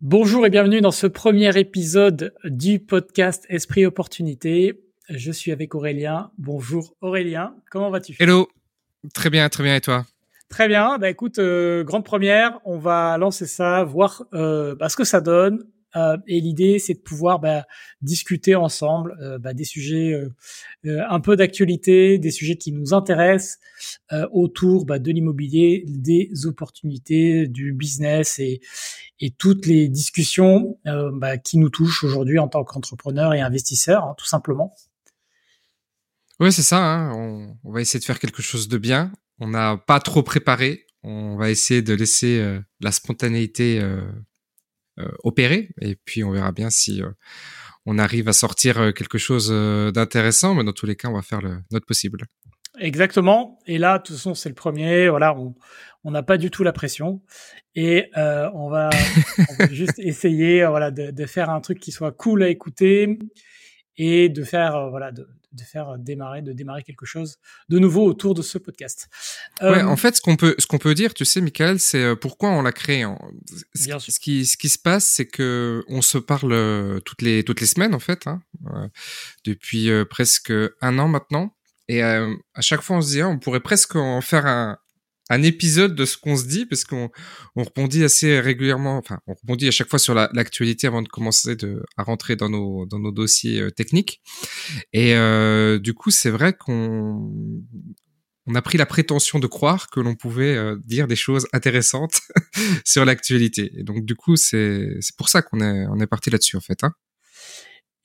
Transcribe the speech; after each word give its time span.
Bonjour 0.00 0.46
et 0.46 0.50
bienvenue 0.50 0.80
dans 0.80 0.92
ce 0.92 1.08
premier 1.08 1.58
épisode 1.58 2.32
du 2.44 2.78
podcast 2.78 3.44
Esprit 3.48 3.84
Opportunité. 3.84 4.80
Je 5.08 5.32
suis 5.32 5.50
avec 5.50 5.74
Aurélien. 5.74 6.30
Bonjour 6.38 6.94
Aurélien, 7.00 7.56
comment 7.68 7.90
vas-tu? 7.90 8.14
Hello, 8.20 8.48
très 9.12 9.28
bien, 9.28 9.48
très 9.48 9.64
bien. 9.64 9.74
Et 9.74 9.80
toi? 9.80 10.06
Très 10.48 10.68
bien, 10.68 10.98
bah 10.98 11.10
écoute, 11.10 11.40
euh, 11.40 11.82
grande 11.82 12.04
première, 12.04 12.60
on 12.64 12.78
va 12.78 13.18
lancer 13.18 13.46
ça, 13.46 13.82
voir 13.82 14.22
euh, 14.34 14.76
bah, 14.76 14.88
ce 14.88 14.96
que 14.96 15.02
ça 15.02 15.20
donne, 15.20 15.64
et 15.94 16.40
l'idée, 16.40 16.78
c'est 16.78 16.94
de 16.94 17.00
pouvoir 17.00 17.38
bah, 17.40 17.64
discuter 18.02 18.54
ensemble 18.54 19.16
euh, 19.20 19.38
bah, 19.38 19.54
des 19.54 19.64
sujets 19.64 20.12
euh, 20.12 21.02
un 21.08 21.20
peu 21.20 21.36
d'actualité, 21.36 22.18
des 22.18 22.30
sujets 22.30 22.56
qui 22.56 22.72
nous 22.72 22.94
intéressent 22.94 23.58
autour 24.32 24.84
bah, 24.86 24.98
de 24.98 25.10
l'immobilier, 25.10 25.84
des 25.86 26.30
opportunités, 26.44 27.46
du 27.46 27.72
business 27.72 28.38
et, 28.38 28.60
et 29.20 29.30
toutes 29.30 29.66
les 29.66 29.88
discussions 29.88 30.78
bah, 30.84 31.38
qui 31.38 31.58
nous 31.58 31.70
touchent 31.70 32.04
aujourd'hui 32.04 32.38
en 32.38 32.48
tant 32.48 32.64
qu'entrepreneurs 32.64 33.34
et 33.34 33.40
investisseurs, 33.40 34.04
hein, 34.04 34.14
tout 34.16 34.26
simplement. 34.26 34.74
Oui, 36.40 36.52
c'est 36.52 36.62
ça. 36.62 36.78
Hein. 36.78 37.12
On, 37.14 37.56
on, 37.64 37.72
va 37.72 37.80
essayer 37.80 37.98
de 37.98 38.04
faire 38.04 38.20
quelque 38.20 38.42
chose 38.42 38.68
de 38.68 38.78
bien. 38.78 39.12
On 39.40 39.48
n'a 39.48 39.76
pas 39.76 40.00
trop 40.00 40.22
préparé. 40.22 40.86
On 41.02 41.36
va 41.36 41.50
essayer 41.50 41.82
de 41.82 41.94
laisser 41.94 42.58
la 42.80 42.92
spontanéité 42.92 43.80
euh, 43.80 44.02
opérer. 45.22 45.70
Et 45.80 45.96
puis 46.04 46.24
on 46.24 46.30
verra 46.30 46.52
bien 46.52 46.70
si 46.70 47.02
euh, 47.02 47.10
on 47.86 47.98
arrive 47.98 48.28
à 48.28 48.32
sortir 48.32 48.78
euh, 48.78 48.92
quelque 48.92 49.18
chose 49.18 49.50
d'intéressant. 49.92 50.54
Mais 50.54 50.64
dans 50.64 50.72
tous 50.72 50.86
les 50.86 50.96
cas, 50.96 51.08
on 51.08 51.14
va 51.14 51.22
faire 51.22 51.40
le, 51.40 51.58
notre 51.70 51.86
possible. 51.86 52.24
Exactement. 52.78 53.58
Et 53.66 53.78
là, 53.78 53.98
de 53.98 54.04
toute 54.04 54.16
façon, 54.16 54.34
c'est 54.34 54.48
le 54.48 54.54
premier. 54.54 55.08
Voilà, 55.08 55.36
on 56.04 56.10
n'a 56.10 56.22
pas 56.22 56.38
du 56.38 56.50
tout 56.50 56.62
la 56.62 56.72
pression 56.72 57.22
et 57.74 58.10
euh, 58.16 58.48
on, 58.54 58.70
va, 58.70 58.90
on, 59.38 59.54
va, 59.54 59.68
juste 59.72 59.98
essayer, 59.98 60.64
voilà, 60.66 60.90
de, 60.90 61.10
de, 61.10 61.26
faire 61.26 61.50
un 61.50 61.60
truc 61.60 61.80
qui 61.80 61.90
soit 61.90 62.12
cool 62.12 62.42
à 62.42 62.48
écouter 62.48 63.18
et 63.96 64.28
de 64.28 64.44
faire, 64.44 64.90
voilà, 64.90 65.10
de, 65.10 65.28
de 65.52 65.62
faire 65.62 65.98
démarrer, 65.98 66.42
de 66.42 66.52
démarrer 66.52 66.82
quelque 66.82 67.06
chose 67.06 67.38
de 67.68 67.78
nouveau 67.78 68.04
autour 68.04 68.34
de 68.34 68.42
ce 68.42 68.58
podcast. 68.58 69.08
Ouais, 69.60 69.82
euh, 69.82 69.86
en 69.86 69.96
fait, 69.96 70.16
ce 70.16 70.20
qu'on 70.20 70.36
peut, 70.36 70.54
ce 70.58 70.66
qu'on 70.66 70.78
peut 70.78 70.94
dire, 70.94 71.14
tu 71.14 71.24
sais, 71.24 71.40
Michael, 71.40 71.80
c'est 71.80 72.02
euh, 72.02 72.14
pourquoi 72.14 72.50
on 72.50 72.62
l'a 72.62 72.72
créé. 72.72 73.06
Ce, 73.74 73.98
ce, 73.98 74.20
qui, 74.20 74.46
ce 74.46 74.56
qui 74.56 74.68
se 74.68 74.78
passe, 74.78 75.06
c'est 75.06 75.26
que 75.26 75.84
on 75.88 76.02
se 76.02 76.18
parle 76.18 76.52
euh, 76.52 77.00
toutes 77.00 77.22
les, 77.22 77.44
toutes 77.44 77.60
les 77.60 77.66
semaines, 77.66 77.94
en 77.94 77.98
fait, 77.98 78.26
hein, 78.26 78.40
depuis 79.44 79.90
presque 80.10 80.52
un 80.80 80.98
an 80.98 81.08
maintenant. 81.08 81.54
Et 81.88 82.02
à 82.02 82.26
chaque 82.60 82.82
fois, 82.82 82.98
on 82.98 83.00
se 83.00 83.12
dit, 83.12 83.20
ah, 83.22 83.28
on 83.28 83.38
pourrait 83.38 83.60
presque 83.60 83.96
en 83.96 84.20
faire 84.20 84.44
un, 84.44 84.78
un 85.30 85.42
épisode 85.42 85.94
de 85.94 86.04
ce 86.04 86.16
qu'on 86.16 86.36
se 86.36 86.46
dit 86.46 86.66
parce 86.66 86.84
qu'on 86.84 87.10
on 87.56 87.62
rebondit 87.62 88.04
assez 88.04 88.40
régulièrement, 88.40 88.96
enfin 88.96 89.20
on 89.26 89.34
rebondit 89.34 89.68
à 89.68 89.70
chaque 89.70 89.88
fois 89.88 89.98
sur 89.98 90.14
l'actualité 90.14 90.86
avant 90.86 91.02
de 91.02 91.08
commencer 91.08 91.56
de, 91.56 91.82
à 91.96 92.02
rentrer 92.02 92.36
dans 92.36 92.48
nos 92.48 92.86
dans 92.86 92.98
nos 92.98 93.12
dossiers 93.12 93.60
euh, 93.60 93.70
techniques. 93.70 94.20
Et 94.92 95.14
euh, 95.14 95.78
du 95.78 95.94
coup, 95.94 96.10
c'est 96.10 96.30
vrai 96.30 96.52
qu'on 96.52 97.32
on 98.48 98.54
a 98.54 98.62
pris 98.62 98.78
la 98.78 98.86
prétention 98.86 99.38
de 99.38 99.46
croire 99.46 99.90
que 99.90 100.00
l'on 100.00 100.14
pouvait 100.14 100.56
euh, 100.56 100.76
dire 100.84 101.06
des 101.06 101.16
choses 101.16 101.46
intéressantes 101.52 102.20
sur 102.84 103.04
l'actualité. 103.04 103.70
Et 103.76 103.82
donc 103.82 104.04
du 104.04 104.14
coup, 104.14 104.36
c'est 104.36 104.98
pour 105.18 105.28
ça 105.28 105.42
qu'on 105.42 105.60
est 105.60 105.86
on 105.88 106.00
est 106.00 106.06
parti 106.06 106.30
là-dessus 106.30 106.56
en 106.56 106.60
fait. 106.60 106.82
Hein. 106.82 106.92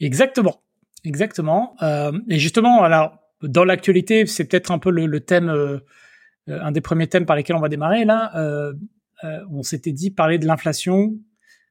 Exactement, 0.01 0.61
exactement. 1.05 1.75
Euh, 1.81 2.11
et 2.29 2.39
justement, 2.39 2.83
alors 2.83 3.17
dans 3.41 3.63
l'actualité, 3.63 4.25
c'est 4.25 4.45
peut-être 4.45 4.71
un 4.71 4.79
peu 4.79 4.91
le, 4.91 5.05
le 5.05 5.19
thème 5.21 5.49
euh, 5.49 5.79
un 6.47 6.71
des 6.71 6.81
premiers 6.81 7.07
thèmes 7.07 7.25
par 7.25 7.35
lesquels 7.35 7.55
on 7.55 7.61
va 7.61 7.69
démarrer 7.69 8.05
là. 8.05 8.31
Euh, 8.35 8.73
euh, 9.23 9.39
on 9.51 9.63
s'était 9.63 9.93
dit 9.93 10.11
parler 10.11 10.37
de 10.37 10.45
l'inflation, 10.45 11.15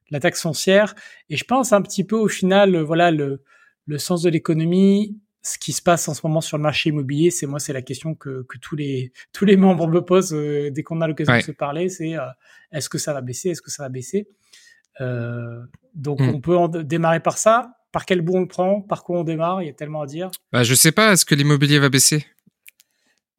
la 0.09 0.19
taxe 0.19 0.41
foncière, 0.41 0.95
et 1.29 1.37
je 1.37 1.43
pense 1.43 1.73
un 1.73 1.81
petit 1.81 2.03
peu 2.03 2.15
au 2.15 2.27
final, 2.27 2.77
voilà 2.77 3.11
le, 3.11 3.43
le 3.85 3.97
sens 3.97 4.21
de 4.23 4.29
l'économie, 4.29 5.17
ce 5.43 5.57
qui 5.57 5.73
se 5.73 5.81
passe 5.81 6.07
en 6.07 6.13
ce 6.13 6.21
moment 6.23 6.41
sur 6.41 6.57
le 6.57 6.63
marché 6.63 6.89
immobilier, 6.89 7.29
c'est 7.29 7.45
moi, 7.45 7.59
c'est 7.59 7.73
la 7.73 7.81
question 7.81 8.15
que, 8.15 8.43
que, 8.47 8.57
tous 8.57 8.75
les 8.75 9.11
tous 9.33 9.45
les 9.45 9.57
membres 9.57 9.87
me 9.87 10.01
posent 10.01 10.33
euh, 10.33 10.71
dès 10.71 10.83
qu'on 10.83 11.01
a 11.01 11.07
l'occasion 11.07 11.35
de 11.35 11.41
se 11.41 11.51
parler. 11.51 11.89
C'est 11.89 12.15
euh, 12.15 12.21
est-ce 12.71 12.89
que 12.89 12.97
ça 12.97 13.13
va 13.13 13.21
baisser, 13.21 13.49
est-ce 13.49 13.61
que 13.61 13.71
ça 13.71 13.83
va 13.83 13.89
baisser? 13.89 14.27
Euh, 15.01 15.61
Donc 15.93 16.21
mm. 16.21 16.29
on 16.29 16.41
peut 16.41 16.57
en 16.57 16.67
démarrer 16.69 17.19
par 17.19 17.37
ça. 17.37 17.75
Par 17.91 18.07
quel 18.07 18.21
bout 18.21 18.33
on 18.33 18.39
le 18.39 18.47
prend? 18.47 18.81
Par 18.81 19.03
quoi 19.03 19.19
on 19.19 19.23
démarre? 19.23 19.61
Il 19.61 19.67
y 19.67 19.69
a 19.69 19.73
tellement 19.73 20.01
à 20.01 20.07
dire. 20.07 20.31
Bah, 20.51 20.63
je 20.63 20.73
sais 20.73 20.91
pas. 20.91 21.11
Est-ce 21.11 21.25
que 21.25 21.35
l'immobilier 21.35 21.77
va 21.77 21.89
baisser? 21.89 22.25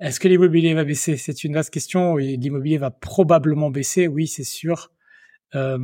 Est-ce 0.01 0.21
que 0.21 0.29
l'immobilier 0.29 0.75
va 0.75 0.85
baisser? 0.85 1.17
C'est 1.17 1.45
une 1.45 1.55
vaste 1.55 1.73
question. 1.73 2.17
L'immobilier 2.17 2.79
va 2.79 2.91
probablement 2.91 3.71
baisser, 3.71 4.09
oui, 4.09 4.27
c'est 4.27 4.45
sûr. 4.45 4.91
Euh, 5.55 5.79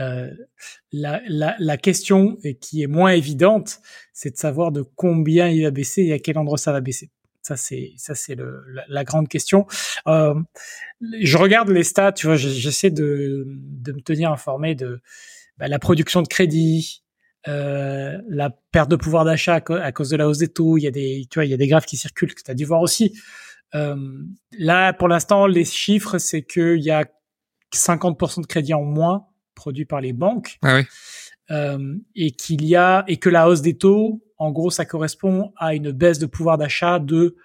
euh, 0.00 0.30
la, 0.92 1.22
la, 1.26 1.56
la, 1.58 1.76
question 1.78 2.36
et 2.44 2.56
qui 2.56 2.82
est 2.82 2.86
moins 2.86 3.12
évidente, 3.12 3.80
c'est 4.12 4.32
de 4.32 4.36
savoir 4.36 4.70
de 4.70 4.82
combien 4.82 5.48
il 5.48 5.62
va 5.62 5.70
baisser 5.70 6.02
et 6.02 6.12
à 6.12 6.18
quel 6.18 6.36
endroit 6.36 6.58
ça 6.58 6.72
va 6.72 6.82
baisser. 6.82 7.10
Ça 7.40 7.56
c'est 7.56 7.92
ça 7.96 8.14
c'est 8.14 8.34
la, 8.34 8.84
la, 8.88 9.04
grande 9.04 9.28
question. 9.28 9.66
Euh, 10.06 10.34
je 11.00 11.38
regarde 11.38 11.70
les 11.70 11.84
stats, 11.84 12.12
tu 12.12 12.26
vois, 12.26 12.36
j'essaie 12.36 12.90
de, 12.90 13.46
de 13.46 13.92
me 13.92 14.00
tenir 14.02 14.30
informé 14.30 14.74
de 14.74 15.00
bah, 15.56 15.68
la 15.68 15.78
production 15.78 16.20
de 16.20 16.28
crédit, 16.28 17.01
euh, 17.48 18.18
la 18.28 18.50
perte 18.70 18.90
de 18.90 18.96
pouvoir 18.96 19.24
d'achat 19.24 19.54
à, 19.54 19.92
cause 19.92 20.10
de 20.10 20.16
la 20.16 20.28
hausse 20.28 20.38
des 20.38 20.48
taux. 20.48 20.78
Il 20.78 20.82
y 20.82 20.86
a 20.86 20.90
des, 20.90 21.26
tu 21.30 21.38
vois, 21.38 21.44
il 21.44 21.50
y 21.50 21.54
a 21.54 21.56
des 21.56 21.66
graphes 21.66 21.86
qui 21.86 21.96
circulent 21.96 22.34
que 22.34 22.42
tu 22.42 22.50
as 22.50 22.54
dû 22.54 22.64
voir 22.64 22.80
aussi. 22.80 23.18
Euh, 23.74 23.96
là, 24.52 24.92
pour 24.92 25.08
l'instant, 25.08 25.46
les 25.46 25.64
chiffres, 25.64 26.18
c'est 26.18 26.42
qu'il 26.42 26.80
y 26.80 26.90
a 26.90 27.04
50% 27.74 28.42
de 28.42 28.46
crédits 28.46 28.74
en 28.74 28.82
moins 28.82 29.26
produits 29.54 29.84
par 29.84 30.00
les 30.00 30.12
banques. 30.12 30.58
Ah 30.62 30.76
oui. 30.76 30.84
Euh, 31.50 31.96
et 32.14 32.30
qu'il 32.30 32.64
y 32.64 32.76
a 32.76 33.04
et 33.08 33.16
que 33.16 33.28
la 33.28 33.48
hausse 33.48 33.62
des 33.62 33.76
taux, 33.76 34.22
en 34.38 34.52
gros, 34.52 34.70
ça 34.70 34.84
correspond 34.84 35.52
à 35.56 35.74
une 35.74 35.90
baisse 35.90 36.18
de 36.18 36.26
pouvoir 36.26 36.58
d'achat 36.58 36.98
de 36.98 37.36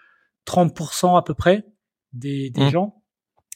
30% 0.46 1.18
à 1.18 1.24
peu 1.24 1.34
près 1.34 1.66
des, 2.14 2.50
des 2.52 2.66
mmh. 2.66 2.69
gens. 2.69 3.03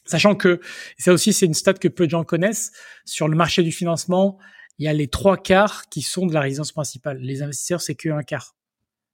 Sachant 0.04 0.34
que 0.34 0.60
ça 0.98 1.12
aussi, 1.12 1.32
c'est 1.32 1.46
une 1.46 1.54
stat 1.54 1.74
que 1.74 1.88
peu 1.88 2.06
de 2.06 2.10
gens 2.10 2.24
connaissent 2.24 2.72
sur 3.04 3.28
le 3.28 3.36
marché 3.36 3.62
du 3.62 3.70
financement 3.70 4.38
il 4.82 4.84
y 4.84 4.88
a 4.88 4.92
les 4.92 5.06
trois 5.06 5.36
quarts 5.36 5.88
qui 5.90 6.02
sont 6.02 6.26
de 6.26 6.34
la 6.34 6.40
résidence 6.40 6.72
principale. 6.72 7.18
Les 7.18 7.40
investisseurs, 7.40 7.80
c'est 7.80 7.94
que 7.94 8.08
un 8.08 8.24
quart. 8.24 8.56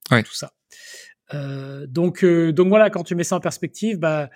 Ouais. 0.09 0.23
Tout 0.23 0.33
ça. 0.33 0.53
Euh, 1.35 1.85
donc, 1.85 2.23
euh, 2.23 2.51
donc 2.51 2.69
voilà, 2.69 2.89
quand 2.89 3.03
tu 3.03 3.13
mets 3.13 3.23
ça 3.23 3.35
en 3.35 3.39
perspective, 3.39 3.99
bah 3.99 4.31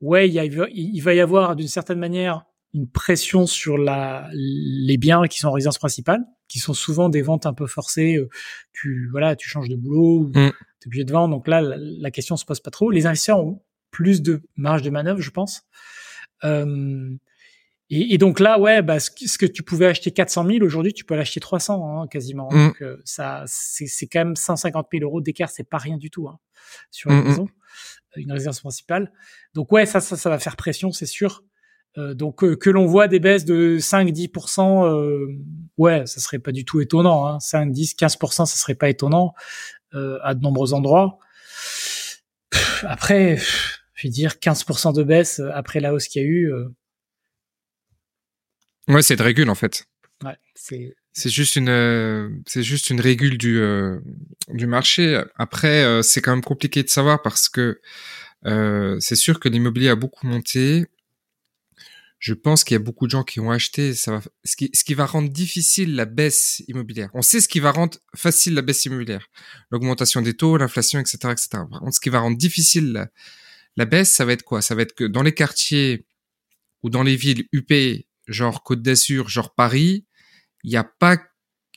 ouais, 0.00 0.28
il, 0.28 0.32
y 0.32 0.38
a, 0.38 0.44
il 0.44 1.00
va 1.00 1.12
y 1.12 1.18
avoir 1.18 1.56
d'une 1.56 1.66
certaine 1.66 1.98
manière 1.98 2.44
une 2.72 2.88
pression 2.88 3.48
sur 3.48 3.78
la, 3.78 4.30
les 4.32 4.96
biens 4.96 5.26
qui 5.26 5.40
sont 5.40 5.48
en 5.48 5.52
résidence 5.52 5.78
principale, 5.78 6.20
qui 6.46 6.60
sont 6.60 6.74
souvent 6.74 7.08
des 7.08 7.22
ventes 7.22 7.46
un 7.46 7.52
peu 7.52 7.66
forcées. 7.66 8.18
Euh, 8.18 8.28
tu 8.72 9.08
voilà, 9.10 9.34
tu 9.34 9.48
changes 9.48 9.68
de 9.68 9.74
boulot, 9.74 10.28
mm. 10.28 10.32
tu 10.34 10.38
es 10.38 10.86
obligé 10.86 11.04
de 11.04 11.12
vendre. 11.12 11.34
Donc 11.34 11.48
là, 11.48 11.62
la, 11.62 11.76
la, 11.78 12.10
question 12.12 12.36
se 12.36 12.44
pose 12.44 12.60
pas 12.60 12.70
trop. 12.70 12.92
Les 12.92 13.06
investisseurs 13.06 13.40
ont 13.40 13.60
plus 13.90 14.22
de 14.22 14.40
marge 14.54 14.82
de 14.82 14.90
manœuvre, 14.90 15.20
je 15.20 15.30
pense. 15.30 15.64
Euh, 16.44 17.10
et, 17.90 18.14
et, 18.14 18.18
donc 18.18 18.40
là, 18.40 18.58
ouais, 18.58 18.82
bah, 18.82 18.98
ce, 18.98 19.10
que 19.10 19.46
tu 19.46 19.62
pouvais 19.62 19.86
acheter 19.86 20.10
400 20.10 20.46
000, 20.46 20.64
aujourd'hui, 20.64 20.92
tu 20.92 21.04
peux 21.04 21.14
l'acheter 21.14 21.40
300 21.40 22.02
hein, 22.02 22.06
quasiment. 22.08 22.48
Mm. 22.50 22.66
Donc 22.66 22.82
euh, 22.82 23.00
ça, 23.04 23.44
c'est 23.46 24.06
quand 24.06 24.20
même 24.20 24.36
150 24.36 24.88
000 24.92 25.04
euros 25.04 25.20
d'écart, 25.20 25.50
c'est 25.50 25.68
pas 25.68 25.78
rien 25.78 25.96
du 25.96 26.10
tout 26.10 26.28
hein, 26.28 26.38
sur 26.90 27.10
une 27.10 27.18
mm, 27.18 27.20
mm. 27.20 27.28
maison, 27.28 27.48
euh, 28.16 28.20
une 28.20 28.32
résidence 28.32 28.60
principale. 28.60 29.12
Donc 29.54 29.70
ouais, 29.72 29.86
ça, 29.86 30.00
ça, 30.00 30.16
ça 30.16 30.30
va 30.30 30.38
faire 30.38 30.56
pression, 30.56 30.92
c'est 30.92 31.06
sûr. 31.06 31.42
Euh, 31.98 32.14
donc 32.14 32.44
euh, 32.44 32.56
que 32.56 32.68
l'on 32.68 32.86
voit 32.86 33.08
des 33.08 33.20
baisses 33.20 33.44
de 33.44 33.78
5-10%, 33.78 34.86
euh, 34.86 35.26
ouais, 35.78 36.04
ça 36.06 36.20
serait 36.20 36.38
pas 36.38 36.52
du 36.52 36.64
tout 36.64 36.80
étonnant. 36.80 37.26
Hein. 37.26 37.40
5, 37.40 37.72
10, 37.72 37.94
15%, 37.96 38.30
ça 38.30 38.46
serait 38.46 38.74
pas 38.74 38.88
étonnant 38.88 39.34
à 40.22 40.34
de 40.34 40.42
nombreux 40.42 40.74
endroits. 40.74 41.18
après, 42.82 43.38
je 43.94 44.06
vais 44.06 44.10
dire 44.10 44.32
15% 44.32 44.94
de 44.94 45.02
baisse 45.02 45.40
après 45.54 45.80
la 45.80 45.94
hausse 45.94 46.06
qu'il 46.06 46.20
y 46.20 46.24
a 46.26 46.28
eu 46.28 46.52
Ouais, 48.88 49.02
c'est 49.02 49.16
de 49.16 49.22
régule 49.22 49.50
en 49.50 49.54
fait. 49.54 49.86
Ouais, 50.24 50.36
c'est. 50.54 50.94
C'est 51.18 51.30
juste 51.30 51.56
une, 51.56 52.42
c'est 52.46 52.62
juste 52.62 52.90
une 52.90 53.00
régule 53.00 53.38
du 53.38 53.58
euh, 53.58 53.98
du 54.50 54.66
marché. 54.66 55.22
Après, 55.36 55.82
euh, 55.82 56.02
c'est 56.02 56.20
quand 56.20 56.32
même 56.32 56.44
compliqué 56.44 56.82
de 56.82 56.90
savoir 56.90 57.22
parce 57.22 57.48
que 57.48 57.80
euh, 58.44 58.98
c'est 59.00 59.16
sûr 59.16 59.40
que 59.40 59.48
l'immobilier 59.48 59.88
a 59.88 59.96
beaucoup 59.96 60.26
monté. 60.26 60.84
Je 62.18 62.34
pense 62.34 62.64
qu'il 62.64 62.74
y 62.74 62.76
a 62.76 62.80
beaucoup 62.80 63.06
de 63.06 63.10
gens 63.12 63.24
qui 63.24 63.40
ont 63.40 63.50
acheté. 63.50 63.94
Ça 63.94 64.12
va, 64.12 64.20
ce 64.44 64.56
qui, 64.56 64.70
ce 64.74 64.84
qui 64.84 64.92
va 64.92 65.06
rendre 65.06 65.30
difficile 65.30 65.94
la 65.94 66.04
baisse 66.04 66.62
immobilière. 66.68 67.08
On 67.14 67.22
sait 67.22 67.40
ce 67.40 67.48
qui 67.48 67.60
va 67.60 67.72
rendre 67.72 67.96
facile 68.14 68.52
la 68.52 68.60
baisse 68.60 68.84
immobilière, 68.84 69.26
l'augmentation 69.70 70.20
des 70.20 70.34
taux, 70.34 70.58
l'inflation, 70.58 71.00
etc., 71.00 71.16
etc. 71.30 71.48
Par 71.70 71.80
contre, 71.80 71.94
ce 71.94 72.00
qui 72.00 72.10
va 72.10 72.20
rendre 72.20 72.36
difficile 72.36 72.92
la, 72.92 73.08
la 73.76 73.86
baisse, 73.86 74.12
ça 74.12 74.26
va 74.26 74.32
être 74.32 74.42
quoi? 74.42 74.60
Ça 74.60 74.74
va 74.74 74.82
être 74.82 74.94
que 74.94 75.04
dans 75.04 75.22
les 75.22 75.32
quartiers 75.32 76.04
ou 76.82 76.90
dans 76.90 77.02
les 77.02 77.16
villes 77.16 77.46
UP 77.52 77.72
genre 78.26 78.62
Côte 78.62 78.82
d'Azur, 78.82 79.28
genre 79.28 79.54
Paris, 79.54 80.06
il 80.64 80.72
y 80.72 80.76
a 80.76 80.84
pas 80.84 81.18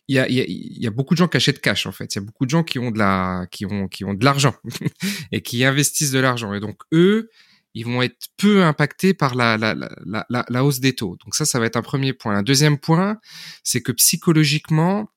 il 0.08 0.16
y 0.16 0.20
a, 0.20 0.26
y 0.28 0.88
a, 0.88 0.90
beaucoup 0.90 1.14
de 1.14 1.20
gens 1.20 1.28
qui 1.28 1.38
achètent 1.38 1.62
cash 1.62 1.86
en 1.86 1.92
fait. 1.92 2.16
Il 2.16 2.18
y 2.18 2.22
a 2.22 2.26
beaucoup 2.26 2.46
de 2.46 2.50
gens 2.50 2.64
qui 2.64 2.80
ont 2.80 2.90
de 2.90 2.98
la 2.98 3.46
qui 3.52 3.68
ont 3.68 3.88
qui 3.88 4.04
ont 4.06 4.16
de 4.16 4.26
l'argent 4.26 4.56
et 5.32 5.42
qui 5.42 5.64
investissent 5.64 6.10
de 6.10 6.20
l'argent. 6.20 6.52
Et 6.56 6.60
donc 6.60 6.82
eux, 6.92 7.30
ils 7.76 7.86
vont 7.86 8.02
être 8.02 8.28
peu 8.38 8.64
impactés 8.64 9.14
par 9.14 9.36
la, 9.36 9.58
la, 9.58 9.76
la, 9.76 9.90
la, 10.06 10.46
la 10.50 10.66
hausse 10.66 10.80
des 10.80 10.96
taux. 10.96 11.16
Donc 11.24 11.36
ça, 11.36 11.46
ça 11.46 11.60
va 11.60 11.68
être 11.68 11.78
un 11.78 11.84
premier 11.84 12.14
point. 12.14 12.36
Un 12.36 12.44
deuxième 12.44 12.80
point, 12.80 13.20
c'est 13.64 13.82
que 13.82 13.92
psychologiquement, 13.92 15.10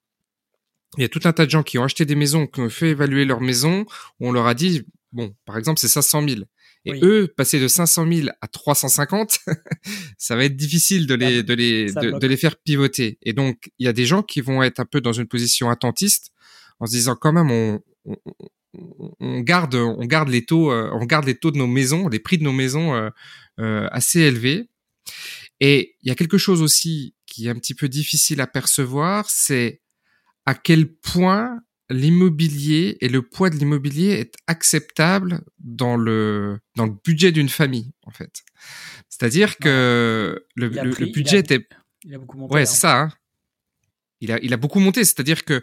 il 0.98 1.02
y 1.02 1.04
a 1.04 1.08
tout 1.08 1.20
un 1.24 1.32
tas 1.32 1.46
de 1.46 1.50
gens 1.50 1.62
qui 1.62 1.78
ont 1.78 1.84
acheté 1.84 2.04
des 2.04 2.14
maisons, 2.14 2.46
qui 2.46 2.60
ont 2.60 2.68
fait 2.68 2.90
évaluer 2.90 3.24
leur 3.24 3.40
maison, 3.40 3.86
où 4.20 4.28
on 4.28 4.32
leur 4.32 4.46
a 4.46 4.54
dit, 4.54 4.86
bon, 5.12 5.34
par 5.46 5.56
exemple, 5.56 5.80
c'est 5.80 5.88
500 5.88 6.28
000. 6.28 6.42
Et 6.84 6.98
eux, 7.02 7.32
passer 7.36 7.60
de 7.60 7.68
500 7.68 8.12
000 8.12 8.28
à 8.40 8.48
350, 8.48 9.38
ça 10.18 10.34
va 10.34 10.44
être 10.44 10.56
difficile 10.56 11.06
de 11.06 11.14
les, 11.14 11.42
de 11.42 11.54
les, 11.54 11.92
de, 11.92 12.26
les 12.26 12.36
faire 12.36 12.56
pivoter. 12.56 13.18
Et 13.22 13.32
donc, 13.32 13.70
il 13.78 13.84
y 13.86 13.88
a 13.88 13.92
des 13.92 14.04
gens 14.04 14.22
qui 14.22 14.40
vont 14.40 14.62
être 14.62 14.80
un 14.80 14.84
peu 14.84 15.00
dans 15.00 15.12
une 15.12 15.28
position 15.28 15.70
attentiste, 15.70 16.32
en 16.80 16.86
se 16.86 16.92
disant 16.92 17.14
quand 17.14 17.32
même, 17.32 17.52
on, 17.52 17.80
on, 18.04 18.16
on 19.20 19.40
garde, 19.40 19.74
on 19.74 20.04
garde 20.04 20.28
les 20.28 20.44
taux, 20.44 20.72
euh, 20.72 20.90
on 20.92 21.04
garde 21.04 21.26
les 21.26 21.36
taux 21.36 21.50
de 21.50 21.58
nos 21.58 21.66
maisons, 21.66 22.08
les 22.08 22.18
prix 22.18 22.38
de 22.38 22.44
nos 22.44 22.52
maisons 22.52 22.94
euh, 22.94 23.10
euh, 23.60 23.88
assez 23.92 24.20
élevés. 24.20 24.68
Et 25.60 25.96
il 26.02 26.08
y 26.08 26.10
a 26.10 26.14
quelque 26.14 26.38
chose 26.38 26.62
aussi 26.62 27.14
qui 27.26 27.46
est 27.46 27.50
un 27.50 27.54
petit 27.54 27.74
peu 27.74 27.88
difficile 27.88 28.40
à 28.40 28.46
percevoir, 28.46 29.30
c'est 29.30 29.80
à 30.46 30.54
quel 30.54 30.92
point 30.92 31.60
l'immobilier 31.92 32.98
et 33.00 33.08
le 33.08 33.22
poids 33.22 33.50
de 33.50 33.56
l'immobilier 33.56 34.12
est 34.12 34.34
acceptable 34.46 35.42
dans 35.58 35.96
le 35.96 36.58
dans 36.76 36.86
le 36.86 36.94
budget 37.04 37.32
d'une 37.32 37.48
famille 37.48 37.92
en 38.04 38.10
fait. 38.10 38.42
C'est-à-dire 39.08 39.58
que 39.58 40.44
le, 40.56 40.68
budget 41.12 41.38
était 41.38 41.66
il 42.04 42.14
a 42.14 42.18
beaucoup 42.18 42.38
monté. 42.38 42.54
Ouais, 42.54 42.66
c'est 42.66 42.80
ça. 42.80 43.00
Hein. 43.00 43.12
Il 44.20 44.32
a 44.32 44.38
il 44.42 44.52
a 44.52 44.56
beaucoup 44.56 44.80
monté, 44.80 45.04
c'est-à-dire 45.04 45.44
que 45.44 45.62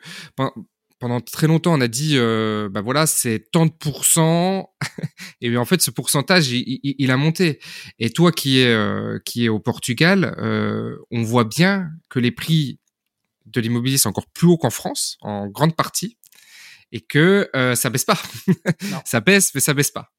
pendant 0.99 1.21
très 1.21 1.47
longtemps, 1.47 1.73
on 1.73 1.81
a 1.81 1.87
dit, 1.87 2.17
euh, 2.17 2.69
bah 2.69 2.81
voilà, 2.81 3.07
c'est 3.07 3.49
tant 3.51 3.65
de 3.65 3.71
pourcents, 3.71 4.73
et 5.41 5.55
en 5.57 5.65
fait, 5.65 5.81
ce 5.81 5.91
pourcentage, 5.91 6.51
il, 6.51 6.79
il, 6.83 7.11
a 7.11 7.17
monté. 7.17 7.59
Et 7.99 8.09
toi, 8.09 8.31
qui 8.31 8.59
est 8.59 8.73
euh, 8.73 9.17
qui 9.25 9.45
est 9.45 9.49
au 9.49 9.59
Portugal, 9.59 10.35
euh, 10.37 10.97
on 11.09 11.23
voit 11.23 11.45
bien 11.45 11.89
que 12.09 12.19
les 12.19 12.31
prix 12.31 12.79
de 13.51 13.61
l'immobilier 13.61 13.97
sont 13.97 14.09
encore 14.09 14.27
plus 14.27 14.47
hauts 14.47 14.57
qu'en 14.57 14.69
France, 14.69 15.17
en 15.21 15.47
grande 15.47 15.75
partie, 15.75 16.17
et 16.91 17.01
que 17.01 17.49
euh, 17.55 17.75
ça 17.75 17.89
baisse 17.89 18.05
pas. 18.05 18.19
ça 19.05 19.19
baisse, 19.19 19.53
mais 19.53 19.61
ça 19.61 19.73
baisse 19.73 19.91
pas. 19.91 20.11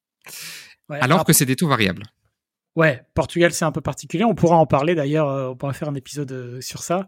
Alors 0.89 1.25
que 1.25 1.33
c'est 1.33 1.45
des 1.45 1.55
taux 1.55 1.67
variables. 1.67 2.03
Ouais, 2.75 3.03
Portugal, 3.15 3.51
c'est 3.51 3.65
un 3.65 3.71
peu 3.71 3.81
particulier. 3.81 4.23
On 4.23 4.35
pourra 4.35 4.55
en 4.55 4.65
parler 4.65 4.95
d'ailleurs. 4.95 5.29
Euh, 5.29 5.49
on 5.49 5.55
pourra 5.55 5.73
faire 5.73 5.89
un 5.89 5.95
épisode 5.95 6.31
euh, 6.31 6.61
sur 6.61 6.83
ça. 6.83 7.07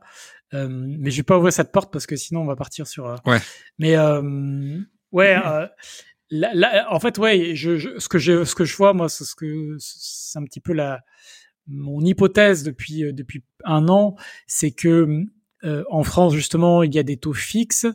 Euh, 0.53 0.67
mais 0.69 1.09
je 1.09 1.17
vais 1.17 1.23
pas 1.23 1.37
ouvrir 1.37 1.53
cette 1.53 1.71
porte 1.71 1.91
parce 1.91 2.05
que 2.05 2.15
sinon 2.15 2.41
on 2.41 2.45
va 2.45 2.55
partir 2.55 2.85
sur. 2.85 3.07
Euh, 3.07 3.15
ouais. 3.25 3.39
Mais 3.79 3.97
ouais. 5.11 5.37
en 6.89 6.99
fait, 6.99 7.17
ouais. 7.17 7.55
Je, 7.55 7.97
ce 7.97 8.09
que 8.09 8.19
je, 8.19 8.43
ce 8.43 8.55
que 8.55 8.65
je 8.65 8.75
vois, 8.75 8.93
moi, 8.93 9.07
c'est 9.07 9.23
ce 9.23 9.35
que 9.35 9.75
c'est 9.79 10.37
un 10.37 10.43
petit 10.43 10.59
peu 10.59 10.73
la 10.73 11.01
mon 11.67 12.01
hypothèse 12.01 12.63
depuis 12.63 13.13
depuis 13.13 13.45
un 13.63 13.87
an, 13.87 14.15
c'est 14.47 14.71
que 14.71 15.23
en 15.63 16.03
France 16.03 16.33
justement, 16.33 16.83
il 16.83 16.93
y 16.93 16.99
a 16.99 17.03
des 17.03 17.17
taux 17.17 17.33
fixes, 17.33 17.87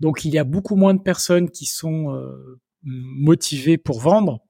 donc 0.00 0.24
il 0.24 0.32
y 0.32 0.38
a 0.38 0.44
beaucoup 0.44 0.76
moins 0.76 0.94
de 0.94 1.02
personnes 1.02 1.50
qui 1.50 1.66
sont 1.66 2.18
motivées 2.82 3.78
pour 3.78 4.00
vendre. 4.00 4.40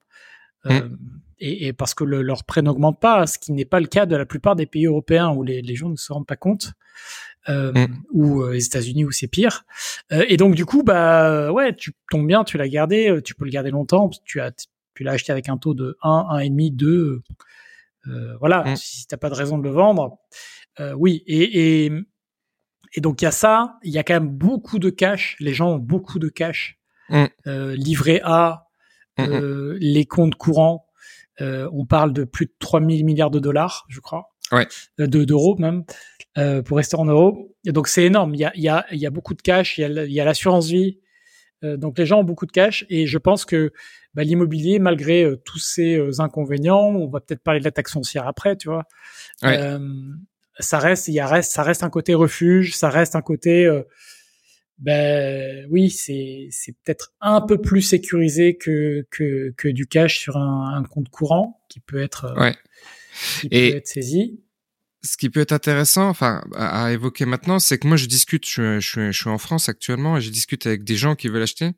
Mmh 0.65 0.97
et, 1.39 1.67
et, 1.67 1.73
parce 1.73 1.95
que 1.95 2.05
le, 2.05 2.23
leur 2.23 2.45
prêt 2.45 2.62
n'augmente 2.62 3.01
pas, 3.01 3.27
ce 3.27 3.39
qui 3.39 3.53
n'est 3.53 3.65
pas 3.65 3.81
le 3.81 3.87
cas 3.87 4.06
de 4.06 4.17
la 4.17 4.27
plupart 4.27 4.56
des 4.56 4.67
pays 4.67 4.87
européens 4.87 5.31
où 5.31 5.43
les, 5.43 5.62
les 5.62 5.75
gens 5.75 5.89
ne 5.89 5.97
se 5.97 6.12
rendent 6.12 6.27
pas 6.27 6.37
compte, 6.37 6.73
euh, 7.49 7.73
mm. 7.73 8.03
ou 8.12 8.43
euh, 8.43 8.53
les 8.55 8.65
États-Unis 8.65 9.05
où 9.05 9.11
c'est 9.11 9.29
pire. 9.29 9.65
Euh, 10.12 10.25
et 10.29 10.37
donc 10.37 10.55
du 10.55 10.65
coup, 10.65 10.83
bah 10.83 11.53
ouais, 11.53 11.75
tu 11.75 11.93
tombes 12.11 12.27
bien, 12.27 12.45
tu 12.45 12.56
l'as 12.56 12.69
gardé, 12.69 13.11
euh, 13.11 13.21
tu 13.21 13.35
peux 13.35 13.45
le 13.45 13.51
garder 13.51 13.71
longtemps, 13.71 14.11
tu 14.25 14.41
as 14.41 14.53
tu 14.95 15.03
l'as 15.03 15.12
acheté 15.12 15.33
avec 15.33 15.49
un 15.49 15.56
taux 15.56 15.75
de 15.75 15.99
1, 16.03 16.27
1,5, 16.31 16.77
2. 16.77 17.23
Euh, 18.06 18.37
voilà, 18.39 18.62
mm. 18.62 18.77
si 18.77 19.06
t'as 19.09 19.17
pas 19.17 19.29
de 19.29 19.35
raison 19.35 19.59
de 19.59 19.65
le 19.65 19.71
vendre, 19.71 20.19
oui. 20.97 21.25
Et, 21.27 21.85
et, 21.87 21.93
et 22.94 23.00
donc 23.00 23.20
il 23.20 23.25
y 23.25 23.29
a 23.29 23.32
ça, 23.32 23.79
il 23.82 23.93
y 23.93 23.99
a 23.99 24.02
quand 24.02 24.14
même 24.14 24.31
beaucoup 24.31 24.79
de 24.79 24.91
cash. 24.91 25.37
Les 25.41 25.52
gens 25.52 25.73
ont 25.73 25.79
beaucoup 25.79 26.19
de 26.19 26.29
cash. 26.29 26.79
Mm. 27.11 27.26
livré 27.75 28.23
à 28.25 28.64
les 29.19 30.06
comptes 30.06 30.37
courants 30.37 30.87
euh, 31.41 31.69
on 31.73 31.85
parle 31.87 32.12
de 32.12 32.25
plus 32.25 32.46
de 32.46 32.52
3000 32.58 33.05
milliards 33.05 33.31
de 33.31 33.38
dollars, 33.38 33.87
je 33.88 34.00
crois. 34.00 34.31
Ouais. 34.52 34.67
Euh, 35.00 35.06
de 35.06 35.25
d'euros 35.25 35.56
même, 35.58 35.85
euh, 36.38 36.62
pour 36.62 36.76
rester 36.76 36.96
en 36.96 37.06
euros. 37.06 37.56
Et 37.64 37.73
donc 37.73 37.88
c'est 37.88 38.05
énorme. 38.05 38.35
Il 38.35 38.41
y 38.41 38.44
a, 38.44 38.52
y, 38.55 38.69
a, 38.69 38.87
y 38.93 39.06
a 39.06 39.11
beaucoup 39.11 39.35
de 39.35 39.43
cash, 39.43 39.79
il 39.79 39.82
y 40.12 40.20
a, 40.20 40.25
l'assurance 40.25 40.69
vie. 40.69 41.00
Euh, 41.62 41.76
donc 41.76 41.99
les 41.99 42.06
gens 42.06 42.20
ont 42.20 42.25
beaucoup 42.25 42.46
de 42.46 42.52
cash 42.52 42.85
et 42.91 43.06
je 43.06 43.19
pense 43.19 43.44
que 43.44 43.73
bah, 44.12 44.23
l'immobilier, 44.23 44.79
malgré 44.79 45.25
euh, 45.25 45.37
tous 45.44 45.58
ces 45.58 46.20
inconvénients, 46.20 46.88
on 46.88 47.08
va 47.08 47.20
peut-être 47.20 47.43
parler 47.43 47.61
de 47.61 47.64
la 47.64 47.73
taxe 47.73 47.93
foncière 47.93 48.29
après, 48.29 48.56
tu 48.56 48.69
vois. 48.69 48.85
Ouais. 49.43 49.79
Ça 50.59 50.79
reste, 50.79 51.09
il 51.09 51.15
y 51.15 51.21
a 51.21 51.27
reste, 51.27 51.53
ça 51.53 51.62
reste 51.62 51.83
un 51.83 51.91
côté 51.91 52.15
refuge, 52.15 52.75
ça 52.75 52.89
reste 52.89 53.17
un 53.17 53.23
côté 53.23 53.69
ben 54.79 55.67
oui, 55.71 55.91
c'est 55.91 56.49
c'est 56.51 56.73
peut-être 56.85 57.12
un 57.21 57.41
peu 57.41 57.61
plus 57.61 57.83
sécurisé 57.83 58.56
que 58.56 59.06
que 59.11 59.55
que 59.56 59.69
du 59.69 59.87
cash 59.87 60.19
sur 60.19 60.37
un, 60.37 60.75
un 60.77 60.83
compte 60.85 61.09
courant 61.09 61.61
qui 61.69 61.81
peut 61.81 62.03
être 62.03 62.27
euh, 62.27 62.41
ouais. 62.41 62.56
qui 63.41 63.49
Et 63.51 63.71
peut 63.71 63.77
être 63.77 63.87
saisi. 63.87 64.41
Ce 65.06 65.19
qui 65.19 65.29
peut 65.29 65.41
être 65.41 65.53
intéressant, 65.53 66.09
enfin 66.09 66.43
à, 66.56 66.91
évoquer 66.91 67.27
maintenant, 67.27 67.59
c'est 67.59 67.77
que 67.77 67.87
moi 67.87 67.99
je 67.99 68.06
discute, 68.06 68.49
je, 68.49 68.81
je, 68.81 69.12
je, 69.12 69.19
suis 69.19 69.29
en 69.29 69.37
France 69.37 69.69
actuellement 69.69 70.17
et 70.17 70.23
je 70.23 70.31
discute 70.31 70.67
avec 70.67 70.83
des 70.83 70.97
gens 70.97 71.15
qui 71.15 71.29
veulent 71.29 71.43
acheter. 71.43 71.73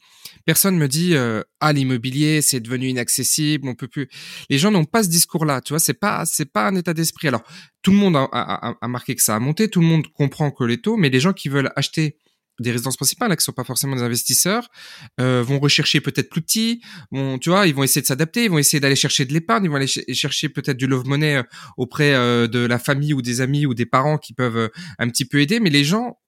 Personne 0.45 0.79
me 0.79 0.87
dit 0.87 1.17
euh, 1.17 1.43
ah 1.59 1.73
l'immobilier 1.73 2.41
c'est 2.41 2.61
devenu 2.61 2.87
inaccessible, 2.87 3.69
on 3.69 3.75
peut 3.75 3.89
plus. 3.89 4.09
Les 4.49 4.59
gens 4.59 4.71
n'ont 4.71 4.85
pas 4.85 5.03
ce 5.03 5.09
discours-là, 5.09 5.61
tu 5.61 5.73
vois, 5.73 5.81
c'est 5.81 5.95
pas 5.95 6.25
c'est 6.25 6.53
pas 6.53 6.69
un 6.69 6.77
état 6.77 6.95
d'esprit. 6.95 7.27
Alors 7.27 7.43
tout 7.83 7.91
le 7.91 7.97
monde 7.97 8.17
a, 8.17 8.77
marqué 8.87 9.17
que 9.17 9.23
ça 9.23 9.35
a 9.35 9.41
monté, 9.41 9.69
tout 9.69 9.81
le 9.81 9.87
monde 9.87 10.07
comprend 10.13 10.53
que 10.53 10.63
les 10.63 10.81
taux, 10.81 10.97
mais 10.97 11.09
les 11.09 11.19
gens 11.19 11.33
qui 11.33 11.49
veulent 11.49 11.73
acheter 11.75 12.19
des 12.61 12.71
résidences 12.71 12.97
principales 12.97 13.29
là, 13.29 13.37
qui 13.37 13.45
sont 13.45 13.53
pas 13.53 13.65
forcément 13.65 13.97
des 13.97 14.03
investisseurs 14.03 14.71
euh, 15.21 15.43
vont 15.43 15.59
rechercher 15.59 16.01
peut-être 16.01 16.31
plus 16.31 16.43
petit 16.43 16.81
vont 17.11 17.39
tu 17.39 17.51
vois 17.51 17.67
ils 17.67 17.75
vont 17.75 17.83
essayer 17.83 18.03
de 18.03 18.07
s'adapter 18.07 18.45
ils 18.45 18.51
vont 18.51 18.59
essayer 18.59 18.81
d'aller 18.81 18.97
chercher 18.97 19.25
de 19.25 19.33
l'épargne 19.33 19.65
ils 19.65 19.71
vont 19.71 19.77
aller 19.77 19.87
chercher 19.87 20.49
peut-être 20.49 20.77
du 20.77 20.87
love 20.87 21.07
money 21.07 21.37
euh, 21.37 21.43
auprès 21.77 22.15
euh, 22.15 22.47
de 22.47 22.61
la 22.61 22.79
famille 22.79 23.15
ou 23.15 23.23
des 23.23 23.41
amis 23.41 23.67
ou 23.67 23.75
des 23.75 23.87
parents 23.87 24.19
qui 24.19 24.33
peuvent 24.33 24.57
euh, 24.57 24.69
un 24.99 25.09
petit 25.09 25.25
peu 25.25 25.41
aider. 25.41 25.61
Mais 25.61 25.71
les 25.71 25.85
gens 25.85 26.19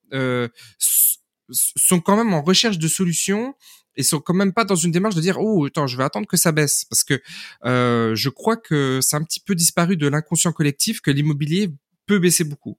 sont 1.51 2.01
quand 2.01 2.17
même 2.17 2.33
en 2.33 2.43
recherche 2.43 2.79
de 2.79 2.89
solutions 2.89 3.55
et 3.97 4.03
sont 4.03 4.21
quand 4.21 4.35
même 4.35 4.53
pas 4.53 4.65
dans 4.65 4.75
une 4.75 4.91
démarche 4.93 5.15
de 5.15 5.21
dire 5.21 5.39
oh 5.39 5.67
attends 5.67 5.87
je 5.87 5.97
vais 5.97 6.05
attendre 6.05 6.27
que 6.27 6.37
ça 6.37 6.53
baisse. 6.53 6.85
Parce 6.85 7.05
que 7.05 7.21
je 7.65 8.29
crois 8.29 8.57
que 8.57 9.01
c'est 9.03 9.17
un 9.17 9.23
petit 9.23 9.41
peu 9.41 9.55
disparu 9.55 9.97
de 9.97 10.09
l'inconscient 10.09 10.53
collectif 10.53 11.01
que 11.01 11.11
l'immobilier 11.11 11.71
peut 12.07 12.19
baisser 12.19 12.45
beaucoup 12.45 12.79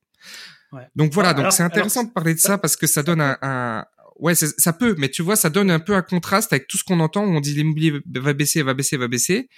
donc 0.95 1.13
voilà, 1.13 1.33
donc 1.33 1.51
c'est 1.51 1.63
intéressant 1.63 2.03
de 2.03 2.11
parler 2.11 2.33
de 2.33 2.39
ça 2.39 2.57
parce 2.57 2.75
que 2.75 2.87
ça 2.87 3.03
donne 3.03 3.21
un, 3.21 3.37
un... 3.41 3.85
ouais, 4.19 4.35
ça 4.35 4.73
peut, 4.73 4.95
mais 4.97 5.09
tu 5.09 5.21
vois, 5.21 5.35
ça 5.35 5.49
donne 5.49 5.71
un 5.71 5.79
peu 5.79 5.93
un 5.93 6.01
contraste 6.01 6.53
avec 6.53 6.67
tout 6.67 6.77
ce 6.77 6.83
qu'on 6.83 6.99
entend 6.99 7.25
où 7.25 7.29
on 7.29 7.39
dit 7.39 7.53
l'immobilier 7.53 7.99
va 8.15 8.33
baisser, 8.33 8.61
va 8.61 8.73
baisser, 8.73 8.97
va 8.97 9.07
baisser. 9.07 9.49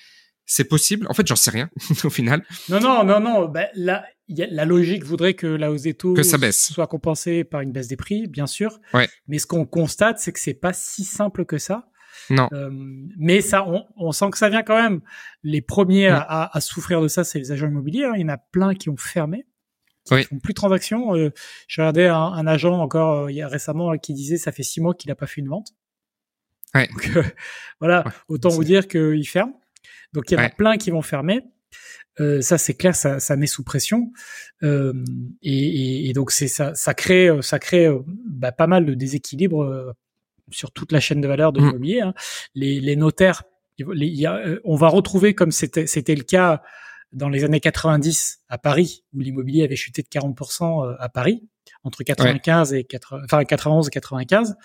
C'est 0.45 0.65
possible. 0.65 1.05
En 1.09 1.13
fait, 1.13 1.25
j'en 1.27 1.35
sais 1.35 1.51
rien 1.51 1.69
au 2.03 2.09
final. 2.09 2.43
Non, 2.67 2.79
non, 2.79 3.03
non, 3.03 3.19
non. 3.19 3.47
Ben, 3.47 3.67
là, 3.75 4.03
y 4.27 4.41
a, 4.41 4.47
la 4.47 4.65
logique 4.65 5.03
voudrait 5.03 5.33
que 5.33 5.47
la 5.47 5.71
hausse 5.71 5.83
des 5.83 5.93
taux 5.93 6.13
que 6.13 6.23
ça 6.23 6.37
baisse. 6.37 6.71
soit 6.73 6.87
compensée 6.87 7.43
par 7.43 7.61
une 7.61 7.71
baisse 7.71 7.87
des 7.87 7.95
prix, 7.95 8.27
bien 8.27 8.47
sûr. 8.47 8.79
Ouais. 8.93 9.07
Mais 9.27 9.37
ce 9.37 9.47
qu'on 9.47 9.65
constate, 9.65 10.19
c'est 10.19 10.33
que 10.33 10.39
c'est 10.39 10.53
pas 10.53 10.73
si 10.73 11.03
simple 11.03 11.45
que 11.45 11.57
ça. 11.57 11.87
Non. 12.29 12.49
Euh, 12.53 12.69
mais 13.17 13.41
ça, 13.41 13.65
on, 13.67 13.85
on, 13.97 14.11
sent 14.11 14.29
que 14.31 14.37
ça 14.37 14.49
vient 14.49 14.63
quand 14.63 14.81
même. 14.81 15.01
Les 15.43 15.61
premiers 15.61 16.07
à, 16.07 16.19
à, 16.19 16.57
à, 16.57 16.61
souffrir 16.61 17.01
de 17.01 17.07
ça, 17.07 17.23
c'est 17.23 17.39
les 17.39 17.51
agents 17.51 17.67
immobiliers. 17.67 18.05
Hein. 18.05 18.13
Il 18.15 18.21
y 18.21 18.25
en 18.25 18.29
a 18.29 18.37
plein 18.37 18.73
qui 18.75 18.89
ont 18.89 18.97
fermé 18.97 19.45
qui 20.05 20.13
oui. 20.15 20.23
font 20.23 20.39
plus 20.39 20.53
de 20.53 20.55
transactions. 20.55 21.15
Euh, 21.15 21.31
J'ai 21.67 21.81
regardé 21.81 22.05
un, 22.05 22.15
un, 22.15 22.47
agent 22.47 22.73
encore 22.73 23.25
euh, 23.25 23.31
il 23.31 23.35
y 23.35 23.41
a 23.41 23.47
récemment 23.47 23.97
qui 23.97 24.13
disait 24.13 24.37
ça 24.37 24.51
fait 24.51 24.63
six 24.63 24.81
mois 24.81 24.93
qu'il 24.93 25.09
n'a 25.09 25.15
pas 25.15 25.27
fait 25.27 25.41
une 25.41 25.49
vente. 25.49 25.73
Ouais. 26.73 26.87
Donc 26.87 27.11
euh, 27.15 27.23
voilà, 27.79 28.03
ouais. 28.05 28.11
autant 28.27 28.49
vous 28.49 28.63
dire 28.63 28.87
qu'il 28.87 29.27
ferme. 29.27 29.53
Donc 30.13 30.29
il 30.29 30.35
y 30.35 30.37
en 30.37 30.43
a 30.43 30.49
plein 30.49 30.77
qui 30.77 30.91
vont 30.91 31.01
fermer. 31.01 31.41
Euh, 32.19 32.41
ça 32.41 32.57
c'est 32.57 32.73
clair, 32.73 32.93
ça, 32.93 33.21
ça, 33.21 33.37
met 33.37 33.47
sous 33.47 33.63
pression 33.63 34.11
euh, 34.63 34.93
et, 35.41 35.53
et, 35.53 36.09
et, 36.09 36.13
donc 36.13 36.31
c'est 36.31 36.49
ça, 36.49 36.75
ça 36.75 36.93
crée, 36.93 37.29
ça 37.41 37.57
crée 37.57 37.89
bah, 38.05 38.51
pas 38.51 38.67
mal 38.67 38.85
de 38.85 38.93
déséquilibre 38.93 39.95
sur 40.49 40.71
toute 40.71 40.91
la 40.91 40.99
chaîne 40.99 41.21
de 41.21 41.27
valeur 41.29 41.53
de 41.53 41.61
mmh. 41.61 41.65
l'immobilier. 41.65 42.01
Hein. 42.01 42.13
Les, 42.53 42.81
les, 42.81 42.97
notaires, 42.97 43.43
les, 43.79 44.07
y 44.07 44.25
a, 44.25 44.41
on 44.65 44.75
va 44.75 44.89
retrouver 44.89 45.33
comme 45.33 45.51
c'était 45.51 46.15
le 46.15 46.23
cas 46.23 46.61
dans 47.13 47.29
les 47.29 47.43
années 47.43 47.59
90 47.59 48.39
à 48.49 48.57
Paris, 48.57 49.03
où 49.13 49.19
l'immobilier 49.19 49.63
avait 49.63 49.75
chuté 49.75 50.01
de 50.01 50.07
40% 50.07 50.85
euh, 50.85 50.95
à 50.99 51.09
Paris, 51.09 51.43
entre 51.83 52.03
95 52.03 52.71
ouais. 52.71 52.81
et 52.81 52.83
80, 52.83 53.21
enfin 53.25 53.43
91 53.43 53.87
et 53.87 53.91
95, 53.91 54.55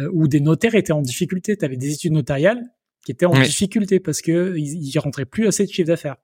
euh, 0.00 0.10
où 0.12 0.28
des 0.28 0.40
notaires 0.40 0.74
étaient 0.74 0.92
en 0.92 1.02
difficulté. 1.02 1.56
Tu 1.56 1.64
avais 1.64 1.76
des 1.76 1.92
études 1.92 2.12
notariales 2.12 2.62
qui 3.04 3.12
étaient 3.12 3.26
en 3.26 3.32
ouais. 3.32 3.44
difficulté 3.44 4.00
parce 4.00 4.20
que 4.20 4.56
ils, 4.56 4.88
ils 4.88 4.98
rentraient 4.98 5.24
plus 5.24 5.46
assez 5.46 5.64
de 5.64 5.70
chiffre 5.70 5.88
d'affaires. 5.88 6.16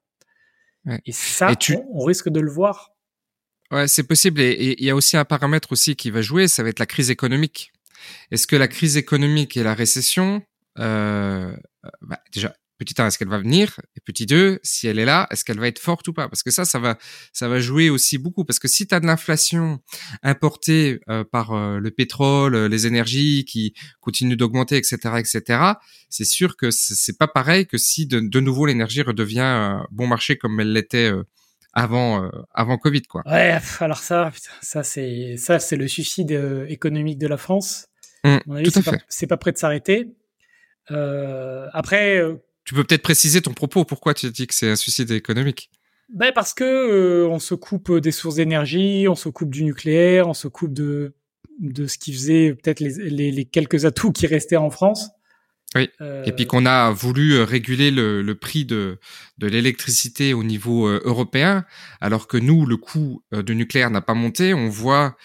Ouais. 0.84 1.00
Et 1.06 1.12
ça, 1.12 1.52
et 1.52 1.56
tu... 1.56 1.76
on, 1.76 2.02
on, 2.02 2.04
risque 2.04 2.28
de 2.28 2.40
le 2.40 2.50
voir. 2.50 2.90
Ouais, 3.70 3.86
c'est 3.88 4.02
possible. 4.02 4.40
Et 4.40 4.76
il 4.78 4.84
y 4.84 4.90
a 4.90 4.96
aussi 4.96 5.16
un 5.16 5.24
paramètre 5.24 5.72
aussi 5.72 5.96
qui 5.96 6.10
va 6.10 6.22
jouer, 6.22 6.48
ça 6.48 6.62
va 6.62 6.68
être 6.68 6.80
la 6.80 6.86
crise 6.86 7.10
économique. 7.10 7.72
Est-ce 8.30 8.46
que 8.46 8.56
la 8.56 8.68
crise 8.68 8.96
économique 8.96 9.56
et 9.56 9.62
la 9.62 9.74
récession, 9.74 10.42
euh, 10.78 11.54
bah, 12.00 12.20
déjà, 12.32 12.54
petit 12.82 13.00
1, 13.00 13.06
est-ce 13.06 13.18
qu'elle 13.18 13.28
va 13.28 13.38
venir? 13.38 13.80
Et 13.96 14.00
petit 14.00 14.26
2, 14.26 14.58
si 14.62 14.88
elle 14.88 14.98
est 14.98 15.04
là, 15.04 15.28
est-ce 15.30 15.44
qu'elle 15.44 15.60
va 15.60 15.68
être 15.68 15.78
forte 15.78 16.08
ou 16.08 16.12
pas? 16.12 16.28
Parce 16.28 16.42
que 16.42 16.50
ça, 16.50 16.64
ça 16.64 16.78
va, 16.78 16.98
ça 17.32 17.48
va 17.48 17.60
jouer 17.60 17.90
aussi 17.90 18.18
beaucoup. 18.18 18.44
Parce 18.44 18.58
que 18.58 18.66
si 18.66 18.86
tu 18.86 18.94
as 18.94 19.00
de 19.00 19.06
l'inflation 19.06 19.80
importée 20.22 21.00
euh, 21.08 21.24
par 21.24 21.52
euh, 21.52 21.78
le 21.78 21.90
pétrole, 21.90 22.54
euh, 22.54 22.68
les 22.68 22.86
énergies 22.86 23.44
qui 23.44 23.74
continuent 24.00 24.36
d'augmenter, 24.36 24.76
etc., 24.76 24.96
etc., 25.18 25.60
c'est 26.08 26.24
sûr 26.24 26.56
que 26.56 26.70
c'est 26.70 27.16
pas 27.16 27.28
pareil 27.28 27.66
que 27.66 27.78
si 27.78 28.06
de, 28.06 28.20
de 28.20 28.40
nouveau 28.40 28.66
l'énergie 28.66 29.02
redevient 29.02 29.78
bon 29.90 30.06
marché 30.06 30.36
comme 30.36 30.60
elle 30.60 30.72
l'était 30.72 31.10
avant 31.72 32.30
avant 32.52 32.76
Covid, 32.76 33.02
quoi. 33.02 33.22
Ouais, 33.24 33.58
alors 33.80 33.96
ça, 33.96 34.30
ça 34.60 34.82
c'est 34.82 35.36
ça 35.38 35.58
c'est 35.58 35.76
le 35.76 35.88
suicide 35.88 36.66
économique 36.68 37.18
de 37.18 37.28
la 37.28 37.38
France. 37.38 37.86
Mmh, 38.24 38.38
c'est 39.08 39.26
pas, 39.26 39.38
prêt 39.38 39.52
de 39.52 39.56
s'arrêter. 39.56 40.08
après, 40.88 42.20
tu 42.64 42.74
peux 42.74 42.84
peut-être 42.84 43.02
préciser 43.02 43.42
ton 43.42 43.52
propos. 43.52 43.84
Pourquoi 43.84 44.14
tu 44.14 44.30
dis 44.30 44.46
que 44.46 44.54
c'est 44.54 44.70
un 44.70 44.76
suicide 44.76 45.10
économique? 45.10 45.70
Ben 46.12 46.32
parce 46.34 46.52
que 46.52 46.64
euh, 46.64 47.26
on 47.28 47.38
se 47.38 47.54
coupe 47.54 47.90
des 47.98 48.12
sources 48.12 48.34
d'énergie, 48.36 49.06
on 49.08 49.14
se 49.14 49.28
coupe 49.28 49.50
du 49.50 49.64
nucléaire, 49.64 50.28
on 50.28 50.34
se 50.34 50.48
coupe 50.48 50.72
de 50.72 51.14
de 51.58 51.86
ce 51.86 51.98
qui 51.98 52.12
faisait 52.12 52.54
peut-être 52.54 52.80
les, 52.80 53.30
les, 53.30 53.44
quelques 53.44 53.84
atouts 53.84 54.12
qui 54.12 54.26
restaient 54.26 54.56
en 54.56 54.70
France. 54.70 55.10
Oui. 55.74 55.88
Euh, 56.00 56.24
Et 56.24 56.32
puis 56.32 56.46
qu'on 56.46 56.66
a 56.66 56.90
voulu 56.90 57.34
euh, 57.34 57.44
réguler 57.44 57.90
le, 57.90 58.20
le 58.20 58.34
prix 58.34 58.64
de, 58.64 58.98
de 59.38 59.46
l'électricité 59.46 60.34
au 60.34 60.44
niveau 60.44 60.88
européen, 60.88 61.64
alors 62.00 62.26
que 62.26 62.36
nous, 62.36 62.66
le 62.66 62.76
coût 62.76 63.22
du 63.32 63.54
nucléaire 63.54 63.90
n'a 63.90 64.00
pas 64.00 64.14
monté. 64.14 64.54
On 64.54 64.68
voit 64.68 65.16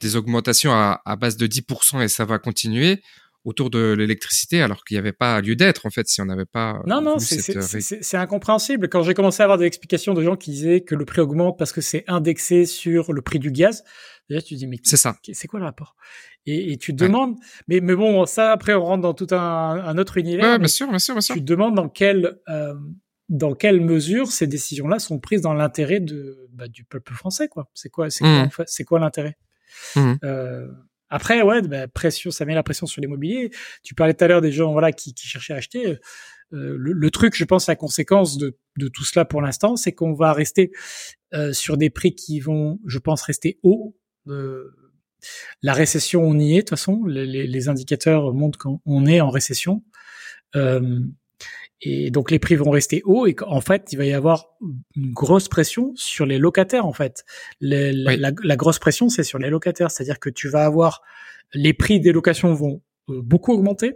des 0.00 0.16
augmentations 0.16 0.72
à, 0.72 1.02
à, 1.04 1.16
base 1.16 1.36
de 1.36 1.46
10% 1.46 2.02
et 2.02 2.08
ça 2.08 2.24
va 2.24 2.38
continuer 2.38 3.02
autour 3.46 3.70
de 3.70 3.94
l'électricité 3.96 4.60
alors 4.60 4.84
qu'il 4.84 4.96
n'y 4.96 4.98
avait 4.98 5.12
pas 5.12 5.40
lieu 5.40 5.56
d'être 5.56 5.86
en 5.86 5.90
fait 5.90 6.06
si 6.08 6.20
on 6.20 6.26
n'avait 6.26 6.44
pas 6.44 6.82
non 6.84 7.00
non 7.00 7.18
c'est 7.18 8.16
incompréhensible. 8.16 8.88
Quand 8.88 9.02
j'ai 9.02 9.14
commencé 9.14 9.40
à 9.40 9.44
avoir 9.44 9.56
des 9.56 9.64
explications 9.64 10.12
de 10.12 10.22
gens 10.22 10.36
qui 10.36 10.50
disaient 10.50 10.80
que 10.82 10.94
le 10.94 11.04
prix 11.04 11.20
augmente 11.20 11.56
parce 11.56 11.72
que 11.72 11.80
c'est 11.80 12.04
indexé 12.08 12.66
sur 12.66 13.12
le 13.12 13.22
prix 13.22 13.38
du 13.38 13.52
gaz 13.52 13.84
déjà 14.28 14.42
tu 14.42 14.56
dis 14.56 14.66
mais 14.66 14.78
c'est 14.82 14.96
ça. 14.96 15.16
c'est 15.32 15.46
quoi 15.46 15.60
le 15.60 15.64
rapport? 15.64 15.96
Et, 16.44 16.72
et, 16.72 16.76
tu 16.76 16.94
te 16.94 17.02
demandes 17.02 17.36
mais 17.68 17.80
mais 17.80 17.94
bon 17.94 18.26
ça 18.26 18.50
après 18.52 18.74
on 18.74 18.84
rentre 18.84 19.02
dans 19.02 19.14
tout 19.14 19.28
un, 19.30 19.36
un 19.36 19.96
autre 19.96 20.18
univers 20.18 20.52
ouais, 20.52 20.58
bien 20.58 20.68
sûr 20.68 20.88
bien 20.88 20.98
sûr 20.98 21.14
bien 21.14 21.20
sûr. 21.20 21.34
tu 21.36 21.40
te 21.40 21.46
demandes 21.46 21.76
dans 21.76 21.88
quelle 21.88 22.38
euh, 22.48 22.74
dans 23.28 23.54
quelle 23.54 23.80
mesure 23.80 24.30
ces 24.30 24.46
décisions 24.46 24.88
là 24.88 24.98
sont 24.98 25.18
prises 25.18 25.40
dans 25.40 25.54
l'intérêt 25.54 26.00
de 26.00 26.48
bah, 26.52 26.68
du 26.68 26.84
peuple 26.84 27.14
français 27.14 27.48
quoi. 27.48 27.68
C'est 27.74 27.90
quoi 27.90 28.10
c'est 28.10 28.22
quoi, 28.22 28.46
mmh. 28.46 28.84
quoi 28.84 28.98
l'intérêt? 28.98 29.36
Mmh. 29.94 30.14
euh, 30.24 30.68
après, 31.08 31.42
ouais, 31.42 31.62
bah, 31.62 31.88
pression, 31.88 32.30
ça 32.30 32.44
met 32.44 32.54
la 32.54 32.62
pression 32.62 32.86
sur 32.86 33.00
l'immobilier. 33.00 33.50
Tu 33.82 33.94
parlais 33.94 34.14
tout 34.14 34.24
à 34.24 34.28
l'heure 34.28 34.40
des 34.40 34.52
gens, 34.52 34.72
voilà, 34.72 34.92
qui, 34.92 35.14
qui 35.14 35.26
cherchaient 35.26 35.52
à 35.52 35.56
acheter. 35.56 35.86
Euh, 35.86 35.96
le, 36.78 36.92
le, 36.92 37.10
truc, 37.10 37.34
je 37.34 37.44
pense, 37.44 37.66
la 37.66 37.76
conséquence 37.76 38.38
de, 38.38 38.56
de 38.78 38.88
tout 38.88 39.04
cela 39.04 39.24
pour 39.24 39.42
l'instant, 39.42 39.76
c'est 39.76 39.92
qu'on 39.92 40.14
va 40.14 40.32
rester 40.32 40.70
euh, 41.34 41.52
sur 41.52 41.76
des 41.76 41.90
prix 41.90 42.14
qui 42.14 42.40
vont, 42.40 42.78
je 42.86 42.98
pense, 42.98 43.22
rester 43.22 43.58
hauts. 43.62 43.96
Euh, 44.28 44.70
la 45.62 45.72
récession, 45.72 46.22
on 46.22 46.38
y 46.38 46.52
est 46.52 46.56
de 46.56 46.60
toute 46.60 46.70
façon. 46.70 47.04
Les, 47.04 47.46
les 47.46 47.68
indicateurs 47.68 48.32
montrent 48.32 48.58
qu'on 48.58 49.06
est 49.06 49.20
en 49.20 49.30
récession. 49.30 49.82
Euh, 50.54 51.00
et 51.82 52.10
donc 52.10 52.30
les 52.30 52.38
prix 52.38 52.56
vont 52.56 52.70
rester 52.70 53.02
hauts 53.04 53.26
et 53.26 53.34
qu'en 53.34 53.60
fait 53.60 53.88
il 53.92 53.98
va 53.98 54.04
y 54.06 54.12
avoir 54.12 54.48
une 54.94 55.12
grosse 55.12 55.48
pression 55.48 55.92
sur 55.94 56.24
les 56.24 56.38
locataires 56.38 56.86
en 56.86 56.92
fait. 56.92 57.24
la, 57.60 57.92
la, 57.92 58.56
grosse 58.56 58.78
pression 58.78 59.08
c'est 59.08 59.24
sur 59.24 59.38
les 59.38 59.50
locataires, 59.50 59.90
c'est-à-dire 59.90 60.18
que 60.18 60.30
tu 60.30 60.48
vas 60.48 60.64
avoir 60.64 61.02
les 61.52 61.74
prix 61.74 62.00
des 62.00 62.12
locations 62.12 62.52
vont 62.54 62.82
euh, 63.10 63.20
beaucoup 63.22 63.52
augmenter 63.52 63.94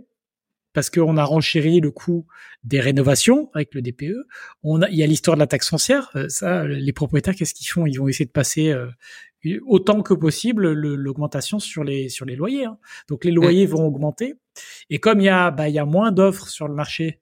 parce 0.72 0.88
qu'on 0.88 1.16
a 1.16 1.25
renchéri 1.25 1.80
le 1.80 1.90
coût 1.90 2.26
des 2.62 2.80
rénovations 2.80 3.50
avec 3.54 3.75
le 3.75 3.82
DPE. 3.82 4.14
On 4.62 4.82
a, 4.82 4.88
il 4.88 4.96
y 4.96 5.02
a 5.02 5.06
l'histoire 5.06 5.37
de 5.37 5.40
la 5.40 5.49
taxe 5.49 5.68
foncière. 5.68 6.10
Euh, 6.14 6.28
ça, 6.28 6.64
les 6.64 6.92
propriétaires, 6.92 7.34
qu'est-ce 7.34 7.54
qu'ils 7.54 7.66
font? 7.66 7.87
Ils 7.87 7.96
vont 7.96 8.06
essayer 8.06 8.26
de 8.26 8.30
passer 8.30 8.70
euh, 8.70 8.88
autant 9.66 10.02
que 10.02 10.14
possible 10.14 10.70
l'augmentation 10.70 11.58
sur 11.58 11.82
les 11.82 12.08
sur 12.08 12.25
les 12.25 12.37
loyers. 12.37 12.66
Hein. 12.66 12.78
Donc 13.08 13.25
les 13.25 13.32
loyers 13.32 13.66
mmh. 13.66 13.70
vont 13.70 13.87
augmenter. 13.87 14.34
Et 14.90 14.99
comme 14.99 15.20
il 15.20 15.25
y 15.25 15.28
a 15.28 15.50
bah, 15.50 15.68
il 15.68 15.75
y 15.75 15.78
a 15.78 15.87
moins 15.87 16.12
d'offres 16.12 16.49
sur 16.49 16.68
le 16.68 16.75
marché 16.75 17.20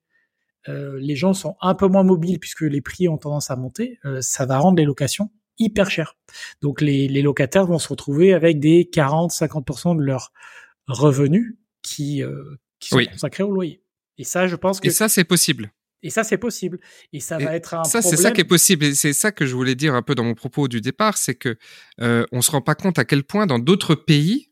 euh, 0.68 0.98
les 1.00 1.16
gens 1.16 1.34
sont 1.34 1.56
un 1.60 1.74
peu 1.74 1.86
moins 1.86 2.02
mobiles 2.02 2.38
puisque 2.40 2.62
les 2.62 2.80
prix 2.80 3.08
ont 3.08 3.18
tendance 3.18 3.50
à 3.50 3.56
monter, 3.56 3.98
euh, 4.04 4.20
ça 4.20 4.46
va 4.46 4.58
rendre 4.58 4.78
les 4.78 4.84
locations 4.84 5.30
hyper 5.58 5.90
chères. 5.90 6.16
Donc 6.62 6.80
les, 6.80 7.08
locataires 7.22 7.66
vont 7.66 7.78
se 7.78 7.88
retrouver 7.88 8.32
avec 8.32 8.60
des 8.60 8.88
40-50% 8.92 9.96
de 9.96 10.02
leurs 10.02 10.32
revenus 10.86 11.56
qui, 11.82 12.22
euh, 12.22 12.56
qui 12.80 12.90
sont 12.90 13.04
consacrés 13.10 13.42
au 13.42 13.52
loyer. 13.52 13.82
Et 14.18 14.24
ça, 14.24 14.46
je 14.46 14.56
pense 14.56 14.80
que... 14.80 14.88
Et 14.88 14.90
ça, 14.90 15.08
c'est 15.08 15.24
possible. 15.24 15.72
Et 16.02 16.10
ça, 16.10 16.22
c'est 16.22 16.38
possible. 16.38 16.78
Et 17.12 17.20
ça 17.20 17.38
va 17.38 17.56
être 17.56 17.74
un 17.74 17.84
ça, 17.84 18.02
c'est 18.02 18.16
ça 18.16 18.30
qui 18.30 18.40
est 18.40 18.44
possible. 18.44 18.84
Et 18.84 18.94
c'est 18.94 19.12
ça 19.12 19.32
que 19.32 19.46
je 19.46 19.54
voulais 19.54 19.74
dire 19.74 19.94
un 19.94 20.02
peu 20.02 20.14
dans 20.14 20.24
mon 20.24 20.34
propos 20.34 20.68
du 20.68 20.80
départ, 20.80 21.18
c'est 21.18 21.34
que 21.34 21.56
euh, 22.00 22.24
on 22.30 22.40
se 22.40 22.50
rend 22.50 22.62
pas 22.62 22.74
compte 22.74 22.98
à 22.98 23.04
quel 23.04 23.24
point 23.24 23.46
dans 23.46 23.58
d'autres 23.58 23.96
pays, 23.96 24.50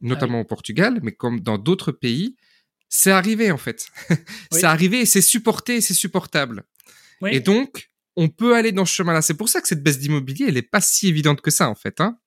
notamment 0.00 0.40
au 0.40 0.44
Portugal, 0.44 1.00
mais 1.02 1.12
comme 1.12 1.40
dans 1.40 1.58
d'autres 1.58 1.92
pays, 1.92 2.36
c'est 2.88 3.10
arrivé 3.10 3.50
en 3.50 3.58
fait. 3.58 3.88
c'est 4.50 4.64
arrivé 4.64 5.00
et 5.00 5.06
c'est 5.06 5.20
supporté 5.20 5.76
et 5.76 5.80
c'est 5.80 5.94
supportable. 5.94 6.64
Et 7.26 7.40
donc, 7.40 7.90
on 8.16 8.28
peut 8.28 8.54
aller 8.54 8.72
dans 8.72 8.84
ce 8.84 8.94
chemin-là. 8.94 9.22
C'est 9.22 9.34
pour 9.34 9.48
ça 9.48 9.60
que 9.60 9.68
cette 9.68 9.82
baisse 9.82 9.98
d'immobilier, 9.98 10.46
elle 10.48 10.54
n'est 10.54 10.62
pas 10.62 10.80
si 10.80 11.08
évidente 11.08 11.40
que 11.40 11.50
ça 11.50 11.68
en 11.68 11.74
fait. 11.74 12.00
Hein 12.00 12.18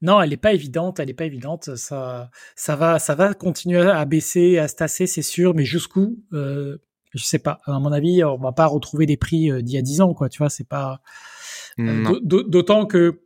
non, 0.00 0.20
elle 0.20 0.30
n'est 0.30 0.36
pas 0.36 0.52
évidente, 0.52 1.00
elle 1.00 1.06
n'est 1.06 1.14
pas 1.14 1.24
évidente. 1.24 1.76
Ça, 1.76 2.30
ça 2.56 2.76
va, 2.76 2.98
ça 2.98 3.14
va 3.14 3.34
continuer 3.34 3.80
à 3.80 4.04
baisser, 4.04 4.58
à 4.58 4.68
se 4.68 4.74
tasser, 4.74 5.06
c'est 5.06 5.22
sûr, 5.22 5.54
mais 5.54 5.64
jusqu'où 5.64 6.18
euh, 6.32 6.78
Je 7.14 7.24
sais 7.24 7.38
pas. 7.38 7.60
À 7.66 7.78
mon 7.78 7.92
avis, 7.92 8.24
on 8.24 8.38
va 8.38 8.52
pas 8.52 8.66
retrouver 8.66 9.06
des 9.06 9.16
prix 9.16 9.50
euh, 9.50 9.62
d'il 9.62 9.74
y 9.74 9.78
a 9.78 9.82
dix 9.82 10.00
ans, 10.00 10.14
quoi. 10.14 10.28
Tu 10.28 10.38
vois, 10.38 10.50
c'est 10.50 10.68
pas. 10.68 11.00
Euh, 11.78 12.20
d'autant 12.22 12.86
que 12.86 13.22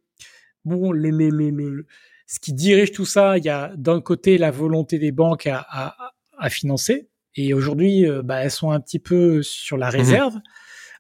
bon, 0.64 0.92
le, 0.92 1.10
le, 1.10 1.30
le, 1.30 1.86
ce 2.26 2.38
qui 2.38 2.52
dirige 2.52 2.92
tout 2.92 3.06
ça, 3.06 3.38
il 3.38 3.44
y 3.44 3.48
a 3.48 3.72
d'un 3.76 4.00
côté 4.00 4.38
la 4.38 4.50
volonté 4.50 4.98
des 4.98 5.12
banques 5.12 5.46
à, 5.46 5.66
à, 5.68 6.12
à 6.38 6.50
financer. 6.50 7.08
Et 7.34 7.52
aujourd'hui, 7.54 8.08
euh, 8.08 8.22
bah, 8.22 8.42
elles 8.42 8.50
sont 8.50 8.70
un 8.70 8.80
petit 8.80 8.98
peu 8.98 9.42
sur 9.42 9.76
la 9.76 9.88
mhm. 9.88 9.96
réserve. 9.96 10.34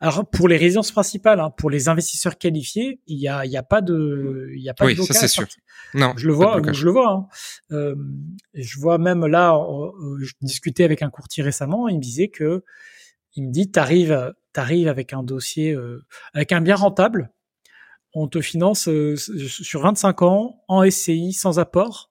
Alors 0.00 0.28
pour 0.28 0.48
les 0.48 0.56
résidences 0.56 0.92
principales, 0.92 1.40
hein, 1.40 1.50
pour 1.50 1.70
les 1.70 1.88
investisseurs 1.88 2.36
qualifiés, 2.36 3.00
il 3.06 3.18
y 3.18 3.28
a, 3.28 3.46
il 3.46 3.50
y 3.50 3.56
a 3.56 3.62
pas 3.62 3.80
de, 3.80 4.50
il 4.54 4.62
y 4.62 4.68
a 4.68 4.74
pas 4.74 4.84
oui, 4.84 4.94
de 4.94 5.02
ça 5.02 5.14
c'est 5.14 5.28
sûr. 5.28 5.46
Non, 5.94 6.12
je 6.16 6.26
le 6.26 6.34
vois, 6.34 6.60
je 6.72 6.84
le 6.84 6.90
vois. 6.90 7.10
Hein. 7.10 7.28
Euh, 7.72 7.94
je 8.54 8.78
vois 8.78 8.98
même 8.98 9.24
là, 9.26 9.56
euh, 9.56 10.18
je 10.20 10.32
discutais 10.42 10.84
avec 10.84 11.02
un 11.02 11.10
courtier 11.10 11.42
récemment, 11.42 11.88
il 11.88 11.96
me 11.96 12.02
disait 12.02 12.28
que, 12.28 12.64
il 13.34 13.46
me 13.46 13.52
dit, 13.52 13.70
t'arrives, 13.70 14.34
t'arrives 14.52 14.88
avec 14.88 15.12
un 15.12 15.22
dossier, 15.22 15.72
euh, 15.72 16.04
avec 16.34 16.52
un 16.52 16.60
bien 16.60 16.76
rentable, 16.76 17.32
on 18.14 18.28
te 18.28 18.40
finance 18.40 18.88
sur 19.16 19.80
25 19.82 20.22
ans 20.22 20.64
en 20.68 20.88
SCI 20.88 21.32
sans 21.32 21.58
apport. 21.58 22.10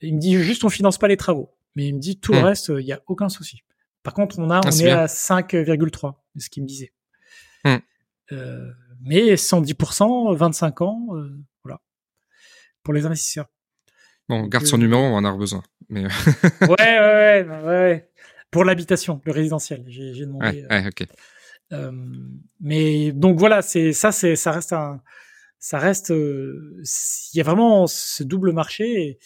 Il 0.00 0.16
me 0.16 0.20
dit 0.20 0.34
juste 0.36 0.64
on 0.64 0.68
finance 0.68 0.98
pas 0.98 1.08
les 1.08 1.16
travaux. 1.16 1.55
Mais 1.76 1.88
il 1.88 1.94
me 1.94 2.00
dit 2.00 2.18
tout 2.18 2.32
le 2.32 2.40
hmm. 2.40 2.44
reste, 2.44 2.68
il 2.68 2.84
n'y 2.84 2.92
a 2.92 3.02
aucun 3.06 3.28
souci. 3.28 3.62
Par 4.02 4.14
contre, 4.14 4.38
on 4.38 4.50
a, 4.50 4.58
ah, 4.58 4.60
on 4.64 4.70
est, 4.70 4.90
à 4.90 5.06
5,3, 5.06 6.14
c'est 6.34 6.44
ce 6.44 6.50
qu'il 6.50 6.62
me 6.62 6.68
disait. 6.68 6.92
Hmm. 7.64 7.76
Euh, 8.32 8.70
mais 9.02 9.34
110%, 9.34 10.34
25 10.34 10.80
ans, 10.80 11.06
euh, 11.12 11.30
voilà, 11.62 11.80
pour 12.82 12.94
les 12.94 13.04
investisseurs. 13.04 13.46
Bon, 14.28 14.46
garde 14.46 14.66
son 14.66 14.76
euh, 14.76 14.80
numéro, 14.80 15.02
on 15.02 15.14
en 15.14 15.24
a 15.24 15.36
besoin. 15.36 15.62
Mais... 15.88 16.04
ouais, 16.04 16.68
ouais, 16.68 17.46
ouais, 17.48 17.62
ouais, 17.64 18.10
Pour 18.50 18.64
l'habitation, 18.64 19.20
le 19.24 19.32
résidentiel, 19.32 19.84
j'ai 19.86 20.26
demandé. 20.26 20.66
Ouais, 20.70 20.82
ouais 20.82 20.86
ok. 20.86 21.06
Euh, 21.72 21.92
mais 22.60 23.12
donc 23.12 23.38
voilà, 23.38 23.60
c'est 23.60 23.92
ça, 23.92 24.12
c'est 24.12 24.36
ça 24.36 24.52
reste 24.52 24.72
un, 24.72 25.02
ça 25.58 25.78
reste, 25.78 26.10
il 26.10 27.36
y 27.36 27.40
a 27.40 27.44
vraiment 27.44 27.86
ce 27.86 28.22
double 28.22 28.52
marché. 28.52 29.02
Et, 29.02 29.18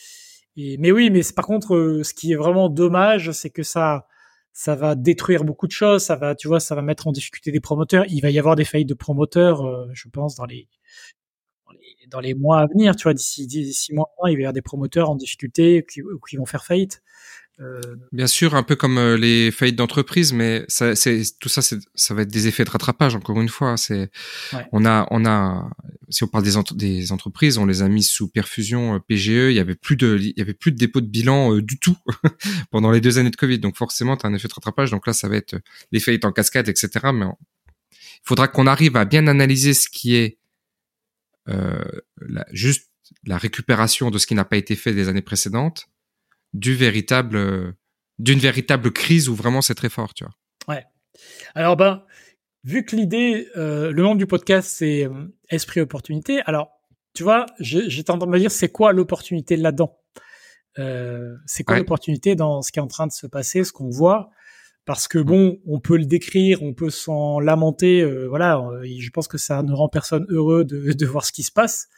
mais 0.79 0.91
oui, 0.91 1.11
mais 1.11 1.21
par 1.35 1.47
contre, 1.47 1.75
euh, 1.75 2.03
ce 2.03 2.15
qui 2.15 2.33
est 2.33 2.37
vraiment 2.37 2.69
dommage, 2.69 3.31
c'est 3.33 3.51
que 3.51 3.63
ça, 3.63 4.07
ça 4.53 4.75
va 4.75 4.95
détruire 4.95 5.45
beaucoup 5.45 5.67
de 5.67 5.73
choses. 5.73 6.05
Ça 6.05 6.17
va, 6.17 6.35
tu 6.35 6.49
vois, 6.49 6.61
ça 6.61 6.75
va 6.75 6.83
mettre 6.83 7.07
en 7.07 7.13
difficulté 7.13 7.53
des 7.53 7.61
promoteurs. 7.61 8.05
Il 8.09 8.21
va 8.21 8.31
y 8.31 8.39
avoir 8.39 8.57
des 8.57 8.65
faillites 8.65 8.89
de 8.89 8.95
promoteurs, 8.95 9.65
euh, 9.67 9.89
je 9.93 10.09
pense, 10.09 10.37
dans 10.37 10.47
les, 10.47 10.69
dans 12.09 12.21
les, 12.21 12.35
mois 12.35 12.61
à 12.61 12.67
venir. 12.67 12.97
Tu 12.97 13.05
vois, 13.05 13.15
d'ici 13.15 13.49
six 13.73 13.95
mois, 13.95 14.09
il 14.27 14.35
va 14.35 14.41
y 14.41 14.45
avoir 14.45 14.53
des 14.53 14.63
promoteurs 14.63 15.11
en 15.11 15.17
difficulté 15.17 15.85
qui 15.87 16.37
vont 16.37 16.47
faire 16.47 16.65
faillite. 16.65 17.03
Euh, 17.61 17.81
Bien 18.13 18.27
sûr, 18.27 18.55
un 18.55 18.63
peu 18.63 18.77
comme 18.77 18.99
euh, 18.99 19.17
les 19.17 19.51
faillites 19.51 19.77
d'entreprise, 19.77 20.33
mais 20.33 20.65
ça, 20.69 20.95
c'est 20.97 21.23
tout 21.39 21.49
ça, 21.49 21.61
ça 21.63 22.15
va 22.15 22.23
être 22.23 22.31
des 22.31 22.47
effets 22.47 22.65
de 22.65 22.71
rattrapage. 22.71 23.15
Encore 23.15 23.41
une 23.41 23.49
fois, 23.49 23.77
c'est 23.77 24.11
on 24.73 24.85
a, 24.85 25.07
on 25.11 25.27
a, 25.27 25.71
si 26.09 26.25
on 26.25 26.29
parle 26.29 26.45
des, 26.45 26.53
des 26.75 27.13
entreprises, 27.13 27.59
on 27.59 27.67
les 27.67 27.83
a 27.83 27.89
mis 27.89 28.03
sous 28.03 28.29
perfusion 28.29 28.95
euh, 28.95 28.99
PGE. 28.99 29.29
Il 29.29 29.53
y 29.53 29.61
avait 29.61 29.75
plus 29.75 29.97
de, 29.97 30.19
il 30.21 30.35
y 30.37 30.41
avait 30.41 30.55
plus 30.55 30.73
de 30.73 30.79
dépôt 30.79 31.01
de 31.01 31.07
bilan 31.07 31.59
du 31.59 31.79
tout 31.79 31.97
pendant 32.71 32.91
les 32.91 33.01
deux 33.01 33.19
années 33.19 33.31
de 33.31 33.37
Covid. 33.37 33.59
Donc 33.59 33.77
forcément, 33.77 34.17
tu 34.17 34.27
as 34.27 34.31
un 34.31 34.35
effet 34.35 34.49
de 34.49 34.55
rattrapage. 34.55 34.91
Donc 34.91 35.07
là, 35.07 35.13
ça 35.13 35.29
va 35.29 35.37
être 35.37 35.57
les 35.93 36.01
faillites 36.01 36.25
en 36.25 36.33
cascade, 36.33 36.69
etc. 36.69 36.89
Mais 37.13 37.27
il 37.93 38.27
faudra 38.27 38.49
qu'on 38.49 38.67
arrive 38.67 38.97
à 38.97 39.05
bien 39.05 39.27
analyser 39.27 39.75
ce 39.75 39.89
qui 39.89 40.15
est 40.15 40.39
euh, 41.49 41.83
la, 42.21 42.47
juste 42.53 42.91
la 43.25 43.39
récupération 43.39 44.11
de 44.11 44.19
ce 44.19 44.27
qui 44.27 44.35
n'a 44.35 44.45
pas 44.45 44.57
été 44.57 44.77
fait 44.77 44.95
des 44.95 45.09
années 45.09 45.23
précédentes 45.23 45.89
du 46.53 46.75
véritable, 46.75 47.75
d'une 48.19 48.39
véritable 48.39 48.93
crise 48.93 49.29
où 49.29 49.35
vraiment 49.35 49.63
c'est 49.63 49.75
très 49.75 49.89
fort, 49.89 50.15
tu 50.15 50.25
vois. 50.25 50.35
Ouais. 50.69 50.85
Alors 51.55 51.77
ben, 51.77 52.05
vu 52.65 52.85
que 52.85 52.97
l'idée, 52.97 53.49
euh, 53.57 53.91
le 53.93 54.03
nom 54.03 54.15
du 54.15 54.27
podcast 54.27 54.69
c'est 54.71 55.07
euh, 55.07 55.29
Esprit 55.49 55.81
Opportunité, 55.81 56.41
alors 56.43 56.71
tu 57.15 57.25
vois, 57.25 57.47
j'ai 57.59 58.05
tendance 58.05 58.29
à 58.29 58.31
me 58.31 58.39
dire 58.39 58.51
c'est 58.51 58.69
quoi 58.69 58.93
l'opportunité 58.93 59.57
là-dedans? 59.57 59.99
Euh, 60.79 61.35
C'est 61.47 61.65
quoi 61.65 61.77
l'opportunité 61.77 62.37
dans 62.37 62.63
ce 62.63 62.71
qui 62.71 62.79
est 62.79 62.83
en 62.83 62.87
train 62.87 63.09
de 63.09 63.13
se 63.13 63.27
passer, 63.27 63.65
ce 63.65 63.73
qu'on 63.73 63.91
voit? 63.91 64.31
Parce 64.85 65.09
que 65.09 65.19
bon, 65.19 65.59
on 65.67 65.81
peut 65.81 65.97
le 65.97 66.07
décrire, 66.07 66.63
on 66.63 66.73
peut 66.73 66.91
s'en 66.91 67.41
lamenter, 67.41 68.05
voilà. 68.29 68.63
je 68.85 69.11
pense 69.11 69.27
que 69.27 69.39
ça 69.39 69.63
ne 69.65 69.73
rend 69.73 69.89
personne 69.89 70.25
heureux 70.29 70.65
de, 70.65 70.93
de 70.93 71.07
voir 71.07 71.25
ce 71.25 71.33
qui 71.33 71.43
se 71.43 71.51
passe. 71.51 71.89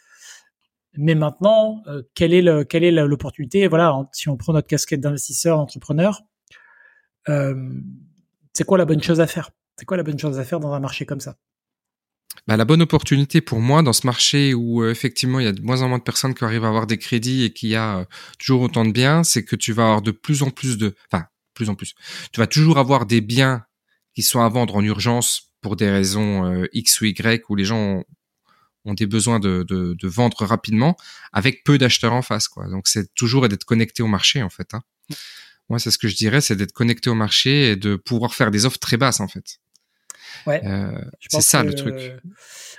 Mais 0.96 1.14
maintenant, 1.14 1.82
quelle 2.14 2.34
est 2.34 2.42
le, 2.42 2.64
quelle 2.64 2.84
est 2.84 2.90
l'opportunité? 2.90 3.66
Voilà, 3.66 4.08
si 4.12 4.28
on 4.28 4.36
prend 4.36 4.52
notre 4.52 4.68
casquette 4.68 5.00
d'investisseur, 5.00 5.58
entrepreneur, 5.58 6.22
c'est 7.26 8.64
quoi 8.66 8.78
la 8.78 8.84
bonne 8.84 9.02
chose 9.02 9.20
à 9.20 9.26
faire? 9.26 9.50
C'est 9.76 9.84
quoi 9.84 9.96
la 9.96 10.02
bonne 10.02 10.18
chose 10.18 10.38
à 10.38 10.44
faire 10.44 10.60
dans 10.60 10.72
un 10.72 10.80
marché 10.80 11.06
comme 11.06 11.20
ça? 11.20 11.36
Bah, 12.46 12.56
la 12.56 12.64
bonne 12.64 12.82
opportunité 12.82 13.40
pour 13.40 13.60
moi 13.60 13.82
dans 13.82 13.92
ce 13.92 14.06
marché 14.06 14.54
où 14.54 14.82
euh, 14.82 14.90
effectivement 14.90 15.38
il 15.38 15.44
y 15.44 15.48
a 15.48 15.52
de 15.52 15.60
moins 15.60 15.82
en 15.82 15.88
moins 15.88 15.98
de 15.98 16.02
personnes 16.02 16.34
qui 16.34 16.44
arrivent 16.44 16.64
à 16.64 16.68
avoir 16.68 16.86
des 16.86 16.98
crédits 16.98 17.44
et 17.44 17.52
qu'il 17.52 17.68
y 17.68 17.76
a 17.76 17.98
euh, 17.98 18.04
toujours 18.38 18.62
autant 18.62 18.84
de 18.84 18.90
biens, 18.90 19.22
c'est 19.22 19.44
que 19.44 19.54
tu 19.54 19.72
vas 19.72 19.84
avoir 19.84 20.02
de 20.02 20.10
plus 20.10 20.42
en 20.42 20.50
plus 20.50 20.78
de, 20.78 20.94
enfin 21.10 21.26
plus 21.54 21.68
en 21.68 21.74
plus, 21.74 21.94
tu 22.32 22.40
vas 22.40 22.46
toujours 22.46 22.78
avoir 22.78 23.06
des 23.06 23.20
biens 23.20 23.64
qui 24.14 24.22
sont 24.22 24.40
à 24.40 24.48
vendre 24.48 24.76
en 24.76 24.82
urgence 24.82 25.52
pour 25.60 25.76
des 25.76 25.90
raisons 25.90 26.46
euh, 26.46 26.66
X 26.72 27.00
ou 27.00 27.04
Y 27.04 27.44
où 27.48 27.54
les 27.54 27.64
gens 27.64 28.02
ont, 28.84 28.94
des 28.94 29.06
besoins 29.06 29.40
de, 29.40 29.64
de, 29.68 29.94
de, 29.94 30.08
vendre 30.08 30.44
rapidement 30.44 30.96
avec 31.32 31.64
peu 31.64 31.78
d'acheteurs 31.78 32.12
en 32.12 32.22
face 32.22 32.48
quoi. 32.48 32.68
Donc 32.68 32.88
c'est 32.88 33.14
toujours 33.14 33.48
d'être 33.48 33.64
connecté 33.64 34.02
au 34.02 34.08
marché 34.08 34.42
en 34.42 34.50
fait. 34.50 34.74
Hein. 34.74 34.82
Moi, 35.68 35.78
c'est 35.78 35.90
ce 35.90 35.98
que 35.98 36.08
je 36.08 36.16
dirais, 36.16 36.40
c'est 36.40 36.56
d'être 36.56 36.72
connecté 36.72 37.08
au 37.08 37.14
marché 37.14 37.70
et 37.70 37.76
de 37.76 37.96
pouvoir 37.96 38.34
faire 38.34 38.50
des 38.50 38.66
offres 38.66 38.78
très 38.78 38.96
basses, 38.98 39.20
en 39.20 39.28
fait. 39.28 39.58
Ouais. 40.46 40.60
Euh, 40.66 41.00
c'est 41.30 41.40
ça 41.40 41.62
le 41.62 41.74
truc. 41.74 41.94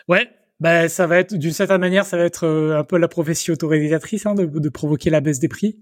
Ouais. 0.07 0.29
Bah, 0.59 0.87
ça 0.89 1.07
va 1.07 1.17
être 1.17 1.33
d'une 1.33 1.51
certaine 1.51 1.81
manière, 1.81 2.05
ça 2.05 2.17
va 2.17 2.23
être 2.23 2.45
euh, 2.45 2.77
un 2.77 2.83
peu 2.83 2.97
la 2.97 3.07
prophétie 3.07 3.51
autoréalisatrice 3.51 4.25
hein, 4.25 4.35
de, 4.35 4.45
de, 4.45 4.69
provoquer 4.69 5.09
la 5.09 5.21
baisse 5.21 5.39
des 5.39 5.47
prix. 5.47 5.79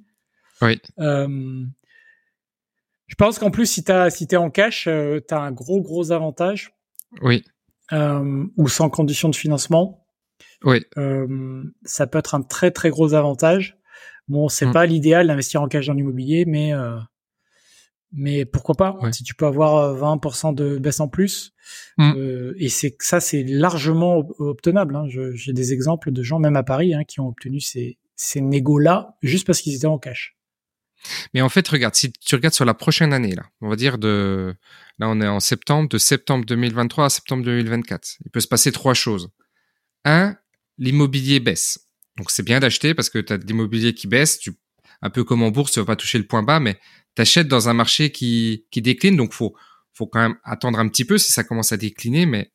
Oui. 0.62 0.80
Euh, 1.00 1.66
je 3.08 3.16
pense 3.16 3.40
qu'en 3.40 3.52
plus, 3.52 3.66
si 3.66 3.84
t'as 3.84 4.10
si 4.10 4.26
t'es 4.26 4.38
en 4.38 4.50
cash, 4.50 4.88
euh, 4.88 5.20
t'as 5.20 5.40
un 5.40 5.52
gros 5.52 5.82
gros 5.82 6.12
avantage. 6.12 6.74
Oui. 7.22 7.44
Euh, 7.92 8.46
ou 8.56 8.70
sans 8.70 8.90
condition 8.90 9.28
de 9.28 9.36
financement. 9.36 10.01
Oui. 10.64 10.86
ça 11.84 12.08
peut 12.08 12.20
être 12.20 12.36
un 12.36 12.42
très 12.42 12.72
très 12.72 12.90
gros 12.90 13.14
avantage. 13.14 13.78
Bon, 14.28 14.48
c'est 14.48 14.68
mmh. 14.68 14.72
pas 14.72 14.86
l'idéal 14.86 15.28
d'investir 15.28 15.62
en 15.62 15.68
cash 15.68 15.88
dans 15.88 15.94
l'immobilier, 15.94 16.46
mais 16.46 16.74
euh, 16.74 16.98
mais 18.14 18.46
pourquoi 18.46 18.76
pas 18.76 18.98
Si 19.12 19.24
tu 19.24 19.36
peux 19.36 19.46
avoir 19.46 19.96
20% 19.96 20.50
euh, 20.50 20.54
de 20.54 20.78
baisse 20.78 21.00
en 21.00 21.08
plus, 21.08 21.54
mmh. 21.98 22.14
euh, 22.16 22.54
et 22.58 22.70
c'est 22.70 22.96
ça, 23.00 23.20
c'est 23.20 23.44
largement 23.44 24.26
obtenable. 24.40 24.96
Hein. 24.96 25.06
J'ai 25.34 25.54
des 25.54 25.74
exemples 25.74 26.12
de 26.12 26.24
gens, 26.24 26.40
même 26.40 26.56
à 26.56 26.64
Paris, 26.64 26.94
hein, 26.94 27.04
qui 27.04 27.20
ont 27.20 27.28
obtenu 27.28 27.60
ces 27.60 27.98
ces 28.16 28.40
négos 28.40 28.78
là 28.78 29.18
juste 29.24 29.48
parce 29.48 29.62
qu'ils 29.62 29.76
étaient 29.76 29.86
en 29.86 29.98
cash. 29.98 30.38
Mais 31.34 31.42
en 31.42 31.50
fait, 31.50 31.68
regarde, 31.68 31.96
si 31.96 32.14
tu 32.14 32.36
regardes 32.36 32.54
sur 32.54 32.66
la 32.66 32.76
prochaine 32.76 33.12
année, 33.12 33.34
là, 33.34 33.44
on 33.60 33.70
va 33.70 33.76
dire 33.76 33.98
de, 33.98 34.54
là, 35.00 35.10
on 35.10 35.20
est 35.20 35.28
en 35.28 35.40
septembre, 35.40 35.90
de 35.90 35.98
septembre 35.98 36.46
2023 36.46 37.06
à 37.06 37.10
septembre 37.10 37.44
2024. 37.44 38.18
Il 38.24 38.30
peut 38.30 38.40
se 38.40 38.48
passer 38.48 38.72
trois 38.72 38.94
choses. 38.94 39.30
Un, 40.06 40.38
l'immobilier 40.82 41.40
baisse. 41.40 41.88
Donc 42.18 42.32
c'est 42.32 42.44
bien 42.44 42.60
d'acheter 42.60 42.94
parce 42.94 43.10
que 43.10 43.20
tu 43.20 43.32
as 43.32 43.38
de 43.38 43.46
l'immobilier 43.46 43.94
qui 43.94 44.08
baisse, 44.08 44.40
tu 44.40 44.52
un 45.02 45.10
peu 45.10 45.24
comme 45.24 45.44
en 45.44 45.50
bourse, 45.50 45.72
tu 45.72 45.80
vas 45.80 45.86
pas 45.86 45.96
toucher 45.96 46.18
le 46.18 46.28
point 46.28 46.44
bas, 46.44 46.60
mais 46.60 46.80
tu 47.16 47.22
achètes 47.22 47.48
dans 47.48 47.70
un 47.70 47.74
marché 47.74 48.12
qui, 48.12 48.66
qui 48.72 48.82
décline, 48.82 49.16
donc 49.16 49.32
faut 49.34 49.56
faut 49.94 50.08
quand 50.08 50.20
même 50.20 50.38
attendre 50.44 50.80
un 50.80 50.88
petit 50.88 51.06
peu 51.06 51.18
si 51.18 51.32
ça 51.32 51.44
commence 51.44 51.72
à 51.72 51.78
décliner, 51.78 52.26
mais 52.26 52.52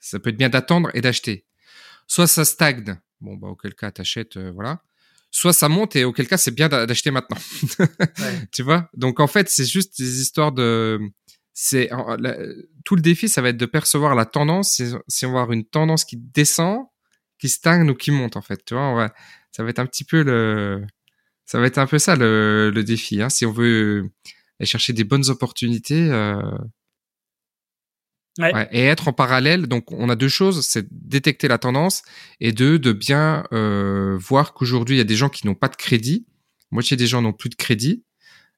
ça 0.00 0.18
peut 0.18 0.30
être 0.30 0.36
bien 0.36 0.48
d'attendre 0.48 0.90
et 0.94 1.00
d'acheter. 1.00 1.46
Soit 2.06 2.26
ça 2.26 2.44
stagne, 2.44 2.98
bon 3.20 3.36
bah 3.36 3.48
auquel 3.48 3.74
cas 3.74 3.90
t'achètes, 3.90 4.36
euh, 4.36 4.50
voilà. 4.52 4.82
Soit 5.30 5.52
ça 5.52 5.68
monte 5.68 5.94
et 5.94 6.04
auquel 6.04 6.26
cas 6.26 6.38
c'est 6.38 6.50
bien 6.50 6.68
d'acheter 6.68 7.12
maintenant. 7.12 7.38
Tu 8.52 8.62
vois? 8.62 8.90
Donc 8.94 9.20
en 9.20 9.28
fait 9.28 9.48
c'est 9.48 9.66
juste 9.66 9.96
des 9.98 10.20
histoires 10.20 10.52
de 10.52 10.98
c'est 11.52 11.90
tout 12.84 12.96
le 12.96 13.02
défi 13.02 13.28
ça 13.28 13.42
va 13.42 13.50
être 13.50 13.56
de 13.56 13.66
percevoir 13.66 14.14
la 14.14 14.24
tendance 14.24 14.72
si, 14.72 14.92
si 15.08 15.26
on 15.26 15.32
va 15.32 15.42
avoir 15.42 15.52
une 15.52 15.66
tendance 15.66 16.04
qui 16.04 16.16
descend 16.16 16.86
qui 17.40 17.48
stagne 17.48 17.90
ou 17.90 17.94
qui 17.94 18.10
monte 18.10 18.36
en 18.36 18.42
fait. 18.42 18.64
Tu 18.64 18.74
vois, 18.74 18.84
on 18.84 18.94
va, 18.94 19.12
ça 19.50 19.64
va 19.64 19.70
être 19.70 19.78
un 19.78 19.86
petit 19.86 20.04
peu 20.04 20.22
le, 20.22 20.84
ça 21.46 21.58
va 21.58 21.66
être 21.66 21.78
un 21.78 21.86
peu 21.86 21.98
ça 21.98 22.16
le, 22.16 22.70
le 22.72 22.84
défi. 22.84 23.22
Hein, 23.22 23.28
si 23.30 23.46
on 23.46 23.52
veut 23.52 24.10
aller 24.58 24.66
chercher 24.66 24.92
des 24.92 25.04
bonnes 25.04 25.28
opportunités. 25.28 26.10
Euh... 26.10 26.40
Ouais. 28.38 28.54
Ouais, 28.54 28.68
et 28.70 28.86
être 28.86 29.08
en 29.08 29.12
parallèle, 29.12 29.66
donc 29.66 29.90
on 29.90 30.08
a 30.08 30.14
deux 30.14 30.28
choses, 30.28 30.64
c'est 30.64 30.86
détecter 30.90 31.48
la 31.48 31.58
tendance 31.58 32.02
et 32.38 32.52
deux, 32.52 32.78
de 32.78 32.92
bien 32.92 33.44
euh, 33.52 34.16
voir 34.18 34.54
qu'aujourd'hui 34.54 34.94
il 34.94 34.98
y 34.98 35.02
a 35.02 35.04
des 35.04 35.16
gens 35.16 35.28
qui 35.28 35.46
n'ont 35.46 35.56
pas 35.56 35.68
de 35.68 35.74
crédit, 35.74 36.26
moitié 36.70 36.96
des 36.96 37.08
gens 37.08 37.20
n'ont 37.22 37.32
plus 37.32 37.50
de 37.50 37.56
crédit, 37.56 38.04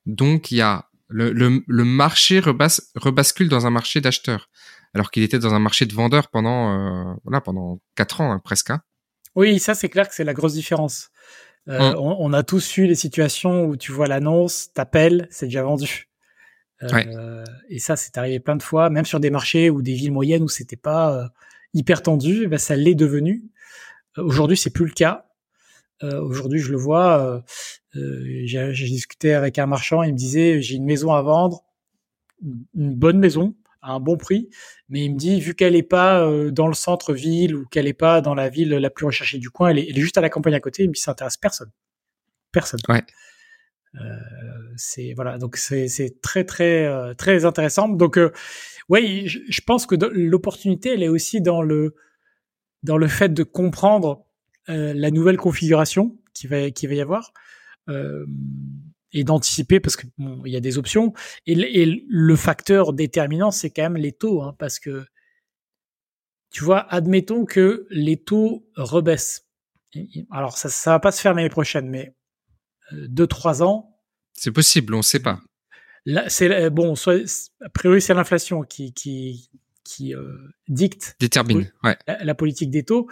donc 0.04 0.52
il 0.52 0.56
y 0.56 0.60
a 0.60 0.90
le, 1.12 1.32
le, 1.32 1.62
le 1.66 1.84
marché 1.84 2.40
rebas, 2.40 2.80
rebascule 2.94 3.48
dans 3.48 3.66
un 3.66 3.70
marché 3.70 4.00
d'acheteurs 4.00 4.48
alors 4.94 5.10
qu'il 5.10 5.22
était 5.22 5.38
dans 5.38 5.54
un 5.54 5.58
marché 5.58 5.86
de 5.86 5.94
vendeurs 5.94 6.28
pendant 6.28 6.72
euh, 6.72 7.14
voilà 7.24 7.40
pendant 7.40 7.80
quatre 7.94 8.20
ans 8.20 8.32
hein, 8.32 8.40
presque. 8.42 8.70
Hein. 8.70 8.82
Oui, 9.34 9.58
ça 9.58 9.74
c'est 9.74 9.88
clair 9.88 10.08
que 10.08 10.14
c'est 10.14 10.24
la 10.24 10.34
grosse 10.34 10.54
différence. 10.54 11.10
Euh, 11.68 11.92
mm. 11.92 11.96
on, 11.96 12.32
a 12.32 12.42
tous 12.42 12.76
eu 12.76 12.86
les 12.86 12.94
situations 12.94 13.64
où 13.66 13.76
tu 13.76 13.92
vois 13.92 14.08
l'annonce, 14.08 14.72
t'appelles, 14.74 15.28
c'est 15.30 15.46
déjà 15.46 15.62
vendu. 15.62 16.08
Euh, 16.82 17.44
Et 17.68 17.78
ça, 17.78 17.94
c'est 17.94 18.18
arrivé 18.18 18.40
plein 18.40 18.56
de 18.56 18.62
fois, 18.62 18.90
même 18.90 19.04
sur 19.04 19.20
des 19.20 19.30
marchés 19.30 19.70
ou 19.70 19.82
des 19.82 19.94
villes 19.94 20.12
moyennes 20.12 20.42
où 20.42 20.48
c'était 20.48 20.76
pas 20.76 21.14
euh, 21.14 21.28
hyper 21.74 22.02
tendu, 22.02 22.48
ben, 22.48 22.58
ça 22.58 22.74
l'est 22.74 22.96
devenu. 22.96 23.44
Euh, 24.18 24.24
aujourd'hui, 24.24 24.56
c'est 24.56 24.70
plus 24.70 24.86
le 24.86 24.92
cas. 24.92 25.26
Aujourd'hui, 26.02 26.58
je 26.58 26.72
le 26.72 26.78
vois. 26.78 27.44
J'ai 27.94 28.72
discuté 28.88 29.34
avec 29.34 29.58
un 29.58 29.66
marchand, 29.66 30.02
il 30.02 30.12
me 30.12 30.18
disait 30.18 30.62
j'ai 30.62 30.76
une 30.76 30.84
maison 30.84 31.12
à 31.12 31.22
vendre, 31.22 31.64
une 32.42 32.94
bonne 32.94 33.18
maison, 33.18 33.54
à 33.82 33.92
un 33.92 34.00
bon 34.00 34.16
prix, 34.16 34.48
mais 34.88 35.04
il 35.04 35.14
me 35.14 35.18
dit 35.18 35.40
vu 35.40 35.54
qu'elle 35.54 35.74
est 35.74 35.82
pas 35.82 36.20
euh, 36.20 36.50
dans 36.50 36.68
le 36.68 36.74
centre 36.74 37.12
ville 37.12 37.54
ou 37.54 37.66
qu'elle 37.66 37.86
est 37.86 37.92
pas 37.92 38.20
dans 38.20 38.34
la 38.34 38.48
ville 38.48 38.70
la 38.70 38.90
plus 38.90 39.06
recherchée 39.06 39.38
du 39.38 39.50
coin, 39.50 39.70
elle 39.70 39.78
est, 39.78 40.00
juste 40.00 40.18
à 40.18 40.20
la 40.20 40.30
campagne 40.30 40.54
à 40.54 40.60
côté, 40.60 40.84
il 40.84 40.88
me 40.88 40.94
dit 40.94 41.00
ça 41.00 41.10
intéresse 41.10 41.36
personne, 41.36 41.70
personne. 42.52 42.80
Ouais. 42.88 43.02
Euh, 44.00 44.18
c'est 44.76 45.12
voilà, 45.14 45.38
donc 45.38 45.56
c'est 45.56 46.20
très 46.22 46.44
très 46.44 46.86
euh, 46.86 47.14
très 47.14 47.44
intéressant. 47.44 47.88
Donc 47.88 48.16
euh, 48.16 48.32
je, 48.88 49.60
pense 49.66 49.86
que 49.86 49.94
l'opportunité 49.94 50.90
elle 50.94 51.02
est 51.02 51.08
aussi 51.08 51.40
dans 51.40 51.62
le 51.62 51.94
dans 52.82 52.96
le 52.96 53.08
fait 53.08 53.32
de 53.34 53.42
comprendre 53.42 54.24
la 54.68 55.10
nouvelle 55.10 55.36
configuration 55.36 56.16
qui 56.34 56.46
va 56.46 56.70
qui 56.70 56.86
va 56.86 56.94
y 56.94 57.00
avoir. 57.00 57.32
Euh, 57.88 58.26
et 59.12 59.24
d'anticiper 59.24 59.80
parce 59.80 59.96
que 59.96 60.06
bon, 60.18 60.42
il 60.44 60.52
y 60.52 60.56
a 60.56 60.60
des 60.60 60.78
options. 60.78 61.12
Et, 61.46 61.52
et 61.52 62.04
le 62.08 62.36
facteur 62.36 62.92
déterminant 62.92 63.50
c'est 63.50 63.70
quand 63.70 63.82
même 63.82 63.96
les 63.96 64.12
taux 64.12 64.42
hein, 64.42 64.54
parce 64.58 64.78
que 64.78 65.04
tu 66.50 66.64
vois 66.64 66.80
admettons 66.92 67.44
que 67.44 67.86
les 67.90 68.16
taux 68.16 68.66
rebaissent. 68.76 69.46
Alors 70.30 70.56
ça 70.56 70.68
ça 70.68 70.92
va 70.92 71.00
pas 71.00 71.12
se 71.12 71.20
faire 71.20 71.34
l'année 71.34 71.50
prochaine 71.50 71.88
mais 71.88 72.14
euh, 72.92 73.06
deux 73.08 73.26
trois 73.26 73.62
ans. 73.62 73.98
C'est 74.32 74.52
possible 74.52 74.94
on 74.94 75.02
sait 75.02 75.20
pas. 75.20 75.40
Là 76.06 76.28
c'est 76.28 76.70
bon 76.70 76.94
soit 76.94 77.50
a 77.60 77.68
priori 77.68 78.00
c'est 78.00 78.14
l'inflation 78.14 78.62
qui 78.62 78.94
qui 78.94 79.50
qui 79.94 80.14
euh, 80.14 80.32
dicte 80.68 81.16
détermine 81.20 81.70
la, 81.82 81.96
la, 82.22 82.34
politique 82.34 82.70
des 82.70 82.82
taux 82.82 83.08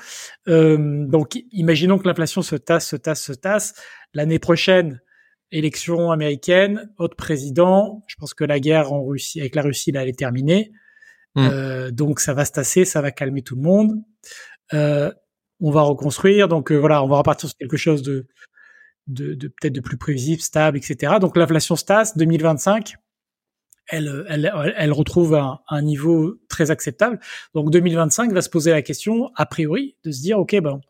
euh, 0.49 1.05
donc 1.07 1.43
imaginons 1.53 1.99
que 1.99 2.07
l'inflation 2.07 2.43
se 2.43 2.57
tasse 2.57 2.89
se 2.89 2.97
tasse 2.97 3.23
se 3.23 3.33
tasse 3.33 3.75
l'année 4.15 4.39
prochaine 4.39 5.01
élection 5.53 6.11
américaine, 6.11 6.91
autre 6.99 7.17
président. 7.17 8.05
Je 8.07 8.15
pense 8.17 8.35
que 8.35 8.45
la 8.45 8.61
guerre 8.61 8.93
en 8.93 9.05
Russie, 9.05 9.41
avec 9.41 9.55
la 9.55 9.63
Russie, 9.63 9.93
là, 9.93 10.03
elle 10.03 10.09
est 10.09 10.19
terminée. 10.19 10.73
Mm. 11.35 11.49
Euh, 11.49 11.91
donc 11.91 12.21
ça 12.21 12.35
va 12.35 12.45
se 12.45 12.53
tasser, 12.53 12.85
ça 12.85 13.01
va 13.01 13.11
calmer 13.11 13.43
tout 13.43 13.57
le 13.57 13.63
monde. 13.63 14.03
Euh, 14.73 15.13
on 15.61 15.71
va 15.71 15.83
reconstruire. 15.83 16.49
Donc 16.49 16.73
euh, 16.73 16.77
voilà, 16.77 17.03
on 17.03 17.09
va 17.09 17.19
repartir 17.19 17.49
sur 17.49 17.59
quelque 17.59 17.77
chose 17.77 18.03
de, 18.03 18.27
de, 19.07 19.35
de 19.35 19.49
peut-être 19.49 19.73
de 19.73 19.81
plus 19.81 19.97
prévisible, 19.97 20.41
stable, 20.41 20.79
etc. 20.79 21.15
Donc 21.21 21.37
l'inflation 21.37 21.77
se 21.77 21.85
tasse. 21.85 22.17
2025, 22.17 22.97
elle, 23.91 24.25
elle, 24.29 24.75
elle 24.77 24.93
retrouve 24.93 25.35
un, 25.35 25.61
un, 25.69 25.83
niveau 25.83 26.39
très 26.49 26.71
acceptable. 26.71 27.21
Donc 27.55 27.71
2025 27.71 28.33
va 28.33 28.43
se 28.43 28.49
poser 28.49 28.71
la 28.71 28.83
question, 28.83 29.31
a 29.37 29.47
priori, 29.47 29.97
de 30.05 30.11
se 30.11 30.21
dire, 30.21 30.39
ok, 30.39 30.61
ben, 30.61 30.81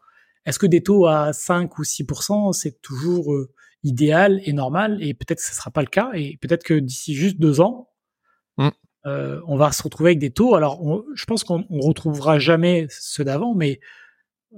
est-ce 0.46 0.58
que 0.58 0.66
des 0.66 0.82
taux 0.82 1.06
à 1.06 1.32
5 1.32 1.78
ou 1.78 1.82
6% 1.82 2.52
c'est 2.52 2.80
toujours 2.80 3.34
euh, 3.34 3.52
idéal 3.82 4.40
et 4.44 4.52
normal? 4.52 5.02
Et 5.02 5.14
peut-être 5.14 5.38
que 5.38 5.44
ce 5.44 5.54
sera 5.54 5.70
pas 5.70 5.82
le 5.82 5.88
cas 5.88 6.10
et 6.14 6.38
peut-être 6.40 6.64
que 6.64 6.74
d'ici 6.74 7.14
juste 7.14 7.38
deux 7.38 7.60
ans 7.60 7.90
mm. 8.56 8.68
euh, 9.06 9.40
on 9.46 9.56
va 9.56 9.72
se 9.72 9.82
retrouver 9.82 10.10
avec 10.10 10.18
des 10.18 10.30
taux 10.30 10.54
alors 10.54 11.04
je 11.14 11.24
pense 11.26 11.44
qu'on 11.44 11.66
on 11.68 11.80
retrouvera 11.80 12.38
jamais 12.38 12.86
ceux 12.90 13.24
d'avant 13.24 13.54
mais 13.54 13.80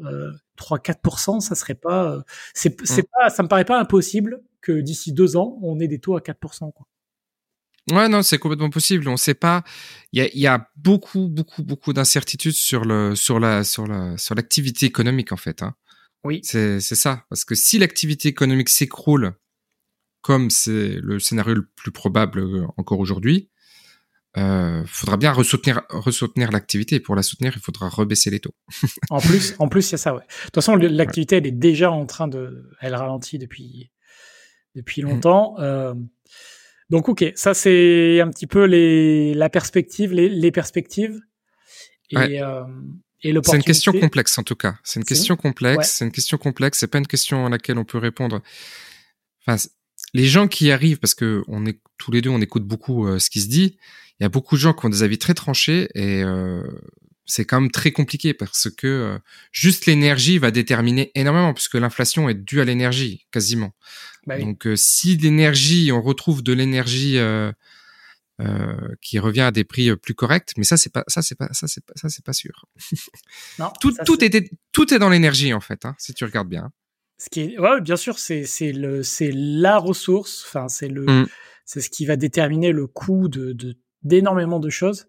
euh, 0.05 0.33
3-4% 0.57 1.40
ça 1.40 1.55
serait 1.55 1.74
pas 1.74 2.12
euh, 2.12 2.22
c'est 2.55 2.81
mm. 2.81 2.85
c'est 2.87 3.09
pas 3.11 3.31
ça 3.31 3.42
me 3.42 3.48
paraît 3.48 3.64
pas 3.64 3.78
impossible 3.78 4.40
que 4.61 4.72
d'ici 4.72 5.12
deux 5.12 5.37
ans 5.37 5.59
on 5.62 5.81
ait 5.81 5.88
des 5.88 5.98
taux 5.98 6.16
à 6.16 6.20
4% 6.20 6.72
quoi. 6.72 6.87
Ouais, 7.90 8.08
non, 8.08 8.22
c'est 8.22 8.38
complètement 8.38 8.70
possible. 8.70 9.08
On 9.08 9.16
sait 9.16 9.34
pas. 9.34 9.64
Il 10.12 10.22
y 10.22 10.22
a, 10.22 10.30
y 10.34 10.46
a, 10.46 10.68
beaucoup, 10.76 11.28
beaucoup, 11.28 11.62
beaucoup 11.64 11.92
d'incertitudes 11.92 12.54
sur 12.54 12.84
le, 12.84 13.16
sur 13.16 13.40
la, 13.40 13.64
sur 13.64 13.86
la, 13.86 14.16
sur 14.18 14.34
l'activité 14.34 14.86
économique 14.86 15.32
en 15.32 15.36
fait. 15.36 15.62
Hein. 15.62 15.74
Oui. 16.24 16.40
C'est, 16.44 16.80
c'est 16.80 16.94
ça. 16.94 17.24
Parce 17.28 17.44
que 17.44 17.54
si 17.54 17.78
l'activité 17.78 18.28
économique 18.28 18.68
s'écroule, 18.68 19.34
comme 20.20 20.50
c'est 20.50 20.96
le 21.02 21.18
scénario 21.18 21.54
le 21.54 21.68
plus 21.74 21.90
probable 21.90 22.38
euh, 22.38 22.66
encore 22.76 23.00
aujourd'hui, 23.00 23.50
euh, 24.38 24.82
faudra 24.86 25.16
bien 25.16 25.32
ressoutenir, 25.32 25.82
ressoutenir 25.90 26.52
l'activité. 26.52 26.96
Et 26.96 27.00
pour 27.00 27.16
la 27.16 27.22
soutenir, 27.22 27.52
il 27.56 27.60
faudra 27.60 27.88
rebaisser 27.88 28.30
les 28.30 28.40
taux. 28.40 28.54
en 29.10 29.20
plus, 29.20 29.54
en 29.58 29.68
plus, 29.68 29.88
il 29.90 29.92
y 29.92 29.94
a 29.96 29.98
ça. 29.98 30.14
Ouais. 30.14 30.20
De 30.20 30.44
toute 30.44 30.54
façon, 30.54 30.76
l'activité, 30.76 31.36
elle 31.36 31.46
est 31.46 31.50
déjà 31.50 31.90
en 31.90 32.06
train 32.06 32.28
de, 32.28 32.70
elle 32.80 32.94
ralentit 32.94 33.38
depuis 33.38 33.90
depuis 34.74 35.02
mmh. 35.02 35.08
longtemps. 35.08 35.56
Euh, 35.58 35.94
donc 36.92 37.09
ok, 37.09 37.24
ça 37.35 37.55
c'est 37.55 38.20
un 38.20 38.28
petit 38.28 38.46
peu 38.46 38.64
les 38.64 39.35
la 39.35 39.48
perspective, 39.50 40.12
les, 40.12 40.28
les 40.28 40.52
perspectives 40.52 41.20
et, 42.11 42.42
euh, 42.42 42.62
et 43.22 43.35
C'est 43.42 43.57
une 43.57 43.62
question 43.62 43.92
complexe 43.92 44.37
en 44.38 44.42
tout 44.42 44.57
cas. 44.57 44.74
C'est 44.85 45.00
une 45.00 45.07
question 45.07 45.37
complexe. 45.37 45.90
C'est 45.90 46.05
une 46.05 46.12
question 46.12 46.38
complexe. 46.38 46.78
C'est 46.78 46.88
pas 46.88 46.98
une 46.98 47.07
question 47.07 47.46
à 47.46 47.48
laquelle 47.48 47.78
on 47.78 47.85
peut 47.85 47.98
répondre. 47.98 48.42
Enfin, 49.46 49.62
les 50.12 50.26
gens 50.26 50.48
qui 50.48 50.70
arrivent, 50.70 50.98
parce 50.98 51.14
que 51.14 51.42
on 51.48 51.64
est 51.66 51.81
tous 51.98 52.11
les 52.11 52.20
deux, 52.20 52.31
on 52.31 52.40
écoute 52.40 52.64
beaucoup 52.64 53.07
euh, 53.07 53.18
ce 53.18 53.31
qui 53.31 53.40
se 53.40 53.48
dit. 53.48 53.76
Il 54.20 54.24
y 54.24 54.26
a 54.26 54.28
beaucoup 54.28 54.57
de 54.57 54.61
gens 54.61 54.72
qui 54.72 54.87
ont 54.87 54.90
des 54.90 55.02
avis 55.02 55.18
très 55.18 55.35
tranchés 55.35 55.88
et 55.94 56.22
euh, 56.22 56.62
c'est 57.32 57.46
quand 57.46 57.62
même 57.62 57.70
très 57.70 57.92
compliqué 57.92 58.34
parce 58.34 58.68
que 58.68 58.86
euh, 58.86 59.18
juste 59.52 59.86
l'énergie 59.86 60.36
va 60.36 60.50
déterminer 60.50 61.10
énormément 61.14 61.54
puisque 61.54 61.76
l'inflation 61.76 62.28
est 62.28 62.34
due 62.34 62.60
à 62.60 62.66
l'énergie 62.66 63.26
quasiment. 63.30 63.72
Bah 64.26 64.38
Donc 64.38 64.66
euh, 64.66 64.76
si 64.76 65.16
l'énergie, 65.16 65.92
on 65.92 66.02
retrouve 66.02 66.42
de 66.42 66.52
l'énergie 66.52 67.16
euh, 67.16 67.50
qui 69.00 69.18
revient 69.18 69.40
à 69.40 69.50
des 69.50 69.64
prix 69.64 69.96
plus 69.96 70.12
corrects, 70.14 70.52
mais 70.58 70.64
ça 70.64 70.76
c'est 70.76 70.92
pas 70.92 71.04
ça 71.06 71.22
c'est 71.22 71.34
pas 71.34 71.48
ça 71.52 71.68
c'est 71.68 71.82
pas 71.82 71.94
ça 71.96 72.10
c'est 72.10 72.24
pas 72.24 72.34
sûr. 72.34 72.66
Non, 73.58 73.72
tout 73.80 73.94
tout 74.04 74.22
est... 74.22 74.50
tout 74.72 74.92
est 74.92 74.98
dans 74.98 75.08
l'énergie 75.08 75.54
en 75.54 75.60
fait, 75.60 75.86
hein, 75.86 75.94
si 75.98 76.12
tu 76.12 76.24
regardes 76.24 76.50
bien. 76.50 76.70
Ce 77.16 77.30
qui 77.30 77.40
est 77.40 77.58
ouais, 77.58 77.80
bien 77.80 77.96
sûr 77.96 78.18
c'est 78.18 78.44
c'est 78.44 78.72
le 78.72 79.02
c'est 79.02 79.30
la 79.32 79.78
ressource, 79.78 80.44
enfin 80.46 80.68
c'est 80.68 80.88
le 80.88 81.06
mmh. 81.06 81.28
c'est 81.64 81.80
ce 81.80 81.88
qui 81.88 82.04
va 82.04 82.16
déterminer 82.16 82.72
le 82.72 82.86
coût 82.86 83.28
de 83.28 83.56
d'énormément 84.02 84.60
de 84.60 84.68
choses. 84.68 85.06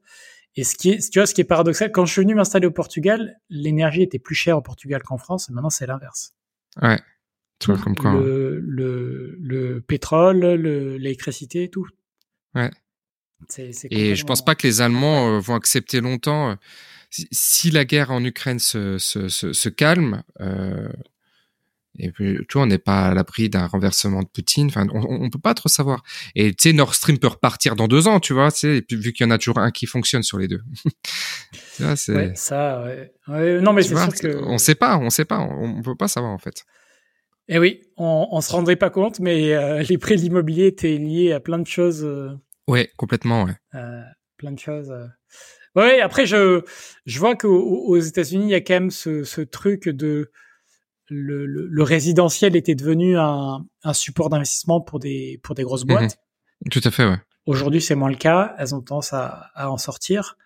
Et 0.56 0.64
ce 0.64 0.76
qui 0.76 0.92
est, 0.92 1.10
tu 1.12 1.20
vois, 1.20 1.26
ce 1.26 1.34
qui 1.34 1.42
est 1.42 1.46
paradoxal, 1.46 1.92
quand 1.92 2.06
je 2.06 2.12
suis 2.12 2.22
venu 2.22 2.36
m'installer 2.36 2.68
au 2.68 2.72
Portugal, 2.72 3.40
l'énergie 3.50 4.04
était 4.04 4.20
plus 4.20 4.36
chère 4.36 4.58
au 4.58 4.62
Portugal 4.62 5.02
qu'en 5.02 5.18
France, 5.18 5.50
et 5.50 5.54
maintenant 5.54 5.72
c'est 5.72 5.88
l'inverse. 5.88 6.34
Ouais. 6.82 7.00
Tu 7.60 7.72
vois, 7.72 7.82
comme 7.82 7.96
quoi. 7.96 8.12
Hein. 8.12 8.22
Le, 8.22 8.60
le, 8.60 9.38
le 9.40 9.82
pétrole, 9.82 10.44
l'électricité, 10.46 11.70
tout. 11.70 11.88
Ouais. 12.56 12.70
et 13.90 14.16
je 14.16 14.24
pense 14.26 14.46
pas 14.46 14.54
que 14.54 14.68
les 14.68 14.82
Allemands 14.82 15.36
euh, 15.36 15.40
vont 15.40 15.56
accepter 15.56 16.02
longtemps. 16.02 16.52
Euh, 16.52 16.56
si, 17.10 17.72
la 17.72 17.86
guerre 17.86 18.12
en 18.12 18.24
Ukraine 18.24 18.60
se, 18.60 18.98
se, 18.98 19.28
se, 19.30 19.54
se 19.54 19.70
calme, 19.70 20.24
euh, 20.42 20.90
et 22.00 22.12
puis, 22.12 22.38
tu 22.50 22.54
vois, 22.54 22.64
on 22.64 22.68
n'est 22.68 22.80
pas 22.80 23.08
à 23.08 23.14
l'abri 23.14 23.50
d'un 23.50 23.68
renversement 23.68 24.22
de 24.22 24.28
Poutine. 24.28 24.68
Enfin, 24.68 24.88
on, 24.94 25.26
on 25.26 25.30
peut 25.30 25.40
pas 25.40 25.54
trop 25.54 25.70
savoir. 25.70 26.04
Et 26.36 26.54
tu 26.54 26.70
sais, 26.70 26.74
Nord 26.74 26.96
Stream 26.96 27.20
peut 27.20 27.28
repartir 27.28 27.76
dans 27.76 27.88
deux 27.88 28.08
ans, 28.08 28.20
tu 28.20 28.34
vois. 28.34 28.50
Et 28.64 28.82
puis, 28.82 28.98
vu 28.98 29.14
qu'il 29.14 29.26
y 29.26 29.28
en 29.28 29.32
a 29.32 29.38
toujours 29.38 29.60
un 29.60 29.70
qui 29.70 29.86
fonctionne 29.86 30.24
sur 30.24 30.40
les 30.40 30.48
deux. 30.48 30.62
ouais, 31.80 32.34
ça, 32.36 32.84
ouais. 32.84 33.62
non, 33.62 33.74
mais 33.74 33.84
c'est 33.84 33.96
sûr 33.96 34.14
que 34.14 34.44
on 34.44 34.58
sait 34.58 34.76
pas, 34.76 34.98
on 34.98 35.10
sait 35.10 35.26
pas, 35.26 35.40
on, 35.40 35.78
on 35.78 35.82
peut 35.84 35.96
pas 35.96 36.08
savoir 36.08 36.32
en 36.32 36.40
fait. 36.40 36.64
Eh 37.50 37.60
oui, 37.60 37.82
on, 37.98 38.28
on 38.32 38.42
se 38.42 38.52
rendrait 38.52 38.76
pas 38.76 38.90
compte, 38.90 39.20
mais 39.20 39.54
euh, 39.54 39.84
les 39.90 39.98
prix 39.98 40.16
de 40.16 40.22
l'immobilier 40.22 40.68
étaient 40.68 40.98
liés 40.98 41.32
à 41.32 41.40
plein 41.40 41.60
de 41.60 41.68
choses. 41.68 42.04
Euh, 42.04 42.30
ouais, 42.68 42.90
complètement, 42.98 43.44
ouais. 43.44 43.56
Euh, 43.76 44.02
plein 44.38 44.52
de 44.52 44.60
choses. 44.60 44.92
Euh. 44.92 45.06
Ouais, 45.76 46.02
après 46.02 46.28
je 46.28 46.62
je 47.08 47.20
vois 47.20 47.36
qu'aux 47.36 47.88
aux 47.88 47.98
États-Unis 47.98 48.46
il 48.46 48.52
y 48.52 48.56
a 48.56 48.62
quand 48.62 48.76
même 48.76 48.92
ce, 48.92 49.24
ce 49.24 49.42
truc 49.42 49.90
de 49.90 50.32
le, 51.10 51.46
le, 51.46 51.84
résidentiel 51.84 52.56
était 52.56 52.76
devenu 52.76 53.18
un, 53.18 53.66
un 53.84 53.94
support 53.94 54.30
d'investissement 54.30 54.82
pour 54.82 55.00
des 55.00 55.40
pour 55.44 55.56
des 55.56 55.64
grosses 55.64 55.84
boîtes. 55.84 56.18
Mhm. 56.66 56.72
Tout 56.72 56.82
à 56.84 56.92
fait, 56.92 57.06
ouais. 57.06 57.20
Aujourd'hui, 57.46 57.82
c'est 57.82 57.96
moins 57.96 58.10
le 58.10 58.16
cas. 58.16 58.56
Elles 58.58 58.74
ont 58.74 58.82
tendance 58.82 59.12
à, 59.14 59.52
à 59.54 59.70
en 59.70 59.78
sortir. 59.78 60.38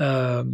Euh, 0.00 0.44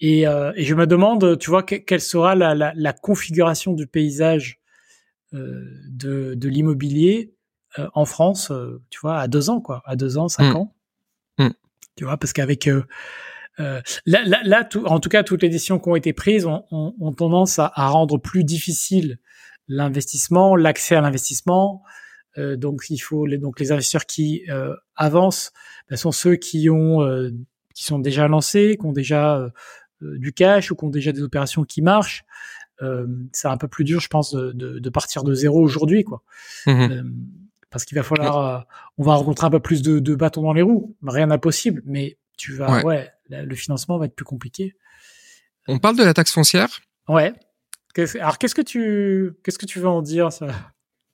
et, 0.00 0.26
euh, 0.26 0.52
et, 0.56 0.64
je 0.64 0.74
me 0.74 0.86
demande, 0.86 1.38
tu 1.38 1.50
vois, 1.50 1.62
quelle 1.62 2.00
sera 2.00 2.34
la, 2.34 2.54
la, 2.54 2.72
la 2.74 2.92
configuration 2.94 3.74
du 3.74 3.86
paysage 3.86 4.60
euh, 5.34 5.62
de, 5.88 6.34
de 6.34 6.48
l'immobilier 6.48 7.34
en 7.94 8.04
France, 8.04 8.50
tu 8.88 8.98
vois, 9.00 9.20
à 9.20 9.28
deux 9.28 9.48
ans, 9.48 9.60
quoi, 9.60 9.80
à 9.84 9.94
deux 9.94 10.18
ans, 10.18 10.26
cinq 10.26 10.54
mmh. 10.54 10.56
ans. 10.56 10.74
Mmh. 11.38 11.48
Tu 11.94 12.04
vois, 12.04 12.16
parce 12.16 12.32
qu'avec 12.32 12.68
euh, 13.60 13.80
là, 14.06 14.22
là, 14.24 14.40
là 14.44 14.68
en 14.86 15.00
tout 15.00 15.08
cas, 15.08 15.22
toutes 15.22 15.42
les 15.42 15.48
décisions 15.48 15.78
qui 15.78 15.88
ont 15.88 15.96
été 15.96 16.12
prises 16.12 16.46
ont, 16.46 16.64
ont, 16.70 16.94
ont 17.00 17.12
tendance 17.12 17.58
à, 17.58 17.70
à, 17.74 17.88
rendre 17.88 18.18
plus 18.18 18.44
difficile 18.44 19.18
l'investissement, 19.68 20.56
l'accès 20.56 20.96
à 20.96 21.00
l'investissement. 21.00 21.82
Euh, 22.38 22.56
donc, 22.56 22.82
il 22.90 22.98
faut 22.98 23.26
les, 23.26 23.38
donc 23.38 23.60
les 23.60 23.72
investisseurs 23.72 24.06
qui 24.06 24.44
euh, 24.48 24.74
avancent 24.96 25.52
ben, 25.88 25.96
sont 25.96 26.12
ceux 26.12 26.36
qui 26.36 26.70
ont 26.70 27.02
euh, 27.02 27.30
qui 27.74 27.84
sont 27.84 27.98
déjà 27.98 28.28
lancés, 28.28 28.76
qui 28.78 28.86
ont 28.86 28.92
déjà 28.92 29.36
euh, 29.36 29.50
du 30.00 30.32
cash 30.32 30.70
ou 30.70 30.76
qui 30.76 30.84
ont 30.84 30.90
déjà 30.90 31.12
des 31.12 31.22
opérations 31.22 31.64
qui 31.64 31.82
marchent. 31.82 32.24
c'est 33.32 33.48
un 33.48 33.58
peu 33.58 33.68
plus 33.68 33.84
dur, 33.84 34.00
je 34.00 34.08
pense, 34.08 34.34
de, 34.34 34.52
de, 34.52 34.78
de 34.78 34.90
partir 34.90 35.22
de 35.22 35.34
zéro 35.34 35.60
aujourd'hui, 35.60 36.04
quoi. 36.04 36.22
Mmh 36.66 37.02
parce 37.72 37.84
qu'il 37.84 37.96
va 37.96 38.02
falloir, 38.02 38.66
on 38.98 39.04
va 39.04 39.14
rencontrer 39.14 39.46
un 39.46 39.50
peu 39.50 39.60
plus 39.60 39.80
de, 39.80 40.00
de 40.00 40.14
bâtons 40.16 40.42
dans 40.42 40.52
les 40.52 40.62
roues. 40.62 40.96
Rien 41.06 41.28
d'impossible, 41.28 41.82
mais 41.84 42.18
tu 42.40 42.54
vas, 42.54 42.82
ouais 42.82 43.10
le 43.30 43.54
financement 43.54 43.98
va 43.98 44.06
être 44.06 44.14
plus 44.14 44.24
compliqué. 44.24 44.74
On 45.68 45.78
parle 45.78 45.96
de 45.96 46.02
la 46.02 46.14
taxe 46.14 46.32
foncière. 46.32 46.80
Ouais. 47.08 47.32
Alors 48.20 48.38
qu'est-ce 48.38 48.54
que 48.54 48.62
tu 48.62 49.32
qu'est-ce 49.44 49.58
que 49.58 49.66
tu 49.66 49.78
veux 49.78 49.88
en 49.88 50.02
dire 50.02 50.32
ça? 50.32 50.48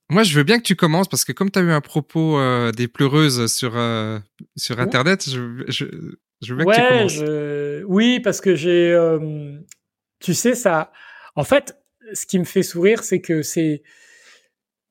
Moi, 0.08 0.22
je 0.22 0.36
veux 0.36 0.44
bien 0.44 0.58
que 0.58 0.62
tu 0.62 0.76
commences 0.76 1.08
parce 1.08 1.24
que 1.24 1.32
comme 1.32 1.50
tu 1.50 1.58
as 1.58 1.62
eu 1.62 1.70
un 1.70 1.80
propos 1.80 2.38
euh, 2.38 2.70
des 2.70 2.86
pleureuses 2.86 3.52
sur 3.52 3.76
euh, 3.76 4.20
sur 4.56 4.78
internet, 4.78 5.28
je, 5.28 5.64
je, 5.66 5.86
je, 6.42 6.54
veux 6.54 6.64
bien 6.64 6.72
que 6.72 6.80
tu 6.80 6.88
commences. 6.88 7.12
Je... 7.12 7.84
Oui, 7.84 8.20
parce 8.20 8.40
que 8.40 8.54
j'ai 8.54 8.92
euh, 8.92 9.58
tu 10.20 10.34
sais 10.34 10.54
ça 10.54 10.92
en 11.34 11.44
fait, 11.44 11.76
ce 12.12 12.24
qui 12.24 12.38
me 12.38 12.44
fait 12.44 12.62
sourire, 12.62 13.02
c'est 13.02 13.20
que 13.20 13.42
c'est 13.42 13.82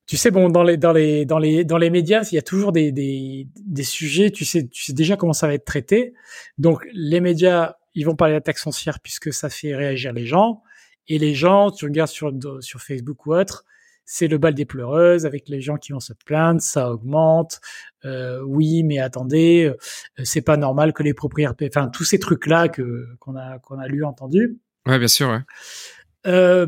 tu 0.08 0.18
sais, 0.18 0.32
bon, 0.32 0.50
dans 0.50 0.64
les, 0.64 0.78
dans 0.78 0.94
les, 0.94 1.26
dans 1.26 1.40
les, 1.40 1.64
dans 1.64 1.78
les 1.78 1.90
médias, 1.90 2.28
il 2.32 2.36
y 2.36 2.38
a 2.38 2.44
toujours 2.44 2.72
des, 2.72 2.92
des, 2.92 3.48
des 3.56 3.84
sujets, 3.84 4.30
tu 4.30 4.46
sais, 4.46 4.68
tu 4.68 4.84
sais 4.84 4.94
déjà 4.94 5.18
comment 5.18 5.34
ça 5.34 5.48
va 5.48 5.54
être 5.54 5.66
traité. 5.66 6.14
Donc, 6.58 6.86
les 6.94 7.22
médias, 7.22 7.76
ils 7.96 8.06
vont 8.06 8.16
parler 8.16 8.34
de 8.34 8.38
la 8.38 8.42
taxe 8.42 8.62
foncière 8.64 9.00
puisque 9.00 9.34
ça 9.34 9.50
fait 9.50 9.76
réagir 9.76 10.14
les 10.14 10.26
gens. 10.26 10.62
Et 11.08 11.18
les 11.18 11.34
gens, 11.34 11.72
tu 11.72 11.86
regardes 11.86 12.10
sur, 12.10 12.32
sur 12.62 12.82
Facebook 12.82 13.26
ou 13.26 13.34
autre, 13.36 13.66
c'est 14.06 14.28
le 14.28 14.38
bal 14.38 14.54
des 14.54 14.66
pleureuses 14.66 15.26
avec 15.26 15.50
les 15.50 15.62
gens 15.62 15.78
qui 15.78 15.92
vont 15.92 16.00
se 16.00 16.14
plaindre, 16.14 16.62
ça 16.62 16.92
augmente. 16.92 17.60
Euh, 18.06 18.42
oui, 18.42 18.84
mais 18.84 19.00
attendez, 19.00 19.66
euh, 19.66 20.24
c'est 20.24 20.42
pas 20.42 20.58
normal 20.58 20.94
que 20.94 21.02
les 21.04 21.14
propriétaires, 21.14 21.70
enfin 21.70 21.90
tous 21.90 22.04
ces 22.04 22.20
trucs 22.20 22.46
là 22.46 22.70
que 22.70 23.08
qu'on 23.20 23.36
a 23.36 23.58
qu'on 23.60 23.80
a 23.80 23.88
lu 23.88 24.04
entendu. 24.06 24.60
Ouais, 24.86 25.00
bien 25.00 25.08
sûr. 25.08 25.30
Ouais. 25.30 25.40
Euh, 26.28 26.68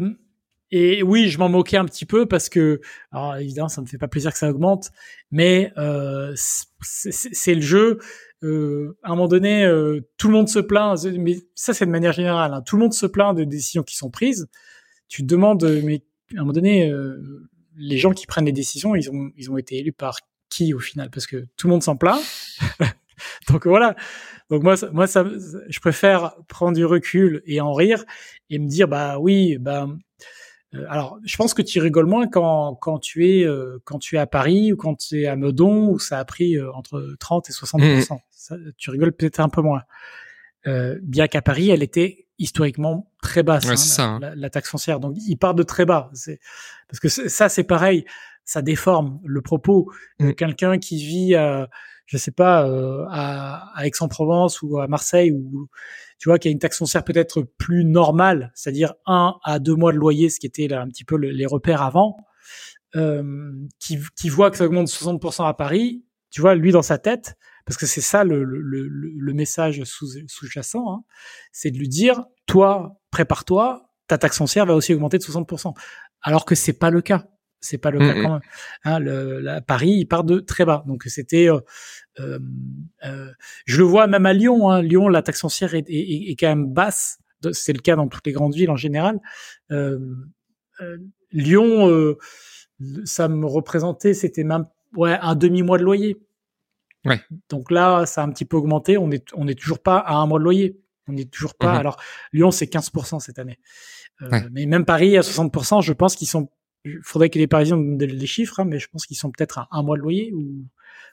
et 0.72 1.02
oui, 1.04 1.30
je 1.30 1.38
m'en 1.38 1.50
moquais 1.50 1.78
un 1.78 1.86
petit 1.86 2.06
peu 2.06 2.26
parce 2.26 2.50
que, 2.50 2.82
alors 3.12 3.38
évidemment, 3.38 3.70
ça 3.70 3.82
me 3.82 3.88
fait 3.88 3.98
pas 3.98 4.08
plaisir 4.08 4.32
que 4.32 4.38
ça 4.38 4.50
augmente, 4.50 4.92
mais 5.32 5.72
euh, 5.78 6.34
c'est 6.36 7.56
le 7.56 7.62
jeu. 7.62 8.00
Euh, 8.44 8.98
à 9.04 9.12
un 9.12 9.16
moment 9.16 9.28
donné, 9.28 9.66
euh, 9.66 10.02
tout 10.18 10.28
le 10.28 10.34
monde 10.34 10.50
se 10.50 10.60
plaint, 10.60 11.04
mais 11.06 11.38
ça 11.56 11.74
c'est 11.74 11.86
de 11.86 11.92
manière 11.92 12.12
générale. 12.12 12.54
Hein, 12.54 12.62
tout 12.62 12.76
le 12.76 12.84
monde 12.84 12.94
se 12.94 13.06
plaint 13.06 13.36
de 13.36 13.44
décisions 13.44 13.84
qui 13.84 13.96
sont 13.96 14.10
prises. 14.10 14.48
Tu 15.08 15.22
te 15.22 15.28
demandes, 15.28 15.64
mais 15.84 16.04
à 16.36 16.40
un 16.40 16.42
moment 16.42 16.54
donné, 16.54 16.90
euh, 16.92 17.50
les 17.78 17.98
gens 17.98 18.12
qui 18.12 18.28
prennent 18.28 18.46
les 18.46 18.52
décisions, 18.52 18.96
ils 18.96 19.10
ont 19.10 19.32
ils 19.38 19.50
ont 19.50 19.58
été 19.58 19.78
élus 19.78 19.94
par 19.94 20.20
qui 20.50 20.74
au 20.74 20.80
final? 20.80 21.10
Parce 21.10 21.28
que 21.28 21.46
tout 21.56 21.68
le 21.68 21.72
monde 21.72 21.84
s'en 21.84 21.96
plaint. 21.96 22.22
Donc 23.50 23.66
voilà. 23.66 23.96
Donc 24.50 24.64
moi, 24.64 24.76
moi, 24.92 25.08
ça, 25.08 25.26
je 25.68 25.80
préfère 25.80 26.36
prendre 26.48 26.76
du 26.76 26.86
recul 26.86 27.42
et 27.46 27.60
en 27.62 27.74
rire 27.74 28.06
et 28.50 28.60
me 28.60 28.68
dire, 28.68 28.88
bah 28.88 29.20
oui, 29.20 29.58
bah 29.58 29.88
euh, 29.90 29.96
alors, 30.90 31.20
je 31.24 31.38
pense 31.38 31.54
que 31.54 31.62
tu 31.62 31.80
rigoles 31.80 32.06
moins 32.06 32.28
quand, 32.28 32.76
quand 32.76 33.00
tu 33.00 33.28
es 33.30 33.46
euh, 33.46 33.80
quand 33.86 34.00
tu 34.00 34.16
es 34.16 34.20
à 34.20 34.28
Paris 34.28 34.74
ou 34.74 34.78
quand 34.78 34.96
tu 34.96 35.22
es 35.22 35.28
à 35.28 35.36
Meudon 35.36 35.90
où 35.90 36.00
ça 36.00 36.20
a 36.20 36.26
pris 36.26 36.58
euh, 36.58 36.72
entre 36.74 37.16
30 37.20 37.50
et 37.50 37.54
60 37.54 37.82
mmh. 37.82 38.02
ça, 38.32 38.56
Tu 38.78 38.90
rigoles 38.90 39.14
peut-être 39.14 39.40
un 39.40 39.50
peu 39.50 39.62
moins. 39.62 39.84
bien 41.02 41.28
qu'à 41.28 41.42
Paris, 41.42 41.70
elle 41.70 41.84
était 41.84 42.28
historiquement 42.40 43.12
très 43.22 43.44
basse, 43.44 44.00
hein, 44.00 44.20
hein. 44.22 44.34
la, 44.36 44.50
taxe 44.50 44.70
foncière. 44.70 45.00
Donc, 45.00 45.16
il 45.28 45.38
part 45.38 45.56
de 45.56 45.64
très 45.64 45.86
bas. 45.86 46.12
Parce 46.88 47.00
que 47.00 47.10
ça, 47.10 47.50
c'est 47.50 47.64
pareil, 47.64 48.06
ça 48.46 48.62
déforme 48.62 49.20
le 49.26 49.42
propos. 49.42 49.92
de 50.20 50.28
mmh. 50.28 50.36
Quelqu'un 50.36 50.78
qui 50.78 50.98
vit 50.98 51.36
à 51.36 51.70
je 52.08 52.18
sais 52.18 52.32
pas, 52.32 52.68
euh, 52.68 53.06
à, 53.10 53.78
à 53.78 53.86
Aix-en-Provence 53.86 54.62
ou 54.62 54.80
à 54.80 54.88
Marseille, 54.88 55.32
ou 55.32 55.70
tu 56.18 56.30
vois, 56.30 56.40
qu'il 56.40 56.50
y 56.50 56.52
a 56.52 56.54
une 56.54 56.60
taxe 56.60 56.80
foncière 56.80 57.04
peut-être 57.04 57.44
plus 57.44 57.84
normale, 57.84 58.52
c'est-à-dire 58.56 58.96
un 59.06 59.36
à 59.44 59.60
deux 59.60 59.76
mois 59.76 59.92
de 59.92 59.98
loyer, 59.98 60.30
ce 60.30 60.40
qui 60.40 60.48
était 60.48 60.68
là, 60.68 60.82
un 60.82 60.88
petit 60.88 61.04
peu 61.04 61.18
les 61.18 61.46
repères 61.46 61.82
avant, 61.84 62.18
euh, 62.96 63.52
qui, 63.80 64.00
qui 64.16 64.30
voit 64.30 64.50
que 64.50 64.58
ça 64.58 64.66
augmente 64.66 64.88
de 64.88 64.92
60% 64.92 65.48
à 65.48 65.54
Paris, 65.54 66.04
tu 66.32 66.42
vois, 66.42 66.56
lui 66.56 66.72
dans 66.72 66.82
sa 66.82 66.98
tête, 66.98 67.38
parce 67.66 67.78
que 67.78 67.86
c'est 67.86 68.02
ça 68.02 68.24
le, 68.24 68.44
le, 68.44 68.62
le, 68.62 68.88
le, 68.88 69.34
message 69.34 69.84
sous-jacent, 69.84 70.90
hein, 70.90 71.04
c'est 71.52 71.70
de 71.70 71.78
lui 71.78 71.90
dire, 71.90 72.24
toi, 72.46 73.02
prépare-toi, 73.12 73.92
ta 74.08 74.18
taxe 74.18 74.38
foncière 74.38 74.66
va 74.66 74.74
aussi 74.74 74.94
augmenter 74.94 75.18
de 75.18 75.24
60%. 75.24 75.74
Alors 76.22 76.46
que 76.46 76.56
c'est 76.56 76.74
pas 76.74 76.90
le 76.90 77.02
cas. 77.02 77.28
C'est 77.60 77.78
pas 77.78 77.92
le 77.92 78.00
cas 78.00 78.14
quand 78.14 78.34
même. 78.34 78.40
Hein, 78.84 79.00
le, 79.00 79.40
la, 79.40 79.62
Paris, 79.62 79.90
il 79.90 80.06
part 80.06 80.24
de 80.24 80.40
très 80.40 80.66
bas. 80.66 80.84
Donc 80.88 81.04
c'était, 81.08 81.50
euh, 81.50 81.60
euh, 82.20 82.40
euh, 83.06 83.32
je 83.66 83.78
le 83.80 83.84
vois 83.84 84.08
même 84.08 84.26
à 84.26 84.34
Lyon. 84.34 84.70
Hein. 84.70 84.82
Lyon, 84.82 85.08
la 85.08 85.22
taxe 85.22 85.42
foncière 85.42 85.74
est, 85.74 85.90
est, 85.90 86.32
est 86.32 86.36
quand 86.40 86.48
même 86.48 86.72
basse. 86.72 87.20
C'est 87.54 87.74
le 87.74 87.80
cas 87.80 87.96
dans 87.96 88.08
toutes 88.08 88.26
les 88.26 88.34
grandes 88.34 88.54
villes 88.54 88.70
en 88.70 88.76
général. 88.76 89.20
Euh, 89.72 90.00
euh 90.82 90.98
Lyon, 91.32 91.90
euh, 91.90 92.18
ça 93.04 93.28
me 93.28 93.46
représentait, 93.46 94.14
c'était 94.14 94.46
même 94.46 94.66
ouais 94.96 95.18
un 95.22 95.36
demi 95.36 95.62
mois 95.62 95.78
de 95.78 95.84
loyer. 95.84 96.18
Ouais. 97.06 97.22
Donc 97.50 97.70
là, 97.70 98.06
ça 98.06 98.22
a 98.22 98.26
un 98.26 98.32
petit 98.32 98.46
peu 98.46 98.56
augmenté. 98.56 98.98
On 98.98 99.12
est 99.12 99.26
on 99.36 99.48
est 99.48 99.60
toujours 99.60 99.80
pas 99.80 99.98
à 99.98 100.16
un 100.16 100.26
mois 100.26 100.40
de 100.40 100.44
loyer. 100.46 100.80
On 101.08 101.14
n'est 101.14 101.26
toujours 101.26 101.56
pas. 101.56 101.74
Mhm. 101.74 101.80
Alors 101.80 101.98
Lyon, 102.34 102.52
c'est 102.52 102.66
15% 102.66 103.20
cette 103.20 103.40
année. 103.40 103.60
Euh, 104.22 104.40
mais 104.52 104.66
même 104.66 104.86
Paris 104.86 105.18
à 105.18 105.22
60%, 105.22 105.82
je 105.82 105.94
pense 105.94 106.16
qu'ils 106.16 106.28
sont. 106.28 106.50
Il 106.96 107.00
faudrait 107.04 107.30
que 107.30 107.40
les 107.40 107.48
Parisiens 107.48 107.78
nous 107.78 107.98
donnent 107.98 108.10
les 108.10 108.28
chiffres, 108.28 108.60
hein, 108.60 108.66
mais 108.66 108.80
je 108.80 108.88
pense 108.88 109.06
qu'ils 109.06 109.18
sont 109.18 109.32
peut-être 109.32 109.60
à 109.60 109.68
un 109.72 109.84
mois 109.84 109.98
de 109.98 110.02
loyer 110.02 110.32
ou 110.34 110.66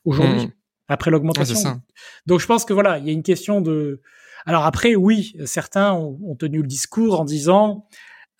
aujourd'hui 0.04 0.46
mhm. 0.46 0.52
après 0.88 1.10
l'augmentation. 1.10 1.80
Donc 2.26 2.40
je 2.40 2.46
pense 2.46 2.64
que 2.64 2.72
voilà, 2.72 2.98
il 2.98 3.06
y 3.06 3.10
a 3.10 3.12
une 3.12 3.22
question 3.22 3.60
de. 3.60 4.00
Alors 4.46 4.64
après, 4.64 4.94
oui, 4.94 5.36
certains 5.46 5.92
ont, 5.92 6.18
ont 6.22 6.36
tenu 6.36 6.60
le 6.60 6.66
discours 6.66 7.18
en 7.20 7.24
disant 7.24 7.86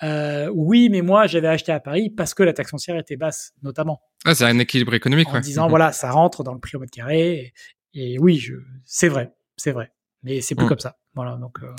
euh, 0.03 0.51
oui, 0.53 0.88
mais 0.90 1.03
moi 1.03 1.27
j'avais 1.27 1.49
acheté 1.49 1.73
à 1.73 1.81
Paris 1.81 2.11
parce 2.11 2.35
que 2.35 2.42
la 2.42 2.53
taxe 2.53 2.70
foncière 2.70 2.99
était 2.99 3.16
basse, 3.16 3.53
notamment. 3.62 4.01
Ah, 4.25 4.35
c'est 4.35 4.44
un 4.44 4.59
équilibre 4.59 4.94
économique. 4.94 5.29
En 5.29 5.40
disant 5.40 5.64
mhm. 5.64 5.70
voilà, 5.70 5.92
ça 5.92 6.11
rentre 6.11 6.42
dans 6.42 6.53
le 6.53 6.61
prix 6.61 6.77
au 6.77 6.81
mètre 6.81 6.92
carré. 6.92 7.53
Et, 7.94 8.18
oui, 8.18 8.37
je, 8.38 8.55
c'est 8.85 9.09
vrai, 9.09 9.33
c'est 9.57 9.73
vrai. 9.73 9.92
Mais 10.23 10.40
c'est 10.40 10.55
plus 10.55 10.64
mhm. 10.64 10.70
comme 10.70 10.79
ça. 10.81 10.97
Voilà. 11.14 11.37
Donc. 11.37 11.59
Euh... 11.62 11.74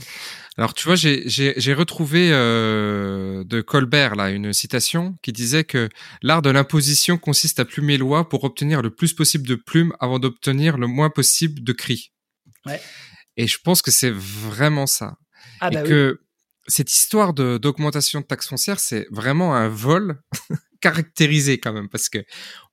Alors 0.58 0.74
tu 0.74 0.86
vois, 0.86 0.96
j'ai 0.96 1.74
retrouvé 1.74 2.30
euh, 2.32 3.44
de 3.44 3.62
Colbert 3.62 4.16
là 4.16 4.30
une 4.30 4.54
citation 4.54 5.16
qui 5.22 5.34
disait 5.34 5.64
que 5.64 5.90
l'art 6.22 6.42
de 6.42 6.50
l'imposition 6.50 7.18
consiste 7.18 7.60
à 7.60 7.66
plumer 7.66 7.98
loi 7.98 8.30
pour 8.30 8.44
obtenir 8.44 8.82
le 8.82 8.90
plus 8.90 9.14
possible 9.14 9.48
de 9.48 9.56
plumes 9.56 9.94
avant 10.00 10.20
d'obtenir 10.20 10.78
le 10.78 10.88
moins 10.88 11.10
possible 11.10 11.64
de 11.64 11.74
cris. 11.74 12.12
Ouais. 12.66 12.82
Et 13.38 13.48
je 13.48 13.58
pense 13.64 13.82
que 13.82 13.92
c'est 13.92 14.12
vraiment 14.12 14.88
ça. 14.88 15.18
Ah, 15.60 15.70
et 15.72 15.76
bah 15.76 15.84
que 15.84 16.22
cette 16.68 16.94
histoire 16.94 17.34
de 17.34 17.58
d'augmentation 17.58 18.22
de 18.22 18.26
taxes 18.26 18.48
foncières, 18.48 18.80
c'est 18.80 19.08
vraiment 19.12 19.56
un 19.56 19.68
vol 19.68 20.22
caractérisé 20.82 21.60
quand 21.60 21.74
même 21.74 21.90
parce 21.90 22.10
que 22.10 22.24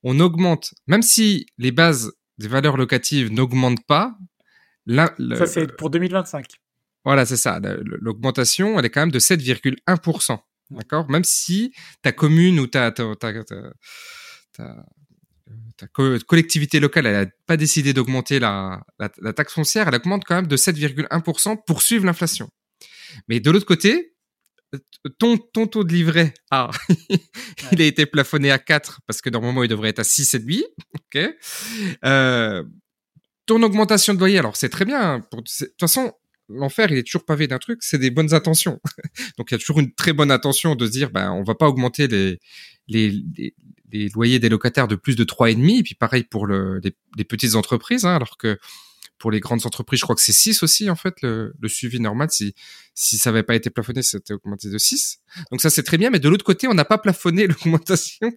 on 0.03 0.21
augmente, 0.21 0.75
même 0.87 1.03
si 1.03 1.47
les 1.59 1.73
bases 1.73 2.13
des 2.39 2.49
valeurs 2.49 2.77
locatives 2.77 3.33
n'augmentent 3.33 3.87
pas. 3.87 4.17
Ça 4.89 5.47
c'est 5.47 5.77
pour 5.77 5.91
2025. 5.91 6.47
Voilà, 7.05 7.27
c'est 7.27 7.37
ça. 7.37 7.61
L'augmentation, 7.83 8.79
elle 8.79 8.85
est 8.85 8.91
quand 8.91 9.01
même 9.01 9.11
de 9.11 9.19
7,1%. 9.19 10.39
D'accord? 10.71 11.11
Même 11.11 11.25
si 11.25 11.75
ta 12.01 12.13
commune 12.13 12.61
ou 12.61 12.67
ta, 12.67 12.93
ta, 12.93 13.15
ta, 13.17 13.33
ta 14.53 14.87
ta 15.77 15.87
collectivité 15.89 16.81
locale, 16.81 17.07
elle 17.07 17.25
n'a 17.25 17.31
pas 17.47 17.57
décidé 17.57 17.93
d'augmenter 17.93 18.39
la, 18.39 18.83
la, 18.99 19.11
la, 19.21 19.33
taxe 19.33 19.55
foncière, 19.55 19.89
elle 19.89 19.95
augmente 19.95 20.25
quand 20.25 20.37
même 20.37 20.47
de 20.47 20.57
7,1% 20.57 21.65
pour 21.67 21.83
suivre 21.83 22.07
l'inflation. 22.07 22.51
Mais 23.29 23.41
de 23.41 23.51
l'autre 23.51 23.67
côté, 23.67 24.15
ton, 25.19 25.37
ton 25.37 25.67
taux 25.67 25.85
de 25.85 25.93
livret, 25.93 26.35
ah, 26.51 26.71
il 27.73 27.83
a 27.83 27.85
été 27.85 28.07
plafonné 28.07 28.51
à 28.51 28.59
4 28.59 29.01
parce 29.07 29.21
que 29.21 29.31
normalement 29.31 29.63
il 29.63 29.69
devrait 29.69 29.91
être 29.91 29.99
à 29.99 30.05
6,5. 30.05 30.63
ok? 30.95 31.37
Euh, 32.05 32.63
ton 33.53 33.63
augmentation 33.63 34.15
de 34.15 34.19
loyer, 34.19 34.39
alors 34.39 34.57
c'est 34.57 34.71
très 34.71 34.87
bien. 34.87 35.21
Pour, 35.31 35.43
de 35.43 35.49
toute 35.49 35.79
façon, 35.79 36.13
l'enfer, 36.49 36.91
il 36.91 36.97
est 36.97 37.03
toujours 37.03 37.27
pavé 37.27 37.47
d'un 37.47 37.59
truc, 37.59 37.83
c'est 37.83 37.99
des 37.99 38.11
bonnes 38.11 38.33
intentions. 38.33 38.81
Donc 39.39 39.51
il 39.51 39.55
y 39.55 39.57
a 39.57 39.59
toujours 39.59 39.81
une 39.81 39.93
très 39.93 40.15
bonne 40.15 40.31
intention 40.31 40.75
de 40.75 40.87
se 40.87 40.91
dire, 40.91 41.11
ben 41.11 41.31
on 41.33 41.43
va 41.43 41.55
pas 41.55 41.69
augmenter 41.69 42.09
les, 42.09 42.41
les, 42.89 43.23
les, 43.93 44.09
loyers 44.09 44.39
des 44.39 44.49
locataires 44.49 44.89
de 44.89 44.97
plus 44.97 45.17
de 45.17 45.25
3,5. 45.25 45.81
Et 45.81 45.83
puis 45.83 45.95
pareil 45.95 46.25
pour 46.25 46.47
le, 46.47 46.81
les, 46.83 46.97
les 47.19 47.25
petites 47.25 47.55
entreprises, 47.55 48.07
hein, 48.07 48.17
alors 48.17 48.39
que 48.39 48.59
pour 49.19 49.31
les 49.31 49.41
grandes 49.41 49.67
entreprises, 49.67 50.01
je 50.01 50.05
crois 50.05 50.17
que 50.17 50.23
c'est 50.23 50.33
6 50.33 50.63
aussi, 50.63 50.89
en 50.91 50.97
fait, 50.97 51.15
le, 51.23 51.55
le 51.61 51.69
suivi 51.69 52.01
normal. 52.01 52.29
Si, 52.31 52.55
si 52.95 53.19
ça 53.19 53.31
n'avait 53.31 53.45
pas 53.45 53.55
été 53.55 53.69
plafonné, 53.69 54.03
c'était 54.03 54.33
augmenté 54.33 54.71
de 54.71 54.79
6. 54.79 55.21
Donc 55.51 55.61
ça, 55.61 55.69
c'est 55.69 55.85
très 55.85 55.99
bien. 55.99 56.11
Mais 56.11 56.19
de 56.19 56.29
l'autre 56.29 56.45
côté, 56.45 56.67
on 56.69 56.75
n'a 56.75 56.87
pas 56.87 56.99
plafonné 56.99 57.47
l'augmentation 57.49 58.33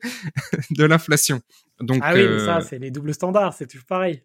de 0.71 0.83
l'inflation. 0.83 1.41
Donc, 1.79 2.01
ah 2.03 2.13
oui, 2.13 2.19
euh... 2.19 2.45
ça, 2.45 2.61
c'est 2.61 2.77
les 2.77 2.91
doubles 2.91 3.13
standards. 3.13 3.55
C'est 3.55 3.65
toujours 3.65 3.87
pareil. 3.87 4.21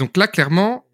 Donc 0.00 0.16
là, 0.16 0.26
clairement, 0.26 0.84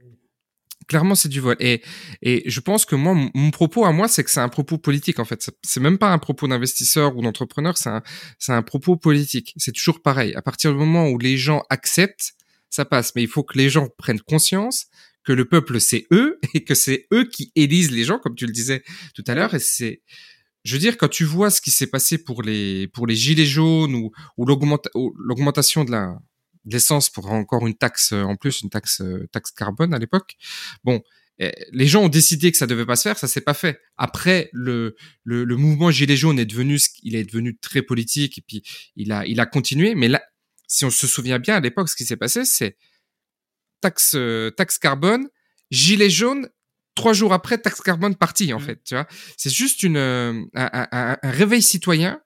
clairement, 0.87 1.14
c'est 1.14 1.31
du 1.31 1.40
vol. 1.40 1.57
Et, 1.59 1.83
et 2.21 2.42
je 2.49 2.61
pense 2.61 2.85
que 2.85 2.95
moi, 2.95 3.14
mon 3.35 3.51
propos 3.51 3.87
à 3.87 3.92
moi, 3.92 4.07
c'est 4.07 4.23
que 4.23 4.31
c'est 4.31 4.40
un 4.40 4.51
propos 4.51 4.77
politique, 4.77 5.19
en 5.19 5.25
fait. 5.25 5.51
C'est 5.64 5.81
même 5.81 5.97
pas 5.97 6.12
un 6.12 6.19
propos 6.19 6.47
d'investisseur 6.47 7.16
ou 7.16 7.23
d'entrepreneur, 7.23 7.79
c'est 7.79 7.88
un, 7.88 8.03
c'est 8.38 8.53
un 8.53 8.62
propos 8.62 8.97
politique. 8.97 9.55
C'est 9.57 9.73
toujours 9.73 10.03
pareil. 10.03 10.35
À 10.35 10.42
partir 10.42 10.71
du 10.73 10.79
moment 10.79 11.09
où 11.09 11.19
les 11.19 11.38
gens 11.38 11.62
acceptent 11.71 12.35
ça 12.77 12.85
passe. 12.85 13.14
Mais 13.14 13.23
il 13.23 13.29
faut 13.29 13.42
que 13.42 13.59
les 13.59 13.71
gens 13.71 13.88
prennent 13.97 14.21
conscience 14.21 14.87
que 15.25 15.33
le 15.33 15.45
peuple, 15.45 15.81
c'est 15.81 16.07
eux 16.12 16.38
et 16.55 16.62
que 16.64 16.75
c'est 16.75 17.07
eux 17.12 17.25
qui 17.25 17.53
élisent 17.57 17.90
les 17.90 18.05
gens, 18.05 18.19
comme 18.19 18.35
tu 18.35 18.47
le 18.47 18.53
disais 18.53 18.83
tout 19.14 19.25
à 19.27 19.35
l'heure. 19.35 19.55
Et 19.55 19.59
c'est, 19.59 20.03
je 20.64 20.73
veux 20.75 20.79
dire, 20.79 20.97
quand 20.97 21.09
tu 21.09 21.25
vois 21.25 21.51
ce 21.51 21.61
qui 21.61 21.71
s'est 21.71 21.88
passé 21.88 22.19
pour 22.19 22.42
les, 22.42 22.88
pour 22.88 23.07
les 23.07 23.16
gilets 23.16 23.47
jaunes 23.47 23.95
ou, 23.95 24.12
ou 24.37 24.47
l'augmentation 24.47 25.85
de 25.85 25.90
la, 25.90 26.16
l'essence 26.66 27.11
pour 27.11 27.33
encore 27.33 27.66
une 27.66 27.76
taxe 27.76 28.12
en 28.12 28.37
plus, 28.37 28.61
une 28.61 28.70
taxe, 28.70 29.02
taxe 29.33 29.50
carbone 29.52 29.94
à 29.94 29.98
l'époque. 29.98 30.37
Bon, 30.85 31.02
eh, 31.38 31.52
les 31.72 31.87
gens 31.87 32.05
ont 32.05 32.09
décidé 32.09 32.50
que 32.50 32.57
ça 32.57 32.66
devait 32.66 32.87
pas 32.87 32.96
se 32.96 33.02
faire, 33.02 33.18
ça 33.18 33.29
s'est 33.29 33.42
pas 33.42 33.55
fait. 33.55 33.81
Après, 33.96 34.48
le, 34.52 34.96
le, 35.24 35.44
le 35.44 35.57
mouvement 35.57 35.90
Gilets 35.90 36.16
jaunes 36.16 36.38
est 36.38 36.46
devenu, 36.46 36.81
il 37.02 37.14
est 37.14 37.24
devenu 37.24 37.57
très 37.59 37.83
politique 37.83 38.38
et 38.38 38.42
puis 38.42 38.62
il 38.96 39.12
a, 39.12 39.26
il 39.26 39.38
a 39.40 39.46
continué. 39.46 39.94
Mais 39.94 40.09
là, 40.09 40.22
si 40.66 40.85
on 40.85 40.90
se 40.90 41.07
souvient 41.07 41.38
bien 41.38 41.57
à 41.57 41.61
l'époque, 41.61 41.88
ce 41.88 41.96
qui 41.96 42.07
s'est 42.07 42.16
passé, 42.16 42.44
c'est 42.44 42.76
taxe, 43.83 44.14
euh, 44.14 44.50
taxe 44.50 44.79
carbone, 44.79 45.29
gilet 45.70 46.09
jaune, 46.09 46.48
trois 46.94 47.12
jours 47.12 47.35
après, 47.35 47.59
taxe 47.59 47.83
carbone 47.83 48.16
partie, 48.16 48.55
en 48.55 48.59
mmh. 48.59 48.62
fait, 48.62 48.83
tu 48.85 48.94
vois. 48.94 49.07
C'est 49.37 49.52
juste 49.52 49.83
une, 49.83 49.98
euh, 49.98 50.42
un, 50.55 50.88
un, 50.90 51.18
un, 51.22 51.31
réveil 51.31 51.62
citoyen 51.62 52.20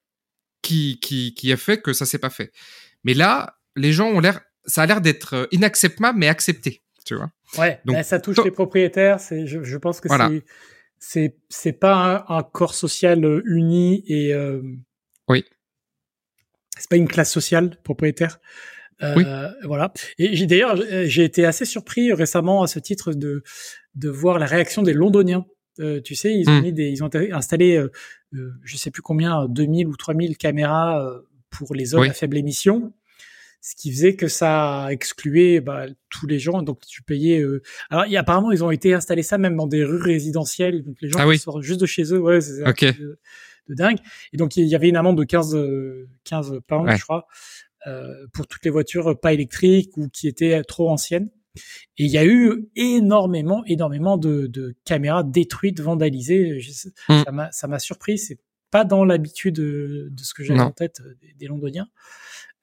qui, 0.63 1.01
qui, 1.01 1.35
qui 1.35 1.53
a 1.53 1.57
fait 1.57 1.83
que 1.83 1.93
ça 1.93 2.07
s'est 2.07 2.19
pas 2.19 2.31
fait. 2.31 2.53
Mais 3.03 3.15
là, 3.15 3.60
les 3.77 3.93
gens 3.93 4.09
ont 4.09 4.21
l'air, 4.21 4.41
ça 4.65 4.83
a 4.83 4.87
l'air 4.87 5.01
d'être 5.01 5.35
euh, 5.35 5.47
inacceptable, 5.53 6.19
mais 6.19 6.29
accepté, 6.29 6.83
tu 7.05 7.15
vois. 7.15 7.31
Ouais, 7.59 7.81
Donc, 7.85 8.05
ça 8.05 8.21
touche 8.21 8.43
les 8.45 8.51
propriétaires, 8.51 9.21
c'est, 9.21 9.47
je, 9.47 9.63
je 9.63 9.77
pense 9.77 10.01
que 10.01 10.09
c'est, 10.09 10.45
c'est, 10.99 11.37
c'est 11.49 11.73
pas 11.73 12.25
un, 12.29 12.37
un, 12.37 12.43
corps 12.43 12.75
social 12.75 13.43
uni 13.47 14.05
et, 14.07 14.33
euh, 14.35 14.63
oui 15.29 15.45
c'est 16.79 16.89
pas 16.89 16.97
une 16.97 17.09
classe 17.09 17.31
sociale 17.31 17.77
propriétaire. 17.83 18.41
Euh, 19.03 19.15
oui. 19.17 19.25
Voilà. 19.65 19.93
Et 20.19 20.35
j'ai 20.35 20.47
d'ailleurs 20.47 20.77
j'ai 21.07 21.25
été 21.25 21.45
assez 21.45 21.65
surpris 21.67 22.13
récemment 22.13 22.63
à 22.63 22.67
ce 22.67 22.79
titre 22.79 23.13
de 23.13 23.43
de 23.95 24.09
voir 24.09 24.39
la 24.39 24.47
réaction 24.47 24.83
des 24.83 24.93
Londoniens. 24.93 25.45
Euh, 25.79 26.01
tu 26.01 26.15
sais, 26.15 26.35
ils 26.35 26.49
ont 26.49 26.59
hmm. 26.59 26.63
mis 26.63 26.73
des, 26.73 26.91
ils 26.91 27.03
ont 27.03 27.11
installé, 27.33 27.77
euh, 27.77 27.91
euh 28.35 28.53
je 28.65 28.77
sais 28.77 28.91
plus 28.91 29.03
combien, 29.03 29.47
2000 29.49 29.87
ou 29.87 29.97
3000 29.97 30.37
caméras 30.37 31.03
euh, 31.03 31.21
pour 31.49 31.75
les 31.75 31.87
zones 31.87 32.09
à 32.09 32.13
faible 32.13 32.37
émission, 32.37 32.93
ce 33.61 33.75
qui 33.77 33.93
faisait 33.93 34.17
que 34.17 34.29
ça 34.29 34.89
excluait 34.91 35.61
bah, 35.61 35.87
tous 36.09 36.27
les 36.27 36.39
gens. 36.39 36.63
Donc 36.63 36.81
tu 36.87 37.03
payais. 37.03 37.41
Euh... 37.41 37.63
Alors 37.91 38.07
y, 38.07 38.17
apparemment 38.17 38.53
ils 38.53 38.65
ont 38.65 38.71
été 38.71 38.95
installés 38.95 39.23
ça 39.23 39.39
même 39.39 39.57
dans 39.57 39.67
des 39.67 39.85
rues 39.85 40.01
résidentielles, 40.01 40.83
donc 40.83 40.97
les 41.01 41.11
gens 41.11 41.19
ah 41.21 41.31
qui 41.31 41.39
sortent 41.39 41.63
juste 41.63 41.81
de 41.81 41.87
chez 41.87 42.13
eux. 42.13 42.19
Ouais, 42.19 42.41
c'est 42.41 42.67
okay 42.67 42.95
de 43.71 43.75
dingue. 43.75 43.99
Et 44.33 44.37
donc 44.37 44.57
il 44.57 44.67
y 44.67 44.75
avait 44.75 44.89
une 44.89 44.97
amende 44.97 45.17
de 45.17 45.25
15 45.25 45.57
15 46.25 46.61
pounds, 46.67 46.91
je 46.97 47.03
crois, 47.03 47.27
euh, 47.87 48.27
pour 48.33 48.47
toutes 48.47 48.65
les 48.65 48.71
voitures 48.71 49.19
pas 49.19 49.33
électriques 49.33 49.97
ou 49.97 50.09
qui 50.09 50.29
étaient 50.29 50.63
trop 50.65 50.91
anciennes. 50.91 51.31
Et 51.97 52.05
il 52.05 52.11
y 52.11 52.19
a 52.19 52.25
eu 52.25 52.69
énormément, 52.77 53.65
énormément 53.67 54.17
de, 54.17 54.47
de 54.47 54.77
caméras 54.85 55.25
détruites, 55.25 55.81
vandalisées. 55.81 56.61
Mm. 57.09 57.51
Ça 57.51 57.69
m'a 57.69 57.79
surpris. 57.79 58.19
C'est 58.19 58.39
pas 58.71 58.85
dans 58.85 59.05
l'habitude 59.05 59.57
de, 59.57 60.13
ce 60.17 60.33
que 60.35 60.45
j'avais 60.45 60.61
en 60.61 60.71
tête 60.71 61.03
des, 61.21 61.35
des 61.35 61.47
Londoniens. 61.47 61.89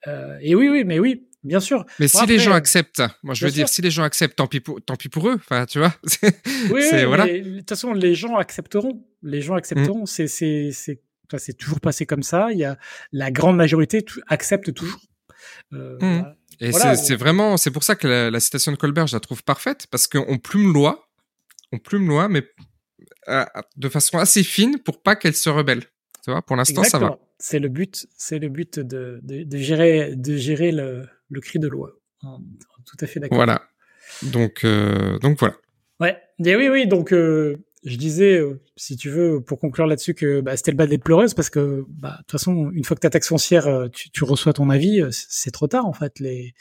Euh, 0.06 0.38
et 0.40 0.54
oui, 0.54 0.68
oui, 0.68 0.84
mais 0.84 0.98
oui, 0.98 1.28
bien 1.42 1.60
sûr. 1.60 1.84
Mais 1.98 2.08
si 2.08 2.24
les 2.26 2.38
gens 2.38 2.52
acceptent, 2.52 3.02
moi 3.22 3.34
je 3.34 3.44
veux 3.44 3.52
dire, 3.52 3.68
si 3.68 3.82
les 3.82 3.90
gens 3.90 4.04
acceptent, 4.04 4.36
tant 4.36 4.46
pis 4.46 4.60
pour, 4.60 4.80
tant 4.82 4.96
pis 4.96 5.08
pour 5.08 5.28
eux. 5.28 5.34
Enfin, 5.36 5.66
tu 5.66 5.78
vois. 5.78 5.94
oui, 6.70 7.04
voilà. 7.04 7.26
De 7.26 7.58
toute 7.58 7.68
façon, 7.68 7.92
les 7.92 8.14
gens 8.14 8.36
accepteront. 8.36 9.04
Les 9.22 9.40
gens 9.40 9.54
accepteront. 9.54 10.02
Mm. 10.02 10.06
C'est, 10.06 10.28
c'est, 10.28 10.70
c'est, 10.72 11.00
c'est 11.36 11.54
toujours 11.54 11.80
passé 11.80 12.06
comme 12.06 12.22
ça. 12.22 12.48
Il 12.52 12.58
y 12.58 12.64
a 12.64 12.78
la 13.12 13.30
grande 13.30 13.56
majorité 13.56 14.04
accepte 14.28 14.72
toujours. 14.72 15.00
Euh, 15.72 15.98
mm. 16.00 16.34
Et 16.60 16.70
voilà, 16.70 16.96
c'est, 16.96 17.14
vraiment, 17.14 17.56
c'est 17.56 17.70
pour 17.70 17.84
ça 17.84 17.94
que 17.94 18.30
la, 18.30 18.40
citation 18.40 18.72
de 18.72 18.76
Colbert, 18.76 19.06
je 19.06 19.16
la 19.16 19.20
trouve 19.20 19.44
parfaite 19.44 19.86
parce 19.90 20.08
qu'on 20.08 20.38
plume 20.38 20.72
loi, 20.72 21.08
on 21.72 21.78
plume 21.78 22.08
loi, 22.08 22.28
mais 22.28 22.42
euh, 23.28 23.44
de 23.76 23.88
façon 23.88 24.18
assez 24.18 24.42
fine 24.42 24.78
pour 24.78 25.02
pas 25.02 25.14
qu'elle 25.14 25.36
se 25.36 25.48
rebelle. 25.48 25.84
Tu 26.24 26.32
vois, 26.32 26.42
pour 26.42 26.56
l'instant, 26.56 26.82
ça 26.82 26.98
va. 26.98 27.18
C'est 27.38 27.58
le 27.58 27.68
but, 27.68 28.06
c'est 28.16 28.38
le 28.38 28.48
but 28.48 28.78
de, 28.80 29.20
de, 29.22 29.44
de 29.44 29.58
gérer, 29.58 30.16
de 30.16 30.36
gérer 30.36 30.72
le, 30.72 31.06
le 31.30 31.40
cri 31.40 31.58
de 31.58 31.68
loi. 31.68 31.92
Tout 32.20 32.96
à 33.00 33.06
fait 33.06 33.20
d'accord. 33.20 33.36
Voilà. 33.36 33.62
Donc, 34.24 34.66
donc 35.22 35.38
voilà. 35.38 35.54
Ouais. 36.00 36.20
Et 36.44 36.56
oui, 36.56 36.68
oui. 36.68 36.88
Donc, 36.88 37.12
je 37.12 37.96
disais, 37.96 38.42
si 38.76 38.96
tu 38.96 39.08
veux, 39.08 39.40
pour 39.40 39.60
conclure 39.60 39.86
là-dessus, 39.86 40.14
que 40.14 40.40
bah, 40.40 40.56
c'était 40.56 40.72
le 40.72 40.76
bas 40.76 40.86
des 40.88 40.98
pleureuses 40.98 41.34
parce 41.34 41.48
que, 41.48 41.84
bah, 41.88 42.12
de 42.12 42.16
toute 42.22 42.32
façon, 42.32 42.70
une 42.72 42.84
fois 42.84 42.96
que 42.96 43.00
ta 43.02 43.10
taxe 43.10 43.28
foncière, 43.28 43.88
tu, 43.92 44.10
tu 44.10 44.24
reçois 44.24 44.52
ton 44.52 44.68
avis, 44.70 45.04
c'est 45.12 45.52
trop 45.52 45.68
tard 45.68 45.86
en 45.86 45.92
fait. 45.92 46.18
Les, 46.18 46.54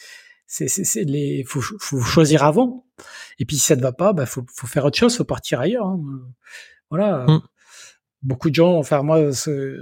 c'est, 0.46 0.68
c'est, 0.68 1.04
les, 1.04 1.44
faut, 1.44 1.62
faut 1.62 2.02
choisir 2.02 2.44
avant. 2.44 2.86
Et 3.40 3.46
puis 3.46 3.58
si 3.58 3.66
ça 3.66 3.76
ne 3.76 3.82
va 3.82 3.94
pas, 3.94 4.14
bah, 4.14 4.28
faut, 4.28 4.46
faut 4.54 4.68
faire 4.68 4.86
autre 4.86 4.98
chose, 4.98 5.18
faut 5.18 5.24
partir 5.26 5.60
ailleurs. 5.60 5.88
Hein. 5.88 6.00
Voilà. 6.92 7.26
Mmh 7.28 7.42
beaucoup 8.22 8.50
de 8.50 8.56
gens, 8.56 8.78
enfin 8.78 9.04
moi, 9.04 9.30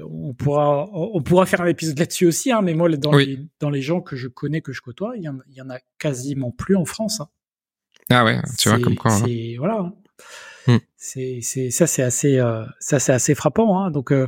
on 0.09 0.33
pourra, 0.33 0.89
on 0.91 1.21
pourra 1.21 1.45
faire 1.45 1.61
un 1.61 1.67
épisode 1.67 1.97
là-dessus 1.97 2.27
aussi, 2.27 2.51
hein, 2.51 2.61
mais 2.61 2.73
moi, 2.73 2.89
dans, 2.89 3.15
les, 3.15 3.39
dans 3.59 3.69
les 3.69 3.81
gens 3.81 4.01
que 4.01 4.15
je 4.15 4.27
connais, 4.27 4.61
que 4.61 4.73
je 4.73 4.81
côtoie, 4.81 5.13
il 5.15 5.23
y 5.23 5.29
en, 5.29 5.39
y 5.49 5.61
en 5.61 5.69
a 5.69 5.79
quasiment 5.97 6.51
plus 6.51 6.75
en 6.75 6.85
France. 6.85 7.21
Hein. 7.21 7.29
Ah 8.09 8.23
ouais, 8.23 8.39
tu 8.59 8.69
vois 8.69 8.79
comme 8.79 8.95
quoi. 8.95 9.13
Hein. 9.13 9.55
Voilà. 9.57 9.79
Hein. 9.79 9.93
Hmm. 10.67 10.77
C'est, 10.97 11.39
c'est, 11.41 11.69
ça, 11.71 11.87
c'est 11.87 12.03
assez, 12.03 12.39
euh, 12.39 12.65
ça, 12.79 12.99
c'est 12.99 13.13
assez 13.13 13.35
frappant. 13.35 13.79
Hein. 13.79 13.91
Donc, 13.91 14.11
euh, 14.11 14.27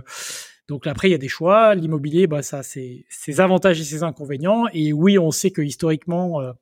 donc 0.68 0.88
après, 0.88 1.10
il 1.10 1.12
y 1.12 1.16
a 1.16 1.20
des 1.20 1.28
choix. 1.28 1.76
L'immobilier, 1.76 2.28
bah, 2.28 2.42
ça, 2.42 2.64
c'est 2.64 3.06
ses 3.10 3.40
avantages 3.40 3.80
et 3.80 3.84
ses 3.84 4.04
inconvénients. 4.04 4.66
Et 4.74 4.94
oui, 4.94 5.20
on 5.20 5.32
sait 5.32 5.52
que 5.52 5.62
historiquement, 5.62 6.42
euh, 6.42 6.54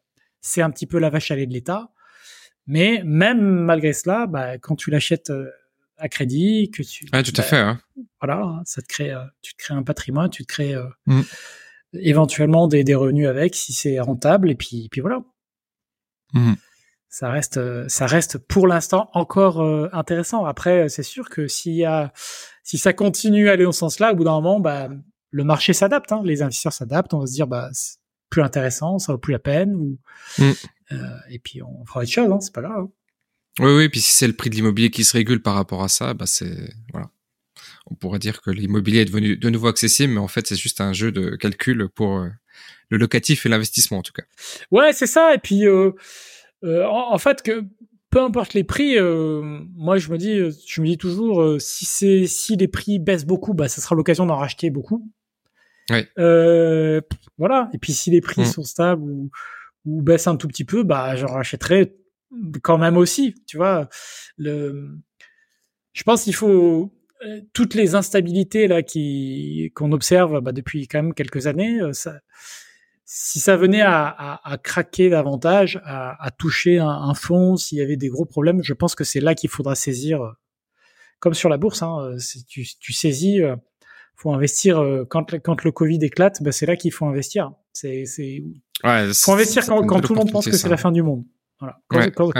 c'est 0.41 0.61
un 0.61 0.71
petit 0.71 0.87
peu 0.87 0.99
la 0.99 1.09
vache 1.09 1.31
à 1.31 1.35
lait 1.35 1.45
de 1.45 1.53
l'État. 1.53 1.91
Mais 2.67 3.01
même 3.05 3.41
malgré 3.41 3.93
cela, 3.93 4.27
bah, 4.27 4.57
quand 4.57 4.75
tu 4.75 4.89
l'achètes 4.89 5.31
à 5.97 6.09
crédit, 6.09 6.71
que 6.71 6.83
tu. 6.83 7.05
Ouais, 7.13 7.23
tout 7.23 7.33
à 7.37 7.41
bah, 7.41 7.43
fait. 7.43 7.57
Hein. 7.57 7.79
Voilà, 8.21 8.41
hein, 8.41 8.61
ça 8.65 8.81
te 8.81 8.87
crée, 8.87 9.11
euh, 9.11 9.23
tu 9.41 9.53
te 9.53 9.63
crées 9.63 9.73
un 9.73 9.83
patrimoine, 9.83 10.29
tu 10.29 10.43
te 10.43 10.47
crées 10.47 10.73
euh, 10.73 10.87
mm. 11.05 11.21
éventuellement 11.93 12.67
des, 12.67 12.83
des, 12.83 12.95
revenus 12.95 13.27
avec 13.27 13.55
si 13.55 13.73
c'est 13.73 13.99
rentable, 13.99 14.49
et 14.49 14.55
puis, 14.55 14.87
puis 14.91 15.01
voilà. 15.01 15.21
Mm. 16.33 16.53
Ça 17.09 17.29
reste, 17.29 17.57
euh, 17.57 17.85
ça 17.87 18.07
reste 18.07 18.37
pour 18.37 18.67
l'instant 18.67 19.09
encore 19.13 19.61
intéressant. 19.93 20.45
Après, 20.45 20.89
c'est 20.89 21.03
sûr 21.03 21.29
que 21.29 21.47
s'il 21.47 21.75
y 21.75 21.85
a, 21.85 22.11
si 22.63 22.77
ça 22.77 22.93
continue 22.93 23.49
à 23.49 23.53
aller 23.53 23.63
dans 23.63 23.71
ce 23.71 23.79
sens-là, 23.79 24.11
au 24.11 24.15
bout 24.15 24.25
d'un 24.25 24.31
moment, 24.31 24.59
bah, 24.59 24.89
le 25.29 25.43
marché 25.43 25.73
s'adapte, 25.73 26.11
hein, 26.11 26.21
les 26.25 26.41
investisseurs 26.41 26.73
s'adaptent. 26.73 27.13
On 27.13 27.19
va 27.19 27.27
se 27.27 27.33
dire, 27.33 27.47
bah, 27.47 27.69
c'est 27.71 27.97
plus 28.29 28.41
intéressant, 28.41 28.99
ça 28.99 29.13
vaut 29.13 29.17
plus 29.17 29.31
la 29.31 29.39
peine, 29.39 29.75
ou, 29.75 29.97
mm. 30.39 30.51
et 31.29 31.39
puis 31.39 31.61
on 31.61 31.85
fera 31.85 32.01
autre 32.01 32.09
chose, 32.09 32.29
hein, 32.29 32.39
c'est 32.41 32.53
pas 32.53 32.63
grave. 32.63 32.87
Oui, 33.59 33.71
oui, 33.71 33.89
puis 33.89 34.01
si 34.01 34.11
c'est 34.11 34.27
le 34.27 34.33
prix 34.33 34.49
de 34.49 34.55
l'immobilier 34.55 34.89
qui 34.89 35.05
se 35.05 35.13
régule 35.13 35.41
par 35.41 35.55
rapport 35.55 35.83
à 35.83 35.87
ça, 35.87 36.13
bah 36.13 36.25
c'est 36.25 36.73
voilà. 36.91 37.09
On 37.89 37.95
pourrait 37.95 38.19
dire 38.19 38.41
que 38.41 38.51
l'immobilier 38.51 39.01
est 39.01 39.05
devenu 39.05 39.37
de 39.37 39.49
nouveau 39.49 39.67
accessible, 39.67 40.13
mais 40.13 40.19
en 40.19 40.27
fait 40.27 40.47
c'est 40.47 40.55
juste 40.55 40.81
un 40.81 40.91
jeu 40.91 41.11
de 41.11 41.35
calcul 41.35 41.87
pour 41.93 42.17
euh, 42.17 42.29
le 42.89 42.97
locatif 42.97 43.45
et 43.45 43.49
l'investissement 43.49 43.99
en 43.99 44.01
tout 44.01 44.11
cas. 44.11 44.23
Ouais, 44.71 44.91
c'est 44.91 45.07
ça. 45.07 45.33
Et 45.33 45.37
puis 45.37 45.65
euh, 45.65 45.91
euh, 46.63 46.85
en, 46.85 47.17
fait 47.17 47.43
que 47.43 47.63
peu 48.09 48.21
importe 48.21 48.53
les 48.55 48.63
prix, 48.65 48.97
moi 48.99 49.97
je 49.99 50.11
me 50.11 50.17
dis, 50.17 50.37
je 50.67 50.81
me 50.81 50.87
dis 50.87 50.97
toujours, 50.97 51.61
si 51.61 51.85
c'est 51.85 52.27
si 52.27 52.57
les 52.57 52.67
prix 52.67 52.99
baissent 52.99 53.25
beaucoup, 53.25 53.53
bah 53.53 53.69
ça 53.69 53.81
sera 53.81 53.95
l'occasion 53.95 54.25
d'en 54.25 54.37
racheter 54.37 54.69
beaucoup. 54.69 55.09
Ouais. 55.91 56.09
voilà. 57.37 57.69
Et 57.73 57.77
puis 57.77 57.93
si 57.93 58.09
les 58.11 58.21
prix 58.21 58.41
mmh. 58.41 58.45
sont 58.45 58.63
stables 58.63 59.03
ou, 59.03 59.29
ou 59.85 60.01
baissent 60.01 60.27
un 60.27 60.35
tout 60.35 60.47
petit 60.49 60.65
peu, 60.65 60.83
bah 60.83 61.15
j'en 61.15 61.27
rachèterai 61.27 61.93
quand 62.61 62.77
même 62.77 62.97
aussi, 62.97 63.35
tu 63.47 63.57
vois. 63.57 63.89
Le, 64.37 64.97
je 65.93 66.03
pense 66.03 66.23
qu'il 66.23 66.35
faut 66.35 66.93
euh, 67.25 67.41
toutes 67.53 67.73
les 67.73 67.95
instabilités 67.95 68.67
là 68.67 68.83
qui 68.83 69.71
qu'on 69.75 69.91
observe 69.91 70.41
bah, 70.41 70.51
depuis 70.51 70.87
quand 70.87 71.01
même 71.01 71.13
quelques 71.13 71.47
années. 71.47 71.81
Euh, 71.81 71.93
ça, 71.93 72.19
si 73.05 73.39
ça 73.39 73.55
venait 73.55 73.81
à, 73.81 74.07
à, 74.07 74.51
à 74.51 74.57
craquer 74.57 75.09
davantage, 75.09 75.79
à, 75.85 76.23
à 76.23 76.31
toucher 76.31 76.79
un, 76.79 76.89
un 76.89 77.13
fond, 77.13 77.55
s'il 77.55 77.77
y 77.77 77.81
avait 77.81 77.97
des 77.97 78.09
gros 78.09 78.25
problèmes, 78.25 78.63
je 78.63 78.73
pense 78.73 78.95
que 78.95 79.03
c'est 79.03 79.19
là 79.21 79.35
qu'il 79.35 79.49
faudra 79.49 79.75
saisir, 79.75 80.21
euh, 80.21 80.31
comme 81.19 81.33
sur 81.33 81.49
la 81.49 81.57
bourse. 81.57 81.83
Hein, 81.83 82.17
tu, 82.47 82.65
tu 82.79 82.93
saisis, 82.93 83.41
faut 84.15 84.33
investir 84.33 84.83
quand, 85.09 85.39
quand 85.39 85.63
le 85.63 85.71
Covid 85.71 85.99
éclate, 86.01 86.41
bah, 86.41 86.51
c'est 86.51 86.65
là 86.65 86.75
qu'il 86.75 86.91
faut 86.91 87.05
investir. 87.05 87.51
C'est, 87.73 88.05
c'est, 88.05 88.43
ouais, 88.83 89.13
faut 89.13 89.33
investir 89.33 89.65
quand, 89.65 89.85
quand 89.85 90.01
tout 90.01 90.13
le 90.13 90.19
monde 90.19 90.31
pense 90.31 90.45
que 90.45 90.55
c'est 90.57 90.69
la 90.69 90.77
fin 90.77 90.91
du 90.91 91.03
monde. 91.03 91.25
Voilà. 91.89 92.11
Quand, 92.11 92.31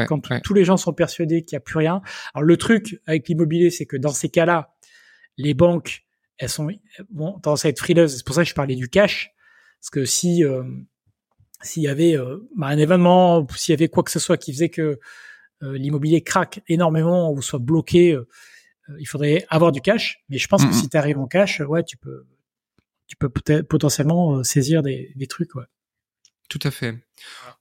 tous 0.44 0.54
les 0.54 0.66
gens 0.66 0.78
sont 0.78 0.94
persuadés 0.94 1.44
qu'il 1.44 1.56
n'y 1.56 1.58
a 1.58 1.62
plus 1.62 1.78
rien. 1.78 2.02
Alors 2.34 2.44
le 2.44 2.58
truc 2.58 3.00
avec 3.06 3.28
l'immobilier, 3.28 3.70
c'est 3.70 3.86
que 3.86 3.98
dans 3.98 4.12
ces 4.12 4.30
cas-là, 4.30 4.76
les 5.38 5.54
banques, 5.54 6.06
elles 6.38 6.50
sont 6.50 6.70
bon 7.10 7.40
tendance 7.40 7.66
à 7.66 7.70
être 7.70 7.80
frileuses. 7.80 8.18
C'est 8.18 8.26
pour 8.26 8.36
ça 8.36 8.44
que 8.44 8.50
je 8.50 8.56
parlais 8.56 8.76
du 8.76 8.90
cash, 8.90 9.32
parce 9.80 9.90
que 9.90 10.06
si 10.06 10.44
euh, 10.44 10.64
s'il 11.62 11.84
y 11.84 11.88
avait 11.88 12.18
euh, 12.18 12.48
bah, 12.56 12.68
un 12.68 12.78
événement, 12.78 13.48
s'il 13.56 13.74
y 13.74 13.78
avait 13.78 13.90
quoi 13.90 14.04
que 14.04 14.12
ce 14.12 14.20
soit 14.20 14.38
qui 14.38 14.54
faisait 14.54 14.70
que 14.70 15.00
euh, 15.64 15.78
l'immobilier 15.78 16.22
craque 16.22 16.62
énormément 16.68 17.32
ou 17.32 17.42
soit 17.42 17.60
bloqué, 17.60 18.18
il 19.00 19.08
faudrait 19.08 19.46
avoir 19.50 19.72
du 19.72 19.82
cash. 19.82 20.24
Mais 20.30 20.38
je 20.38 20.48
pense 20.48 20.66
que 20.66 20.74
si 20.74 20.90
tu 20.90 20.98
arrives 20.98 21.18
en 21.18 21.28
cash, 21.28 21.60
ouais, 21.62 21.84
tu 21.84 21.98
peux 21.98 22.26
tu 23.08 23.16
peux 23.18 23.30
peut-être 23.30 23.68
potentiellement 23.68 24.44
saisir 24.44 24.82
des, 24.82 25.12
des 25.16 25.28
trucs, 25.28 25.54
ouais. 25.56 25.66
Tout 26.50 26.60
à 26.64 26.72
fait. 26.72 26.96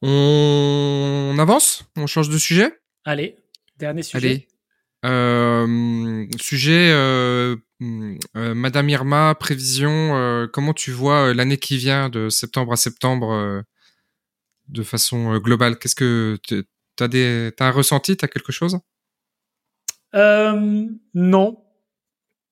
On 0.02 1.36
avance? 1.38 1.84
On 1.96 2.06
change 2.06 2.28
de 2.28 2.38
sujet? 2.38 2.80
Allez, 3.04 3.36
dernier 3.78 4.02
sujet. 4.02 4.26
Allez. 4.26 4.48
Euh, 5.04 6.26
sujet, 6.40 6.90
euh, 6.92 7.56
euh, 7.82 8.54
Madame 8.54 8.88
Irma, 8.88 9.34
prévision, 9.34 10.48
comment 10.52 10.72
tu 10.72 10.92
vois 10.92 11.34
l'année 11.34 11.58
qui 11.58 11.76
vient 11.76 12.08
de 12.08 12.30
septembre 12.30 12.72
à 12.72 12.76
septembre 12.76 13.62
de 14.68 14.82
façon 14.82 15.36
globale? 15.38 15.78
Qu'est-ce 15.78 15.94
que 15.94 16.38
tu 16.42 16.64
as, 17.00 17.08
des, 17.08 17.52
as 17.58 17.66
un 17.66 17.70
ressenti? 17.70 18.16
Tu 18.16 18.24
as 18.24 18.28
quelque 18.28 18.52
chose? 18.52 18.78
Non, 20.14 21.63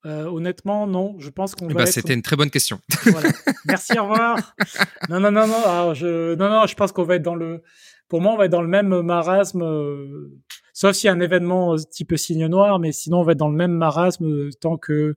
euh, 0.05 0.27
honnêtement, 0.27 0.87
non. 0.87 1.17
Je 1.19 1.31
pense 1.31 1.55
qu'on 1.55 1.67
bah, 1.67 1.87
C'était 1.87 2.15
une 2.15 2.23
très 2.23 2.37
bonne 2.37 2.51
question. 2.51 2.81
Voilà. 3.07 3.31
Merci, 3.67 3.99
au 3.99 4.05
revoir. 4.05 4.55
non, 5.09 5.21
non, 5.21 5.31
non, 5.31 5.47
non. 5.47 5.65
Alors, 5.65 5.95
je... 5.95 6.35
Non, 6.35 6.49
non, 6.49 6.67
je 6.67 6.75
pense 6.75 6.93
qu'on 6.93 7.05
va 7.05 7.17
être 7.17 7.23
dans 7.23 7.35
le. 7.35 7.62
Pour 8.09 8.21
moi, 8.21 8.33
on 8.33 8.37
va 8.37 8.47
être 8.47 8.51
dans 8.51 8.62
le 8.62 8.69
même 8.69 9.01
marasme, 9.03 9.62
euh... 9.62 10.31
sauf 10.75 10.95
s'il 10.95 11.07
y 11.07 11.11
a 11.11 11.12
un 11.12 11.21
événement 11.21 11.75
euh, 11.75 11.79
type 11.91 12.17
signe 12.17 12.47
noir, 12.47 12.79
mais 12.79 12.93
sinon, 12.93 13.21
on 13.21 13.23
va 13.23 13.33
être 13.33 13.38
dans 13.38 13.49
le 13.49 13.57
même 13.57 13.73
marasme 13.73 14.27
euh, 14.27 14.51
tant 14.61 14.77
que 14.77 15.15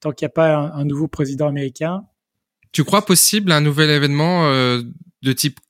tant 0.00 0.10
qu'il 0.10 0.26
n'y 0.26 0.30
a 0.30 0.34
pas 0.34 0.56
un, 0.56 0.84
nouveau 0.84 1.06
président 1.06 1.46
américain. 1.46 2.04
Tu 2.72 2.82
crois 2.82 3.04
possible 3.04 3.52
un 3.52 3.60
nouvel 3.60 3.88
événement 3.88 4.50
de 4.50 5.32
type 5.32 5.60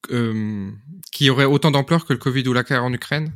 qui 1.13 1.29
aurait 1.29 1.45
autant 1.45 1.71
d'ampleur 1.71 2.07
que 2.07 2.15
le 2.15 2.19
Covid 2.19 2.49
ou 2.49 2.55
la 2.55 2.63
guerre 2.63 2.83
en 2.83 2.93
Ukraine? 2.95 3.35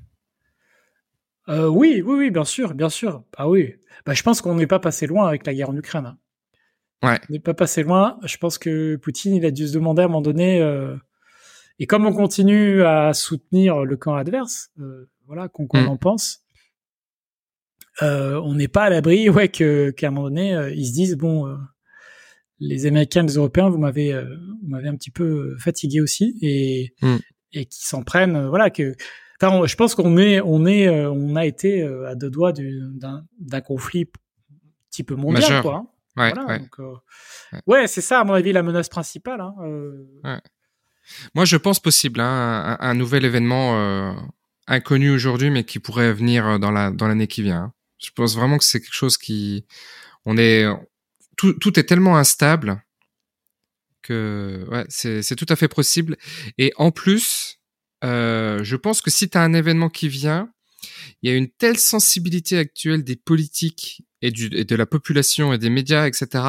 Euh, 1.48 1.68
oui, 1.68 2.02
oui, 2.04 2.16
oui, 2.18 2.30
bien 2.30 2.44
sûr, 2.44 2.74
bien 2.74 2.88
sûr. 2.88 3.22
Ah 3.36 3.48
oui. 3.48 3.74
Bah, 4.04 4.14
je 4.14 4.22
pense 4.22 4.40
qu'on 4.40 4.54
n'est 4.54 4.66
pas 4.66 4.78
passé 4.78 5.06
loin 5.06 5.26
avec 5.26 5.46
la 5.46 5.54
guerre 5.54 5.70
en 5.70 5.76
Ukraine. 5.76 6.06
Hein. 6.06 6.18
Ouais. 7.02 7.20
On 7.28 7.32
n'est 7.32 7.40
pas 7.40 7.54
passé 7.54 7.82
loin. 7.82 8.18
Je 8.24 8.36
pense 8.36 8.58
que 8.58 8.96
Poutine, 8.96 9.34
il 9.34 9.44
a 9.44 9.50
dû 9.50 9.68
se 9.68 9.74
demander 9.74 10.02
à 10.02 10.04
un 10.06 10.08
moment 10.08 10.22
donné. 10.22 10.60
Euh... 10.60 10.96
Et 11.78 11.86
comme 11.86 12.06
on 12.06 12.12
continue 12.12 12.82
à 12.82 13.12
soutenir 13.12 13.84
le 13.84 13.96
camp 13.96 14.14
adverse, 14.14 14.70
euh, 14.80 15.08
voilà, 15.26 15.48
qu'on 15.48 15.68
mm. 15.72 15.88
en 15.88 15.96
pense, 15.96 16.46
euh, 18.02 18.40
on 18.42 18.54
n'est 18.54 18.68
pas 18.68 18.84
à 18.84 18.90
l'abri, 18.90 19.28
ouais, 19.30 19.48
que 19.48 19.90
qu'à 19.90 20.08
un 20.08 20.10
moment 20.10 20.28
donné, 20.28 20.54
euh, 20.54 20.70
ils 20.70 20.86
se 20.86 20.92
disent 20.92 21.16
bon, 21.16 21.46
euh, 21.46 21.56
les 22.58 22.86
Américains, 22.86 23.22
les 23.22 23.34
Européens, 23.34 23.68
vous 23.68 23.78
m'avez, 23.78 24.14
vous 24.14 24.68
m'avez 24.68 24.88
un 24.88 24.96
petit 24.96 25.10
peu 25.10 25.56
fatigué 25.58 26.00
aussi, 26.00 26.36
et 26.40 26.94
mm. 27.02 27.16
et 27.52 27.66
qui 27.66 27.86
s'en 27.86 28.02
prennent, 28.02 28.46
voilà, 28.48 28.70
que 28.70 28.94
je 29.40 29.74
pense 29.74 29.94
qu'on 29.94 30.16
est, 30.16 30.40
on 30.40 30.66
est, 30.66 30.88
euh, 30.88 31.10
on 31.10 31.36
a 31.36 31.44
été 31.46 31.82
euh, 31.82 32.08
à 32.08 32.14
deux 32.14 32.30
doigts 32.30 32.52
d'un 32.52 33.60
conflit 33.60 34.06
type 34.90 35.10
mondial, 35.10 35.62
quoi. 35.62 35.76
Hein. 35.76 35.86
Ouais, 36.16 36.32
ouais. 36.46 36.60
Euh, 36.80 37.60
ouais, 37.66 37.86
c'est 37.86 38.00
ça, 38.00 38.20
à 38.20 38.24
mon 38.24 38.32
avis, 38.32 38.52
la 38.52 38.62
menace 38.62 38.88
principale. 38.88 39.40
Hein. 39.40 40.40
Moi, 41.34 41.44
je 41.44 41.56
pense 41.56 41.78
possible, 41.78 42.20
hein, 42.20 42.76
un, 42.80 42.94
nouvel 42.94 43.24
événement 43.24 44.16
inconnu 44.66 45.10
aujourd'hui, 45.10 45.50
mais 45.50 45.64
qui 45.64 45.78
pourrait 45.78 46.12
venir 46.12 46.58
dans 46.58 46.70
la 46.72 46.90
dans 46.90 47.06
l'année 47.06 47.26
qui 47.26 47.42
vient. 47.42 47.64
Hein. 47.64 47.72
Je 47.98 48.10
pense 48.10 48.34
vraiment 48.34 48.58
que 48.58 48.64
c'est 48.64 48.80
quelque 48.80 48.94
chose 48.94 49.18
qui, 49.18 49.66
on 50.24 50.36
est, 50.38 50.66
tout, 51.36 51.52
tout 51.52 51.78
est 51.78 51.84
tellement 51.84 52.16
instable 52.16 52.82
que 54.02 54.86
c'est 54.88 55.36
tout 55.36 55.46
à 55.48 55.56
fait 55.56 55.68
possible. 55.68 56.16
Et 56.56 56.72
en 56.76 56.90
plus, 56.90 57.55
euh, 58.06 58.62
je 58.62 58.76
pense 58.76 59.02
que 59.02 59.10
si 59.10 59.28
tu 59.28 59.36
as 59.36 59.42
un 59.42 59.52
événement 59.52 59.88
qui 59.88 60.08
vient, 60.08 60.50
il 61.22 61.30
y 61.30 61.32
a 61.32 61.36
une 61.36 61.48
telle 61.48 61.78
sensibilité 61.78 62.56
actuelle 62.58 63.04
des 63.04 63.16
politiques 63.16 64.02
et, 64.22 64.30
du, 64.30 64.48
et 64.52 64.64
de 64.64 64.76
la 64.76 64.86
population 64.86 65.52
et 65.52 65.58
des 65.58 65.70
médias, 65.70 66.06
etc., 66.06 66.44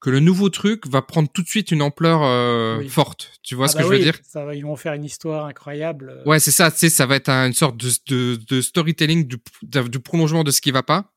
que 0.00 0.10
le 0.10 0.20
nouveau 0.20 0.50
truc 0.50 0.86
va 0.86 1.00
prendre 1.00 1.30
tout 1.32 1.42
de 1.42 1.48
suite 1.48 1.70
une 1.70 1.80
ampleur 1.80 2.22
euh, 2.24 2.86
forte. 2.88 3.32
Tu 3.42 3.54
vois 3.54 3.64
ah 3.64 3.68
ce 3.68 3.76
bah 3.76 3.82
que 3.82 3.88
je 3.88 3.92
veux 3.94 3.98
dire? 3.98 4.18
ça 4.22 4.44
va, 4.44 4.54
Ils 4.54 4.62
vont 4.64 4.76
faire 4.76 4.92
une 4.92 5.04
histoire 5.04 5.46
incroyable. 5.46 6.22
Ouais, 6.26 6.38
c'est 6.40 6.50
ça. 6.50 6.70
Ça 6.70 7.06
va 7.06 7.16
être 7.16 7.30
une 7.30 7.54
sorte 7.54 7.78
de, 7.78 7.88
de, 8.08 8.36
de 8.36 8.60
storytelling 8.60 9.26
du, 9.26 9.38
du, 9.62 10.00
prolongement 10.00 10.44
de 10.44 10.50
ce 10.50 10.60
qui 10.60 10.72
va 10.72 10.82
pas, 10.82 11.10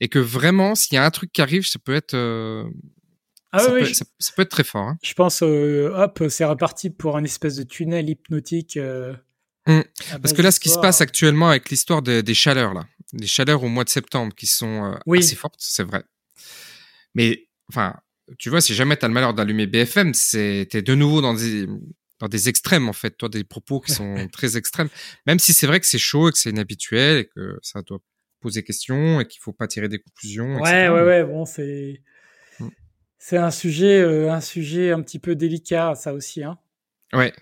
et 0.00 0.08
que 0.08 0.18
vraiment, 0.18 0.74
s'il 0.74 0.94
y 0.94 0.98
a 0.98 1.04
un 1.04 1.10
truc 1.10 1.32
qui 1.32 1.42
arrive, 1.42 1.66
ça 1.66 1.78
peut 1.78 1.94
être 1.94 2.14
euh, 2.14 2.64
ah 3.54 3.58
ça, 3.60 3.70
peut, 3.70 3.84
ça, 3.84 4.32
peut, 4.36 4.42
être 4.42 4.50
très 4.50 4.64
fort. 4.64 4.88
Hein. 4.88 4.98
Je 5.02 5.14
pense, 5.14 5.42
euh, 5.42 5.92
hop, 5.94 6.24
c'est 6.28 6.44
reparti 6.44 6.90
pour 6.90 7.16
un 7.16 7.24
espèce 7.24 7.56
de 7.56 7.62
tunnel 7.62 8.08
hypnotique. 8.08 8.76
Euh, 8.76 9.14
Mmh. 9.66 9.80
Parce 10.20 10.34
que 10.34 10.42
là, 10.42 10.50
ce 10.50 10.60
qui 10.60 10.68
se 10.68 10.78
passe 10.78 11.00
actuellement 11.00 11.48
avec 11.48 11.70
l'histoire 11.70 12.02
des 12.02 12.34
chaleurs, 12.34 12.74
là, 12.74 12.86
des 13.12 13.26
chaleurs 13.26 13.62
au 13.62 13.68
mois 13.68 13.84
de 13.84 13.88
septembre 13.88 14.34
qui 14.34 14.46
sont 14.46 14.94
euh, 15.06 15.18
assez 15.18 15.36
fortes, 15.36 15.54
c'est 15.58 15.84
vrai. 15.84 16.04
Mais, 17.14 17.48
enfin, 17.70 17.94
tu 18.38 18.50
vois, 18.50 18.60
si 18.60 18.74
jamais 18.74 18.96
tu 18.96 19.04
as 19.04 19.08
le 19.08 19.14
malheur 19.14 19.34
d'allumer 19.34 19.66
BFM, 19.66 20.12
c'est 20.14 20.66
t'es 20.70 20.82
de 20.82 20.94
nouveau 20.94 21.22
dans 21.22 21.34
des, 21.34 21.66
dans 22.18 22.28
des 22.28 22.48
extrêmes, 22.48 22.88
en 22.88 22.92
fait, 22.92 23.16
toi, 23.16 23.28
des 23.28 23.44
propos 23.44 23.80
qui 23.80 23.92
sont 23.92 24.28
très 24.32 24.56
extrêmes. 24.56 24.88
Même 25.26 25.38
si 25.38 25.54
c'est 25.54 25.66
vrai 25.66 25.80
que 25.80 25.86
c'est 25.86 25.98
chaud 25.98 26.28
et 26.28 26.32
que 26.32 26.38
c'est 26.38 26.50
inhabituel 26.50 27.18
et 27.18 27.24
que 27.24 27.58
ça 27.62 27.80
doit 27.82 28.00
poser 28.40 28.62
question 28.62 29.20
et 29.20 29.26
qu'il 29.26 29.40
faut 29.40 29.54
pas 29.54 29.66
tirer 29.66 29.88
des 29.88 29.98
conclusions. 29.98 30.60
Ouais, 30.60 30.88
ouais, 30.88 31.02
ouais, 31.02 31.24
bon, 31.24 31.46
c'est. 31.46 32.02
C'est 33.26 33.38
un 33.38 33.50
sujet, 33.50 34.02
euh, 34.02 34.30
un 34.30 34.42
sujet 34.42 34.92
un 34.92 35.00
petit 35.00 35.18
peu 35.18 35.34
délicat, 35.34 35.94
ça 35.94 36.12
aussi, 36.12 36.44
hein. 36.44 36.58
Ouais, 37.14 37.32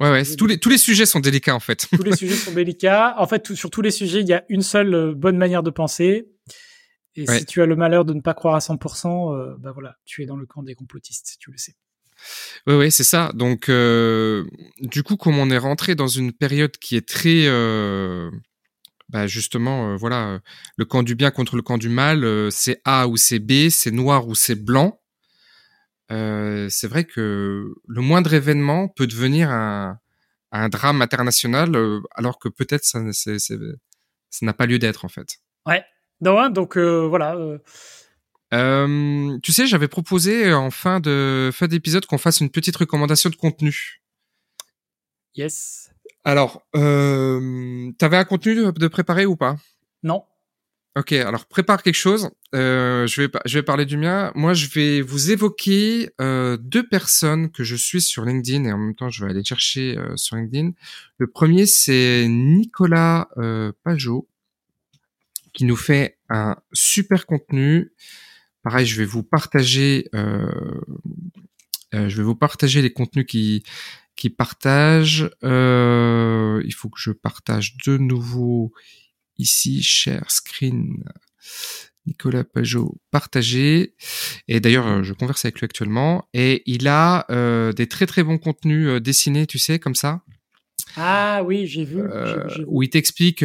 Ouais, 0.00 0.10
ouais. 0.10 0.36
Tous 0.36 0.46
les, 0.46 0.58
tous 0.58 0.70
les 0.70 0.78
sujets 0.78 1.04
sont 1.04 1.20
délicats, 1.20 1.54
en 1.54 1.60
fait. 1.60 1.86
Tous 1.92 2.02
les 2.02 2.16
sujets 2.16 2.34
sont 2.34 2.52
délicats. 2.54 3.14
En 3.18 3.26
fait, 3.26 3.54
sur 3.54 3.70
tous 3.70 3.82
les 3.82 3.90
sujets, 3.90 4.20
il 4.20 4.26
y 4.26 4.32
a 4.32 4.42
une 4.48 4.62
seule 4.62 4.94
euh, 4.94 5.14
bonne 5.14 5.36
manière 5.36 5.62
de 5.62 5.68
penser. 5.68 6.30
Et 7.14 7.26
si 7.26 7.44
tu 7.44 7.60
as 7.60 7.66
le 7.66 7.76
malheur 7.76 8.06
de 8.06 8.14
ne 8.14 8.22
pas 8.22 8.32
croire 8.32 8.54
à 8.54 8.60
100%, 8.60 9.34
euh, 9.34 9.54
bah 9.58 9.72
voilà, 9.72 9.96
tu 10.06 10.22
es 10.22 10.26
dans 10.26 10.36
le 10.36 10.46
camp 10.46 10.62
des 10.62 10.74
complotistes, 10.74 11.36
tu 11.40 11.50
le 11.50 11.58
sais. 11.58 11.74
Oui, 12.66 12.74
oui, 12.74 12.90
c'est 12.90 13.04
ça. 13.04 13.32
Donc, 13.34 13.68
euh, 13.68 14.44
du 14.80 15.02
coup, 15.02 15.18
comme 15.18 15.38
on 15.38 15.50
est 15.50 15.58
rentré 15.58 15.94
dans 15.94 16.08
une 16.08 16.32
période 16.32 16.76
qui 16.78 16.96
est 16.96 17.06
très, 17.06 17.44
bah 19.08 19.26
justement, 19.26 19.96
voilà, 19.96 20.40
le 20.76 20.84
camp 20.84 21.02
du 21.02 21.14
bien 21.14 21.30
contre 21.30 21.56
le 21.56 21.62
camp 21.62 21.78
du 21.78 21.88
mal, 21.88 22.50
c'est 22.50 22.80
A 22.84 23.06
ou 23.08 23.16
c'est 23.16 23.38
B, 23.38 23.68
c'est 23.70 23.90
noir 23.90 24.26
ou 24.26 24.34
c'est 24.34 24.56
blanc. 24.56 25.00
Euh, 26.12 26.68
c'est 26.70 26.86
vrai 26.86 27.04
que 27.04 27.74
le 27.86 28.00
moindre 28.00 28.32
événement 28.32 28.88
peut 28.88 29.06
devenir 29.06 29.50
un, 29.50 29.98
un 30.52 30.68
drame 30.68 31.02
international, 31.02 31.74
euh, 31.74 32.00
alors 32.14 32.38
que 32.38 32.48
peut-être 32.48 32.84
ça, 32.84 33.00
ça 33.12 33.54
n'a 34.42 34.52
pas 34.52 34.66
lieu 34.66 34.78
d'être 34.78 35.04
en 35.04 35.08
fait. 35.08 35.38
Ouais. 35.66 35.84
Non, 36.20 36.48
donc 36.48 36.78
euh, 36.78 37.06
voilà. 37.06 37.36
Euh, 38.54 39.38
tu 39.42 39.52
sais, 39.52 39.66
j'avais 39.66 39.88
proposé 39.88 40.54
en 40.54 40.70
fin 40.70 41.00
de 41.00 41.50
fin 41.52 41.66
d'épisode 41.66 42.06
qu'on 42.06 42.18
fasse 42.18 42.40
une 42.40 42.50
petite 42.50 42.76
recommandation 42.76 43.28
de 43.28 43.36
contenu. 43.36 44.00
Yes. 45.34 45.90
Alors, 46.26 46.66
euh, 46.74 47.92
t'avais 47.98 48.16
un 48.16 48.24
contenu 48.24 48.56
de, 48.56 48.88
préparer 48.88 49.26
ou 49.26 49.36
pas? 49.36 49.54
Non. 50.02 50.24
Ok, 50.96 51.12
alors 51.12 51.46
prépare 51.46 51.84
quelque 51.84 51.94
chose. 51.94 52.30
Euh, 52.52 53.06
je 53.06 53.22
vais 53.22 53.28
je 53.44 53.58
vais 53.58 53.62
parler 53.62 53.84
du 53.84 53.96
mien. 53.96 54.32
Moi, 54.34 54.52
je 54.52 54.66
vais 54.66 55.02
vous 55.02 55.30
évoquer 55.30 56.10
euh, 56.20 56.56
deux 56.56 56.84
personnes 56.88 57.52
que 57.52 57.62
je 57.62 57.76
suis 57.76 58.02
sur 58.02 58.24
LinkedIn 58.24 58.64
et 58.64 58.72
en 58.72 58.78
même 58.78 58.96
temps, 58.96 59.08
je 59.08 59.24
vais 59.24 59.30
aller 59.30 59.44
chercher 59.44 59.96
euh, 59.96 60.16
sur 60.16 60.34
LinkedIn. 60.34 60.72
Le 61.18 61.26
premier, 61.28 61.64
c'est 61.64 62.26
Nicolas 62.28 63.28
euh, 63.36 63.70
Pajot 63.84 64.26
qui 65.52 65.64
nous 65.64 65.76
fait 65.76 66.18
un 66.28 66.56
super 66.72 67.26
contenu. 67.26 67.92
Pareil, 68.64 68.84
je 68.84 68.96
vais 68.96 69.06
vous 69.06 69.22
partager. 69.22 70.08
Euh, 70.12 70.50
euh, 71.94 72.08
je 72.08 72.16
vais 72.16 72.24
vous 72.24 72.34
partager 72.34 72.82
les 72.82 72.92
contenus 72.92 73.26
qui 73.26 73.62
qui 74.16 74.30
partagent. 74.30 75.30
il 75.42 76.74
faut 76.74 76.88
que 76.88 77.00
je 77.00 77.12
partage 77.12 77.76
de 77.86 77.96
nouveau 77.98 78.72
ici, 79.38 79.82
cher 79.82 80.30
screen. 80.30 81.04
Nicolas 82.06 82.44
Pajot 82.44 82.96
partagé. 83.10 83.94
Et 84.48 84.60
d'ailleurs, 84.60 84.86
euh, 84.86 85.02
je 85.02 85.12
converse 85.12 85.44
avec 85.44 85.60
lui 85.60 85.64
actuellement. 85.64 86.28
Et 86.32 86.62
il 86.66 86.88
a 86.88 87.26
euh, 87.30 87.72
des 87.72 87.88
très 87.88 88.06
très 88.06 88.22
bons 88.22 88.38
contenus 88.38 88.88
euh, 88.88 89.00
dessinés, 89.00 89.46
tu 89.46 89.58
sais, 89.58 89.78
comme 89.78 89.94
ça. 89.94 90.22
Ah 90.96 91.42
oui, 91.44 91.66
j'ai 91.66 91.84
vu, 91.84 92.00
Où 92.66 92.82
il 92.82 92.88
t'explique, 92.88 93.40
tu 93.40 93.44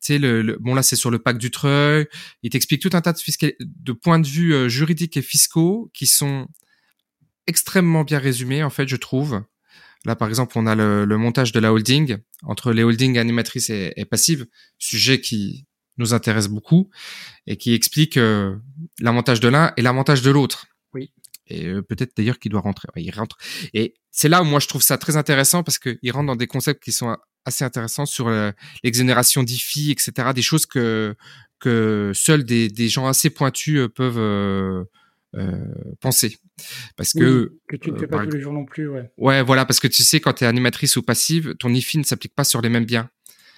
sais, 0.00 0.18
le, 0.18 0.56
bon 0.60 0.74
là 0.74 0.82
c'est 0.82 0.96
sur 0.96 1.10
le 1.10 1.18
pack 1.18 1.36
du 1.36 1.50
treuil. 1.50 2.06
Il 2.42 2.48
t'explique 2.48 2.80
tout 2.80 2.90
un 2.94 3.02
tas 3.02 3.12
de, 3.12 3.56
de 3.60 3.92
points 3.92 4.18
de 4.18 4.26
vue 4.26 4.70
juridiques 4.70 5.18
et 5.18 5.22
fiscaux 5.22 5.90
qui 5.92 6.06
sont 6.06 6.46
extrêmement 7.46 8.04
bien 8.04 8.18
résumés 8.18 8.62
en 8.62 8.70
fait, 8.70 8.88
je 8.88 8.96
trouve. 8.96 9.42
Là, 10.04 10.16
par 10.16 10.28
exemple, 10.28 10.58
on 10.58 10.66
a 10.66 10.74
le, 10.74 11.16
montage 11.16 11.52
de 11.52 11.60
la 11.60 11.72
holding 11.72 12.18
entre 12.42 12.72
les 12.72 12.82
holdings 12.82 13.18
animatrices 13.18 13.70
et, 13.70 13.92
et 13.96 14.04
passives, 14.04 14.46
sujet 14.78 15.20
qui 15.20 15.66
nous 15.98 16.14
intéresse 16.14 16.48
beaucoup 16.48 16.90
et 17.46 17.56
qui 17.56 17.74
explique 17.74 18.16
euh, 18.16 18.56
l'avantage 19.00 19.40
de 19.40 19.48
l'un 19.48 19.72
et 19.76 19.82
l'avantage 19.82 20.22
de 20.22 20.30
l'autre. 20.30 20.66
Oui. 20.94 21.12
Et 21.46 21.66
euh, 21.66 21.82
peut-être 21.82 22.16
d'ailleurs 22.16 22.38
qu'il 22.38 22.50
doit 22.50 22.60
rentrer. 22.60 22.88
il 22.96 23.10
rentre. 23.10 23.36
Et 23.74 23.94
c'est 24.10 24.28
là 24.28 24.42
où 24.42 24.44
moi 24.44 24.60
je 24.60 24.68
trouve 24.68 24.82
ça 24.82 24.98
très 24.98 25.16
intéressant 25.16 25.62
parce 25.62 25.78
qu'il 25.78 26.12
rentre 26.12 26.26
dans 26.26 26.36
des 26.36 26.46
concepts 26.46 26.82
qui 26.82 26.92
sont 26.92 27.16
assez 27.44 27.64
intéressants 27.64 28.06
sur 28.06 28.28
euh, 28.28 28.50
l'exonération 28.82 29.42
d'IFI, 29.42 29.90
etc. 29.90 30.30
Des 30.34 30.42
choses 30.42 30.66
que 30.66 31.14
que 31.58 32.10
seuls 32.14 32.44
des, 32.44 32.68
des 32.68 32.88
gens 32.88 33.06
assez 33.06 33.30
pointus 33.30 33.88
peuvent 33.94 34.18
euh, 34.18 34.84
penser. 36.00 36.38
Parce 36.96 37.12
que 37.12 37.58
que 37.68 37.76
tu 37.76 37.90
ne 37.90 37.98
fais 37.98 38.06
pas 38.06 38.24
tous 38.24 38.30
les 38.32 38.40
jours 38.40 38.52
non 38.52 38.64
plus, 38.64 38.88
ouais. 38.88 39.10
Ouais, 39.16 39.42
voilà, 39.42 39.64
parce 39.64 39.80
que 39.80 39.88
tu 39.88 40.02
sais 40.02 40.20
quand 40.20 40.34
tu 40.34 40.44
es 40.44 40.46
animatrice 40.46 40.96
ou 40.96 41.02
passive, 41.02 41.54
ton 41.58 41.72
IFI 41.72 41.98
ne 41.98 42.04
s'applique 42.04 42.34
pas 42.34 42.44
sur 42.44 42.60
les 42.60 42.68
mêmes 42.68 42.84
biens. 42.84 43.10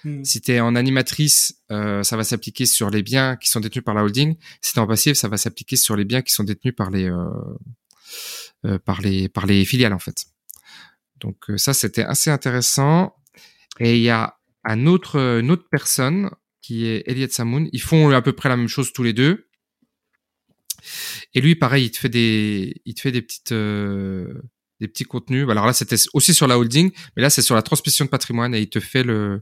Hmm. 0.05 0.23
Si 0.23 0.39
tu 0.39 0.51
es 0.51 0.59
en 0.59 0.75
animatrice, 0.75 1.63
euh, 1.71 2.03
ça 2.03 2.15
va 2.15 2.23
s'appliquer 2.23 2.67
sur 2.67 2.91
les 2.91 3.01
biens 3.01 3.35
qui 3.37 3.49
sont 3.49 3.59
détenus 3.59 3.83
par 3.83 3.95
la 3.95 4.03
holding. 4.03 4.35
Si 4.61 4.73
tu 4.73 4.79
es 4.79 4.81
en 4.81 4.87
passive, 4.87 5.15
ça 5.15 5.27
va 5.27 5.37
s'appliquer 5.37 5.77
sur 5.77 5.95
les 5.95 6.05
biens 6.05 6.21
qui 6.21 6.31
sont 6.31 6.43
détenus 6.43 6.75
par 6.75 6.91
les 6.91 7.09
euh, 7.09 7.25
euh 8.65 8.79
par 8.79 9.01
les 9.01 9.29
par 9.29 9.47
les 9.47 9.65
filiales 9.65 9.93
en 9.93 9.99
fait. 9.99 10.25
Donc 11.19 11.37
ça 11.57 11.73
c'était 11.73 12.03
assez 12.03 12.29
intéressant. 12.29 13.15
Et 13.79 13.97
il 13.97 14.03
y 14.03 14.11
a 14.11 14.37
un 14.63 14.85
autre 14.85 15.39
une 15.39 15.49
autre 15.49 15.67
personne 15.71 16.29
qui 16.61 16.85
est 16.85 17.03
Elliot 17.07 17.27
Samoun. 17.29 17.67
Ils 17.73 17.81
font 17.81 18.11
à 18.11 18.21
peu 18.21 18.33
près 18.33 18.49
la 18.49 18.57
même 18.57 18.67
chose 18.67 18.93
tous 18.93 19.03
les 19.03 19.13
deux. 19.13 19.44
Et 21.33 21.41
lui, 21.41 21.55
pareil, 21.55 21.85
il 21.85 21.91
te 21.91 21.97
fait 21.97 22.09
des, 22.09 22.81
il 22.85 22.93
te 22.93 23.01
fait 23.01 23.11
des 23.11 23.21
petites, 23.21 23.51
euh, 23.51 24.41
des 24.79 24.87
petits 24.87 25.05
contenus. 25.05 25.47
Alors 25.49 25.65
là, 25.65 25.73
c'était 25.73 25.95
aussi 26.13 26.33
sur 26.33 26.47
la 26.47 26.57
holding, 26.57 26.91
mais 27.15 27.21
là, 27.21 27.29
c'est 27.29 27.41
sur 27.41 27.55
la 27.55 27.61
transmission 27.61 28.05
de 28.05 28.09
patrimoine 28.09 28.53
et 28.53 28.61
il 28.61 28.69
te 28.69 28.79
fait 28.79 29.03
le, 29.03 29.41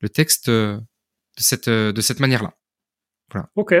le 0.00 0.08
texte 0.08 0.48
euh, 0.48 0.76
de 0.76 1.42
cette, 1.42 1.68
euh, 1.68 1.92
de 1.92 2.00
cette 2.00 2.20
manière-là. 2.20 2.54
Voilà. 3.30 3.48
Ok. 3.56 3.74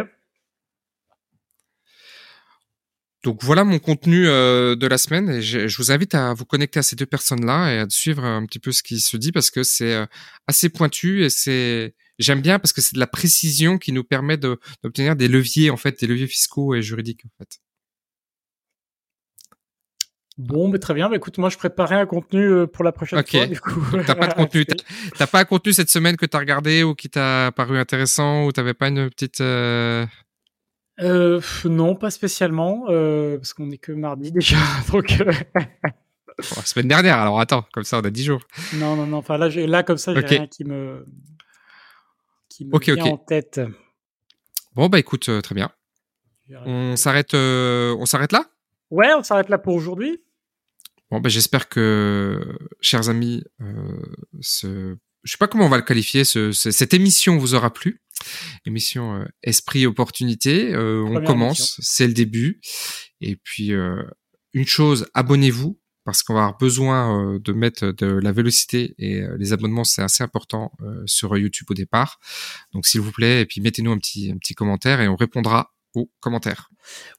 Donc 3.22 3.42
voilà 3.42 3.64
mon 3.64 3.80
contenu 3.80 4.28
euh, 4.28 4.76
de 4.76 4.86
la 4.86 4.98
semaine 4.98 5.28
et 5.28 5.42
je, 5.42 5.66
je, 5.66 5.76
vous 5.78 5.90
invite 5.90 6.14
à 6.14 6.32
vous 6.32 6.44
connecter 6.44 6.78
à 6.78 6.82
ces 6.84 6.94
deux 6.94 7.06
personnes-là 7.06 7.72
et 7.74 7.78
à 7.80 7.86
suivre 7.88 8.24
un 8.24 8.46
petit 8.46 8.60
peu 8.60 8.70
ce 8.70 8.84
qui 8.84 9.00
se 9.00 9.16
dit 9.16 9.32
parce 9.32 9.50
que 9.50 9.64
c'est 9.64 10.06
assez 10.46 10.68
pointu 10.68 11.24
et 11.24 11.30
c'est 11.30 11.96
j'aime 12.18 12.40
bien 12.40 12.58
parce 12.58 12.72
que 12.72 12.80
c'est 12.80 12.94
de 12.94 13.00
la 13.00 13.06
précision 13.06 13.78
qui 13.78 13.92
nous 13.92 14.04
permet 14.04 14.36
d'obtenir 14.36 15.16
des 15.16 15.28
leviers 15.28 15.70
en 15.70 15.76
fait, 15.76 16.00
des 16.00 16.06
leviers 16.06 16.26
fiscaux 16.26 16.74
et 16.74 16.82
juridiques 16.82 17.24
en 17.24 17.30
fait. 17.38 17.60
Bon, 20.38 20.68
mais 20.68 20.78
très 20.78 20.92
bien. 20.92 21.08
Mais 21.08 21.16
écoute, 21.16 21.38
moi, 21.38 21.48
je 21.48 21.56
préparais 21.56 21.94
un 21.94 22.04
contenu 22.04 22.42
euh, 22.42 22.66
pour 22.66 22.84
la 22.84 22.92
prochaine 22.92 23.24
fois. 23.26 23.46
Du 23.46 23.58
coup, 23.58 23.80
t'as 24.06 24.14
pas 24.14 24.26
de 24.26 24.34
contenu. 24.34 24.66
T'as 25.16 25.26
pas 25.26 25.40
un 25.40 25.44
contenu 25.44 25.72
cette 25.72 25.88
semaine 25.88 26.16
que 26.16 26.26
t'as 26.26 26.38
regardé 26.38 26.82
ou 26.82 26.94
qui 26.94 27.08
t'a 27.08 27.52
paru 27.52 27.78
intéressant 27.78 28.44
ou 28.44 28.52
t'avais 28.52 28.74
pas 28.74 28.88
une 28.88 29.08
petite. 29.08 29.40
Euh... 29.40 30.04
Euh, 31.00 31.40
non, 31.64 31.94
pas 31.94 32.10
spécialement, 32.10 32.84
euh, 32.88 33.36
parce 33.36 33.54
qu'on 33.54 33.70
est 33.70 33.78
que 33.78 33.92
mardi 33.92 34.30
déjà. 34.32 34.58
Donc. 34.92 35.16
La 35.18 36.62
semaine 36.64 36.88
dernière. 36.88 37.18
Alors 37.18 37.40
attends, 37.40 37.64
comme 37.72 37.84
ça, 37.84 37.98
on 37.98 38.04
a 38.04 38.10
10 38.10 38.24
jours. 38.24 38.42
Non, 38.74 38.94
non, 38.94 39.06
non. 39.06 39.18
Enfin 39.18 39.38
là, 39.38 39.48
là 39.48 39.82
comme 39.82 39.96
ça, 39.96 40.14
j'ai 40.14 40.20
rien 40.20 40.46
qui 40.46 40.64
me 40.64 41.06
qui 42.56 42.64
me 42.64 42.94
vient 42.94 43.12
en 43.12 43.18
tête. 43.18 43.60
Bon 44.74 44.88
bah 44.88 44.98
écoute, 44.98 45.30
très 45.42 45.54
bien. 45.54 45.70
On 46.64 46.96
s'arrête. 46.96 47.34
on 47.34 48.06
s'arrête 48.06 48.32
là? 48.32 48.50
Ouais, 48.90 49.12
on 49.14 49.22
s'arrête 49.22 49.48
là 49.48 49.58
pour 49.58 49.74
aujourd'hui. 49.74 50.22
Bon, 51.10 51.20
ben, 51.20 51.28
j'espère 51.28 51.68
que, 51.68 52.58
chers 52.80 53.08
amis, 53.08 53.44
euh, 53.60 54.00
ce, 54.40 54.96
je 55.22 55.30
sais 55.30 55.38
pas 55.38 55.46
comment 55.46 55.66
on 55.66 55.68
va 55.68 55.76
le 55.76 55.84
qualifier, 55.84 56.24
ce, 56.24 56.50
cette 56.52 56.94
émission 56.94 57.36
vous 57.36 57.54
aura 57.54 57.72
plu. 57.72 58.02
Émission 58.64 59.20
euh, 59.20 59.24
Esprit 59.42 59.86
Opportunité. 59.86 60.74
Euh, 60.74 61.04
on 61.04 61.22
commence, 61.22 61.78
c'est 61.80 62.06
le 62.06 62.12
début. 62.12 62.60
Et 63.20 63.36
puis, 63.36 63.72
euh, 63.72 64.02
une 64.52 64.66
chose, 64.66 65.06
abonnez-vous 65.14 65.78
parce 66.06 66.22
qu'on 66.22 66.32
va 66.32 66.44
avoir 66.44 66.58
besoin 66.58 67.34
euh, 67.34 67.38
de 67.38 67.52
mettre 67.52 67.88
de 67.88 68.06
la 68.06 68.32
vélocité 68.32 68.94
et 68.98 69.22
les 69.38 69.52
abonnements 69.52 69.84
c'est 69.84 70.02
assez 70.02 70.24
important 70.24 70.72
sur 71.04 71.36
YouTube 71.36 71.66
au 71.70 71.74
départ. 71.74 72.18
Donc 72.72 72.86
s'il 72.86 73.02
vous 73.02 73.12
plaît, 73.12 73.42
et 73.42 73.46
puis 73.46 73.60
mettez-nous 73.60 73.92
un 73.92 73.98
petit 73.98 74.30
un 74.32 74.38
petit 74.38 74.54
commentaire 74.54 75.00
et 75.02 75.08
on 75.08 75.16
répondra 75.16 75.76
commentaires. 76.20 76.70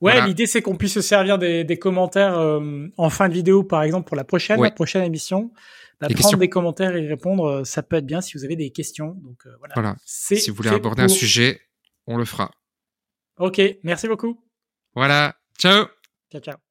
Ouais, 0.02 0.26
l'idée 0.26 0.46
c'est 0.46 0.62
qu'on 0.62 0.76
puisse 0.76 0.94
se 0.94 1.02
servir 1.02 1.38
des, 1.38 1.80
commentaires 1.80 2.38
euh, 2.38 2.88
en 2.98 3.10
fin 3.10 3.28
de 3.30 3.34
vidéo, 3.34 3.64
par 3.64 3.84
exemple 3.84 4.08
pour 4.08 4.18
la 4.18 4.24
prochaine, 4.24 4.62
la 4.62 4.72
prochaine 4.72 5.04
émission. 5.04 5.52
Bah, 6.00 6.08
prendre 6.16 6.38
des 6.38 6.50
commentaires 6.50 6.96
et 6.96 7.08
répondre, 7.08 7.46
euh, 7.46 7.64
ça 7.64 7.82
peut 7.82 7.96
être 7.96 8.06
bien 8.06 8.22
si 8.22 8.38
vous 8.38 8.46
avez 8.46 8.56
des 8.56 8.70
questions. 8.70 9.16
Donc 9.24 9.48
euh, 9.48 9.56
voilà. 9.58 9.74
voilà. 9.74 9.96
Si 10.06 10.50
vous 10.50 10.56
voulez 10.56 10.70
aborder 10.70 11.02
un 11.02 11.08
sujet, 11.08 11.60
on 12.06 12.18
le 12.18 12.26
fera. 12.26 12.52
Ok, 13.40 13.60
merci 13.84 14.08
beaucoup. 14.08 14.40
Voilà. 14.94 15.36
Ciao. 15.58 15.86
Ciao 16.32 16.42
ciao. 16.42 16.67